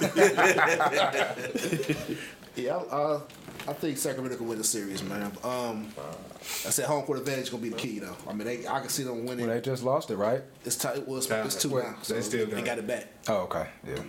[2.58, 3.20] Yeah, I, uh,
[3.68, 5.30] I think Sacramento can win the series, man.
[5.44, 5.90] Um,
[6.66, 8.16] I said home court advantage gonna be the key, though.
[8.30, 9.46] I mean, they, I can see them winning.
[9.46, 10.42] Well, they just lost it, right?
[10.64, 11.06] It's tight.
[11.06, 11.96] Well, it's, Nah, it's two well, now.
[11.98, 12.86] they So still they got got it.
[12.86, 13.08] it back.
[13.28, 13.96] Oh, okay, yeah.
[13.98, 14.04] So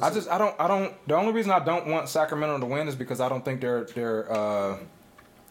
[0.00, 0.94] I, I just I don't I don't.
[1.08, 3.84] The only reason I don't want Sacramento to win is because I don't think they're
[3.84, 4.78] they're uh,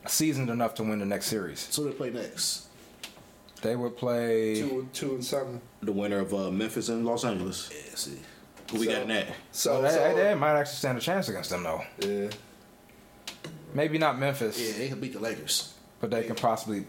[0.08, 1.60] seasoned enough to win the next series.
[1.60, 2.68] so they play next.
[3.62, 4.56] They would play.
[4.62, 5.62] Two, two and something.
[5.82, 7.70] The winner of uh, Memphis and Los Angeles.
[7.74, 8.20] Yeah, see.
[8.72, 9.28] Who we So- got in that?
[9.52, 11.82] So, they, so they might actually stand a chance against them though.
[12.00, 12.30] yeah.
[13.74, 15.74] Maybe not Memphis, Yeah, they can beat the Lakers.
[16.00, 16.86] but they can possibly.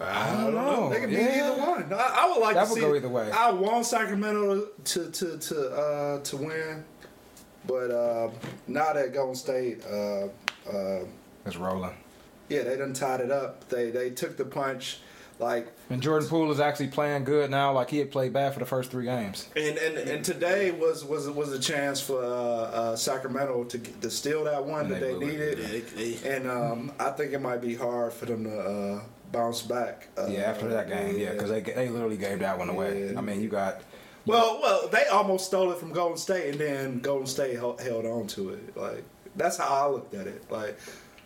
[0.00, 0.90] I I don't know.
[0.90, 1.50] They can be Yeah.
[1.52, 1.92] either one.
[1.92, 2.80] I, I would like That to would see.
[2.80, 3.30] go either way.
[3.30, 6.84] I want Sacramento to to to uh, to win,
[7.66, 8.30] but uh,
[8.66, 10.26] now that Golden State, uh,
[10.68, 11.04] uh,
[11.46, 11.94] It's rolling.
[12.48, 13.68] yeah, they done tied it up.
[13.68, 14.98] They they took the punch,
[15.38, 17.72] like And Jordan Poole is actually playing good now.
[17.72, 19.48] Like he had played bad for the first three games.
[19.54, 24.02] and and, and today was was was a chance for uh, uh, Sacramento to get-
[24.02, 25.32] to steal that one And that they they blew it.
[25.38, 25.58] needed.
[25.60, 25.80] Yeah, they,
[26.14, 29.00] they, And um, I think it might be hard for them to uh,
[29.32, 30.08] bounce back.
[30.16, 33.10] Uh, Yeah, after that game, yeah, because they they literally gave that one away.
[33.12, 33.18] Yeah.
[33.18, 33.82] I mean, you got
[34.26, 38.06] Well, well, they almost stole it from Golden State, and then Golden State held, held
[38.06, 38.76] on to it.
[38.76, 39.04] Like
[39.36, 40.50] that's how I looked at it.
[40.50, 40.78] Like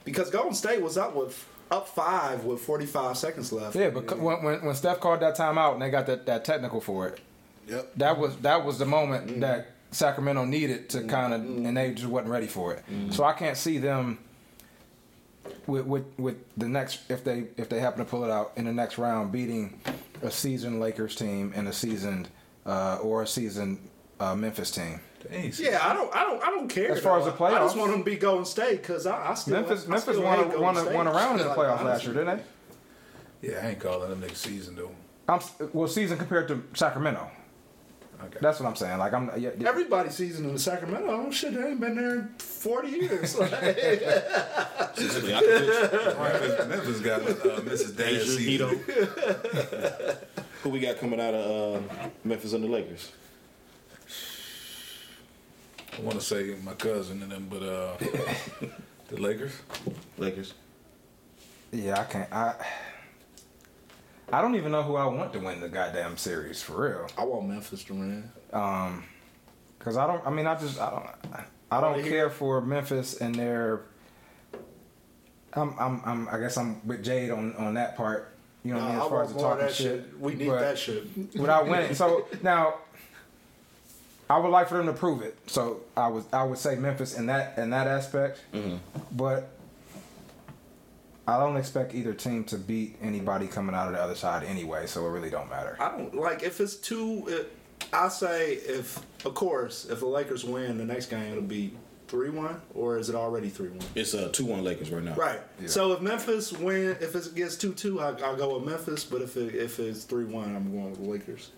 [0.05, 3.77] because Golden State was up with up five with 45 seconds left.
[3.77, 6.81] yeah, but when, when when Steph called that timeout and they got that, that technical
[6.81, 7.21] for it,
[7.67, 7.93] yep.
[7.97, 9.41] that was that was the moment mm.
[9.41, 11.09] that Sacramento needed to mm.
[11.09, 11.67] kind of, mm.
[11.67, 12.85] and they just wasn't ready for it.
[13.11, 14.19] So I can't see them
[15.67, 18.65] with, with with the next if they if they happen to pull it out in
[18.65, 19.81] the next round, beating
[20.23, 22.29] a seasoned Lakers team and a seasoned
[22.67, 23.79] uh, or a seasoned
[24.21, 25.01] uh, Memphis team.
[25.29, 26.93] Dang, Yeah, I don't, I don't, I don't care.
[26.93, 29.31] As far as the the I just want them to beat Golden State because I,
[29.31, 30.95] I still Memphis I Memphis still won hate a, won, a, State.
[30.95, 32.37] won a round in the Like, playoffs last year, didn't
[33.41, 33.49] they?
[33.51, 34.91] Yeah, I ain't calling them next season though.
[35.29, 35.41] I'm
[35.73, 37.31] well season compared to Sacramento.
[38.25, 38.39] Okay.
[38.41, 38.99] That's what I'm saying.
[38.99, 39.31] Like I'm.
[39.37, 39.69] Yeah, yeah.
[39.69, 41.07] Everybody season in Sacramento.
[41.09, 43.37] Oh shit, they ain't been there in forty years.
[43.39, 43.51] Like,
[44.97, 47.97] Seriously, I could Memphis, Memphis got uh, Mrs.
[47.97, 48.43] Dad season.
[48.43, 48.69] Hito.
[50.63, 53.13] Who we got coming out of uh, Memphis and the Lakers?
[55.97, 57.97] I want to say my cousin and them, but uh,
[59.09, 59.53] the Lakers.
[60.17, 60.55] Lakers.
[61.71, 62.33] Yeah, I can't.
[62.33, 62.55] I.
[64.33, 67.07] I don't even know who I want to win the goddamn series for real.
[67.17, 68.31] I want Memphis to win.
[68.53, 69.05] Um,
[69.79, 70.27] cause I don't.
[70.27, 70.79] I mean, I just.
[70.81, 71.45] I don't.
[71.71, 73.83] I don't care for Memphis and their.
[75.55, 75.75] I'm.
[75.79, 76.03] I'm.
[76.05, 76.29] I'm.
[76.29, 78.35] I guess I'm with Jade on on that part.
[78.65, 78.99] You know what I mean?
[78.99, 79.77] As I far as the talking shit.
[79.77, 80.21] shit.
[80.21, 81.07] We need But that shit.
[81.37, 82.75] Without winning, so now.
[84.31, 85.39] I would like for them to prove it.
[85.47, 86.25] So I was.
[86.35, 88.41] I would say Memphis in that in that aspect.
[89.11, 89.49] But
[91.29, 94.87] I don't expect either team to beat anybody coming out of the other side anyway,
[94.87, 95.77] so it really don't matter.
[95.79, 97.27] I don't like if it's two.
[97.29, 97.55] It,
[97.93, 101.75] I say if, of course, if the Lakers win, the next game it'll be
[102.07, 103.87] three one, or is it already three one?
[103.95, 105.15] It's a two one Lakers right now.
[105.17, 105.41] Right.
[105.67, 109.05] So if Memphis win, if it gets two two, I I'll go with Memphis.
[109.05, 111.51] But if it if it's three one, I'm going with the Lakers.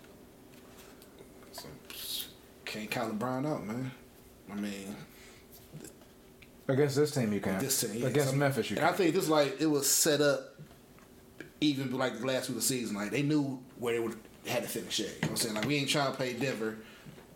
[2.64, 3.92] Can't count LeBron out, man.
[4.50, 4.96] I mean,
[6.70, 7.58] Against this team, you can.
[7.58, 7.90] this team.
[7.94, 8.06] yeah.
[8.08, 10.54] Against So- Memphis, you And I think this like it was set up
[11.60, 12.96] even like the last week of the season.
[12.96, 14.16] Like they knew where they would
[14.46, 15.06] had to finish at.
[15.06, 15.54] You know what I'm saying?
[15.54, 16.78] Like we ain't trying to play Denver,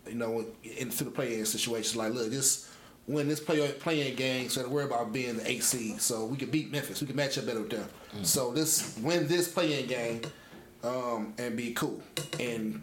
[0.07, 1.99] you know, into the play-in situation.
[1.99, 2.69] Like, look, this
[3.07, 6.01] win this play playing game, so to worry about being the eight seed.
[6.01, 7.01] So we can beat Memphis.
[7.01, 7.87] We can match up better with them.
[8.23, 10.21] So this win this playing game,
[10.83, 12.01] um, and be cool
[12.39, 12.81] and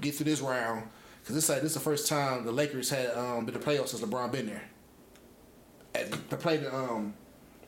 [0.00, 0.88] get through this round.
[1.26, 3.88] Cause this like this is the first time the Lakers had um, been to playoffs
[3.88, 4.62] since LeBron been there.
[5.94, 7.14] At, to play the um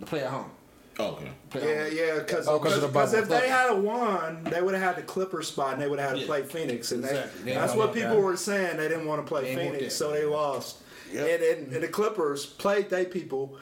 [0.01, 0.51] to play at home.
[0.99, 1.31] Oh, okay.
[1.51, 1.93] Play Yeah, home.
[1.95, 4.97] yeah, because Oh, 'cause of the if they had a won, they would have had
[4.97, 6.27] the Clippers spot, and they would have had to Yeah.
[6.27, 7.43] play Phoenix, and Exactly.
[7.43, 8.23] they, They that's what people that.
[8.23, 8.79] were saying.
[8.79, 10.79] They didn't want to play They Phoenix, so they lost.
[11.13, 11.29] Yep.
[11.29, 13.57] And, and, and the Clippers played they people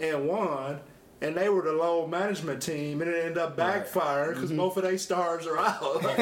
[0.00, 0.80] and won.
[1.20, 4.58] And they were the load management team, and it ended up backfiring because Mm-hmm.
[4.58, 6.04] both of their stars are out.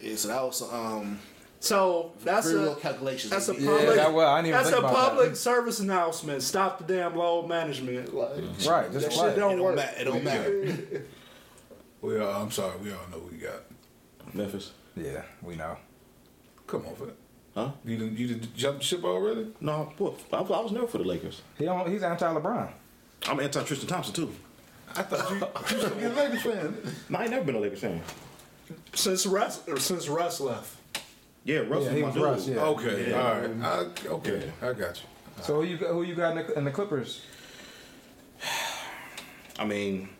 [0.00, 1.18] Yeah, so that was um
[1.60, 3.30] so that's very a little calculations.
[3.30, 3.66] that's a they did.
[3.68, 3.96] public.
[3.96, 5.08] that well, I didn't even that's a about that.
[5.10, 6.42] public service announcement.
[6.42, 8.14] Stop the damn load management.
[8.14, 8.30] Like
[8.68, 9.30] Right, just that right.
[9.30, 9.76] shit don't It don't work.
[9.76, 10.00] matter.
[10.00, 11.02] It don't matter.
[12.00, 13.62] We all, I'm sorry, we all know who we got.
[14.32, 14.70] Memphis.
[14.96, 15.76] Yeah, we know.
[16.68, 17.08] Come on, Fat.
[17.56, 17.70] Huh?
[17.84, 19.48] You didn't you did jump ship already?
[19.60, 20.14] No, what?
[20.32, 21.42] I, I was never for the Lakers.
[21.58, 22.70] He don't, he's anti LeBron.
[23.26, 24.32] I'm anti Tristan Thompson too.
[24.94, 25.28] I thought
[25.72, 26.76] you you should a Lakers fan.
[27.08, 28.00] No, I ain't never been a Lakers fan.
[28.94, 30.76] Since Russ or since Russ left.
[31.48, 32.24] Yeah, Russ Yeah, was he my was dude.
[32.24, 32.60] Russ, yeah.
[32.60, 33.50] Okay, all right.
[33.62, 35.42] I, okay, I got you.
[35.42, 37.22] So who you got- who you got in the, in the Clippers?
[39.58, 40.10] I mean,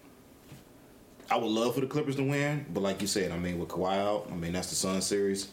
[1.31, 3.69] I would love for the Clippers to win, but like you said, I mean, with
[3.69, 5.49] Kawhi out, I mean that's the Sun series.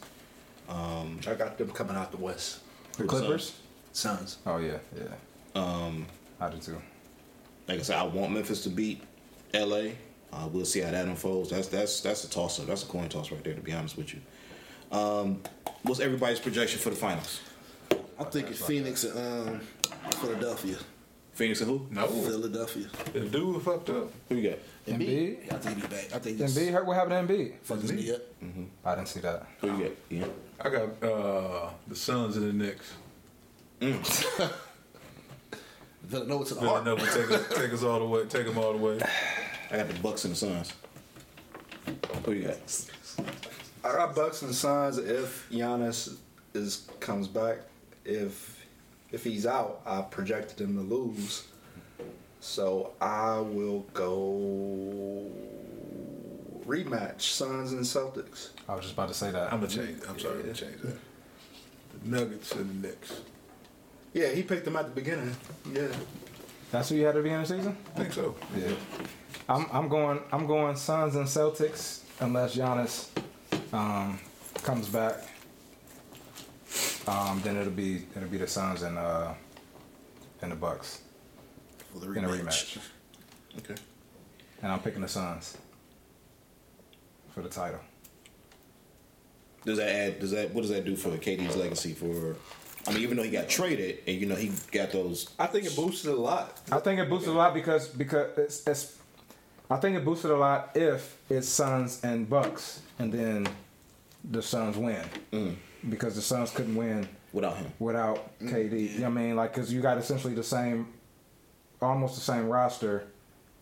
[0.70, 2.60] I got them coming out the West.
[2.98, 3.60] The Clippers?
[3.92, 4.38] Suns.
[4.46, 5.14] Oh yeah, yeah.
[5.62, 6.06] Um,
[6.40, 6.82] I do too.
[7.68, 9.04] like I said, I want Memphis to beat
[9.54, 9.90] LA.
[10.32, 11.50] Uh, we'll see how that unfolds.
[11.50, 12.68] That's that's that's a toss up.
[12.68, 13.54] That's a coin toss right there.
[13.54, 14.22] To be honest with you,
[14.92, 15.42] um,
[15.84, 17.42] what's everybody's projection for the finals?
[18.20, 19.62] I think it's Phoenix and um
[20.22, 20.78] Philadelphia.
[21.34, 21.86] Phoenix and who?
[21.92, 22.86] No, Philadelphia.
[23.12, 24.10] the dude fucked up.
[24.30, 24.60] Who you got?
[24.88, 25.52] Embiid?
[25.52, 26.14] I think he back.
[26.16, 27.54] I think Embiid, hurt- what happened to Embiid?
[27.64, 28.22] Fuck his knee up.
[28.86, 29.46] I didn't see that.
[29.60, 29.92] Who you got?
[30.10, 30.28] Yeah.
[30.62, 32.94] I got uh, the Suns and the Knicks.
[36.04, 36.84] Villanova to the heart.
[36.86, 39.00] Villanova take us, take us all the way, take them all the way.
[39.72, 40.72] I got the Bucks and the Suns.
[42.24, 42.58] Who you got?
[43.86, 46.18] I got Bucks and Suns if Giannis
[46.56, 47.60] is comes back.
[48.04, 48.66] If
[49.12, 51.48] if he's out, I projected him to lose.
[52.40, 55.30] So I will go
[56.66, 58.50] rematch Suns and Celtics.
[58.68, 59.54] I was just about to say that.
[59.54, 60.02] I'm gonna change.
[60.10, 60.98] I'm sorry, I'm gonna change that.
[62.04, 63.22] The Nuggets and the Knicks.
[64.14, 65.36] Yeah, he picked them at the beginning.
[65.72, 65.90] Yeah.
[66.72, 67.78] That's who you had at the beginning of the season?
[67.96, 68.36] I think so.
[68.58, 68.74] Yeah.
[69.48, 73.10] I'm I'm going I'm going Suns and Celtics unless Giannis
[73.76, 74.20] um,
[74.64, 75.16] comes back.
[77.08, 79.34] Um, then it'll be it'll be the Suns and uh
[80.42, 81.02] and the Bucks
[81.94, 82.80] For the in a rematch.
[83.60, 83.76] Okay.
[84.62, 85.58] And I'm picking the Suns
[87.34, 87.80] for the title.
[89.66, 90.20] Does that add?
[90.20, 90.52] Does that?
[90.54, 91.94] What does that do for KD's legacy?
[91.94, 92.36] For,
[92.88, 95.30] I mean, even though he got traded, and you know he got those.
[95.38, 96.60] I think it boosted a lot.
[96.72, 98.98] I think it boosted a lot because because it's, it's
[99.70, 103.48] I think it boosted a lot if it's Suns and Bucks and then
[104.32, 105.58] the Suns win
[105.90, 108.94] because the Suns couldn't win Without him, without KD.
[108.94, 109.36] You know what I mean?
[109.36, 110.88] Like, because you got essentially the same,
[111.82, 113.08] almost the same roster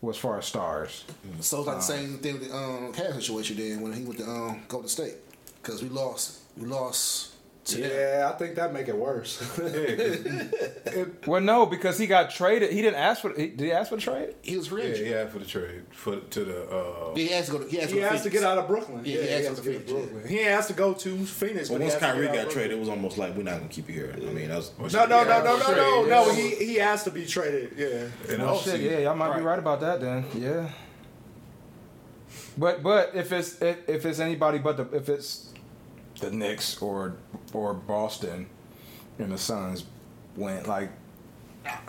[0.08, 1.04] as far as stars.
[1.40, 4.18] So it's like the same thing with the um Cavs situation then when he went
[4.20, 5.14] to um Golden State.
[5.60, 6.40] because we lost.
[6.56, 7.33] We lost.
[7.64, 7.90] To them.
[7.90, 9.40] Yeah, I think that make it worse.
[11.26, 12.70] Well, no, because he got traded.
[12.70, 13.32] He didn't ask for.
[13.32, 14.34] He, did he ask for the trade?
[14.42, 14.90] He was ready.
[14.90, 16.68] Yeah, he had for the trade for to the.
[16.68, 17.64] Uh, He asked to go.
[17.64, 19.02] To, he has, to, he go has to get out of Brooklyn.
[19.04, 20.28] Yeah, he asked, to to go to get out of Brooklyn.
[20.28, 21.68] He has to go to Phoenix.
[21.70, 23.94] But he once Kyrie got traded, it was almost like we're not gonna keep you
[23.94, 24.14] here.
[24.14, 24.92] I mean, that was.
[24.92, 26.32] No, no, no, no, no, Trade, no, no.
[26.32, 27.72] He he has to be traded.
[27.76, 28.32] Yeah.
[28.34, 28.80] and Oh shit!
[28.80, 30.24] Yeah, y'all might be right about that then.
[30.34, 30.68] Yeah.
[32.56, 35.53] But but if it's if, if it's anybody but the if it's
[36.24, 37.16] the Knicks or
[37.52, 38.46] or Boston
[39.18, 39.84] and the Suns
[40.36, 40.90] went like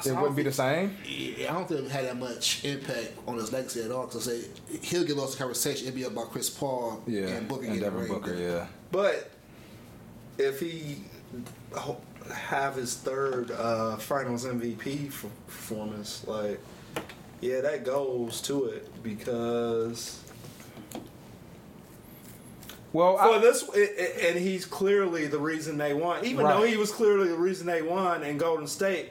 [0.06, 0.96] it wouldn't be the same.
[1.06, 4.06] I don't think it had that much impact on his legacy at all.
[4.06, 4.46] Because say
[4.82, 5.84] he'll get lost in conversation.
[5.88, 8.22] It'd be about Chris Paul Yeah, and Booker and getting Devin the ring.
[8.22, 8.36] Booker.
[8.36, 8.68] Yeah.
[8.92, 9.32] But
[10.38, 10.98] if he
[12.34, 16.60] have his third uh, Finals MVP performance, like
[17.42, 20.24] yeah, that goes to it because
[22.96, 26.24] Well, for I, this, i- i- and he's clearly the reason they won.
[26.26, 29.10] Even though he was clearly the reason they won in Golden State.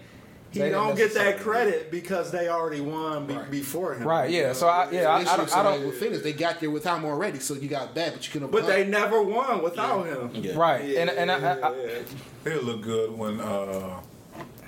[0.50, 4.06] He They don't get that credit because they already won be- before him.
[4.06, 4.30] right.
[4.30, 4.52] Yeah.
[4.52, 6.70] So I yeah I, I Issue, don't, so I don't with Phoenix, they got there
[6.70, 8.52] without him already, so you got bad, but you couldn't.
[8.52, 10.30] But they never won without him.
[10.34, 10.52] Yeah.
[10.56, 11.98] right Yeah, and and I, I, I, yeah.
[12.44, 14.00] he'll look good when uh,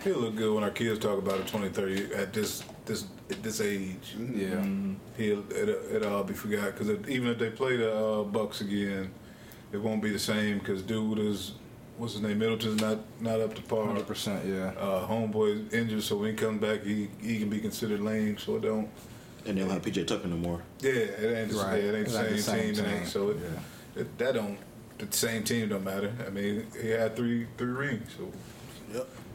[0.03, 3.61] he'll look good when our kids talk about it 2030 at this this at this
[3.61, 4.15] age.
[4.35, 4.65] yeah.
[5.17, 9.11] He'll it'll, it'll all be forgot because even if they play the uh, Bucks again,
[9.73, 11.53] it won't be the same because dude is
[11.99, 13.87] what's his name Middleton's not not up to par.
[13.87, 14.45] Hundred percent.
[14.47, 14.73] Yeah.
[14.79, 18.39] Uh, homeboy injured, so when he comes back, he he can be considered lame.
[18.39, 18.89] So it don't.
[19.45, 20.61] And they don't have PJ Tucker no more.
[20.81, 21.83] Yeah, it ain't the, Right.
[21.83, 22.85] yeah, it ain't the not same, the same team.
[22.85, 23.07] It ain't, team.
[23.07, 24.01] so it, Yeah.
[24.03, 24.59] it, that don't
[24.99, 26.13] the same team don't matter.
[26.27, 28.11] I mean, he had three three rings.
[28.19, 28.31] So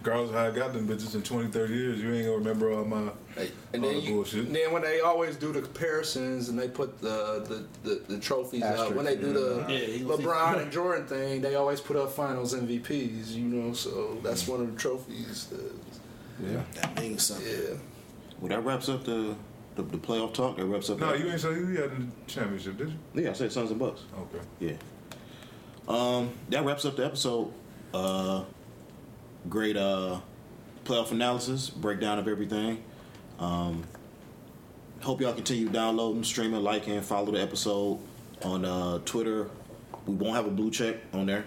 [0.01, 0.05] Yep.
[0.05, 2.71] regardless of how I got them bitches in 20, 30 years, you ain't gonna remember
[2.71, 3.11] all my And all
[3.73, 4.45] then, the you, bullshit.
[4.47, 8.19] and then when they always do the comparisons and they put the the, the, the
[8.19, 11.55] trophies up, Asterisk, when they do the Yeah, you see- LeBron and Jordan thing, they
[11.55, 13.31] always put up Finals MVPs.
[13.33, 15.47] You know, so that's one of the trophies.
[15.51, 15.71] That,
[16.51, 16.63] Yeah.
[16.81, 17.47] That means something.
[17.47, 17.75] yeah.
[18.39, 19.35] Well, that wraps up the
[19.75, 20.57] the, the playoff talk.
[20.57, 20.99] That wraps up.
[20.99, 23.23] No, the, you ain't say who you had in the championship, did you?
[23.23, 24.01] Yeah, I said Suns and Bucks.
[24.19, 24.43] Okay.
[24.59, 24.73] Yeah.
[25.87, 27.53] Um, that wraps up the episode.
[27.93, 28.43] Uh,
[29.49, 30.19] great uh,
[30.85, 32.83] playoff analysis, breakdown of everything.
[33.39, 33.83] Um,
[35.01, 37.99] hope y'all continue downloading, streaming, liking, follow the episode
[38.43, 39.49] on uh, Twitter.
[40.05, 41.45] We won't have a blue check on there.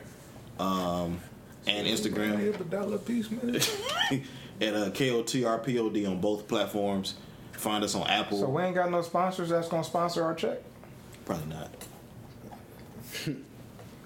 [0.59, 1.21] Um,
[1.67, 3.55] and Instagram Yeah, but dollar piece, man.
[4.61, 7.15] at uh, KOTRPOD on both platforms.
[7.53, 8.41] Find us on Apple.
[8.41, 10.59] So we ain't got no sponsors that's gonna sponsor our check.
[11.25, 11.71] Probably not.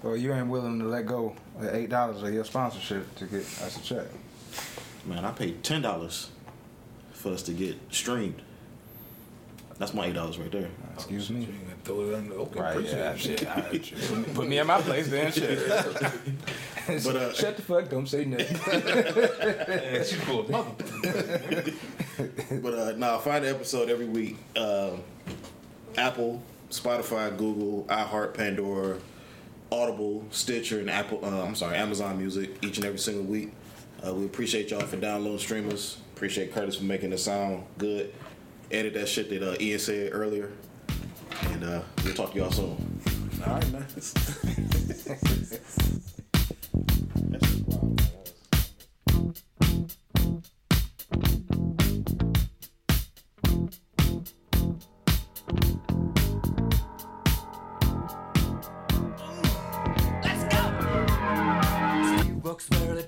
[0.03, 3.41] Or you ain't willing to let go of eight dollars of your sponsorship to get
[3.41, 4.05] us a check.
[5.05, 6.29] Man, I paid ten dollars
[7.11, 8.41] for us to get streamed.
[9.77, 10.69] That's my eight dollars right there.
[10.93, 11.47] Excuse me.
[11.85, 12.33] throw it under.
[12.35, 13.47] Okay, Right, yeah, shit.
[13.57, 15.59] I- put, me, put in my place then, shit.
[16.87, 18.57] But, uh, Shut the fuck, don't say nothing.
[18.67, 20.49] Yeah, she pulled.
[22.63, 24.37] But uh, nah, find the episode every week.
[24.57, 25.03] Um
[25.97, 28.97] Apple, Spotify, Google, iHeart, Pandora,
[29.71, 31.19] Audible, Stitcher, and Apple.
[31.23, 33.51] Uh, I'm sorry, Amazon Music each and every single week.
[34.05, 35.97] Uh, we appreciate y'all for downloading streamers.
[36.15, 38.13] Appreciate Curtis for making the sound good.
[38.71, 40.51] Edit that shit that uh, Ian said earlier.
[41.43, 43.01] And uh, we'll talk to y'all soon.
[43.45, 43.85] All right, man.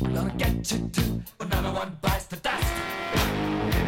[0.00, 3.79] Gonna get you too, but another one bites the dust.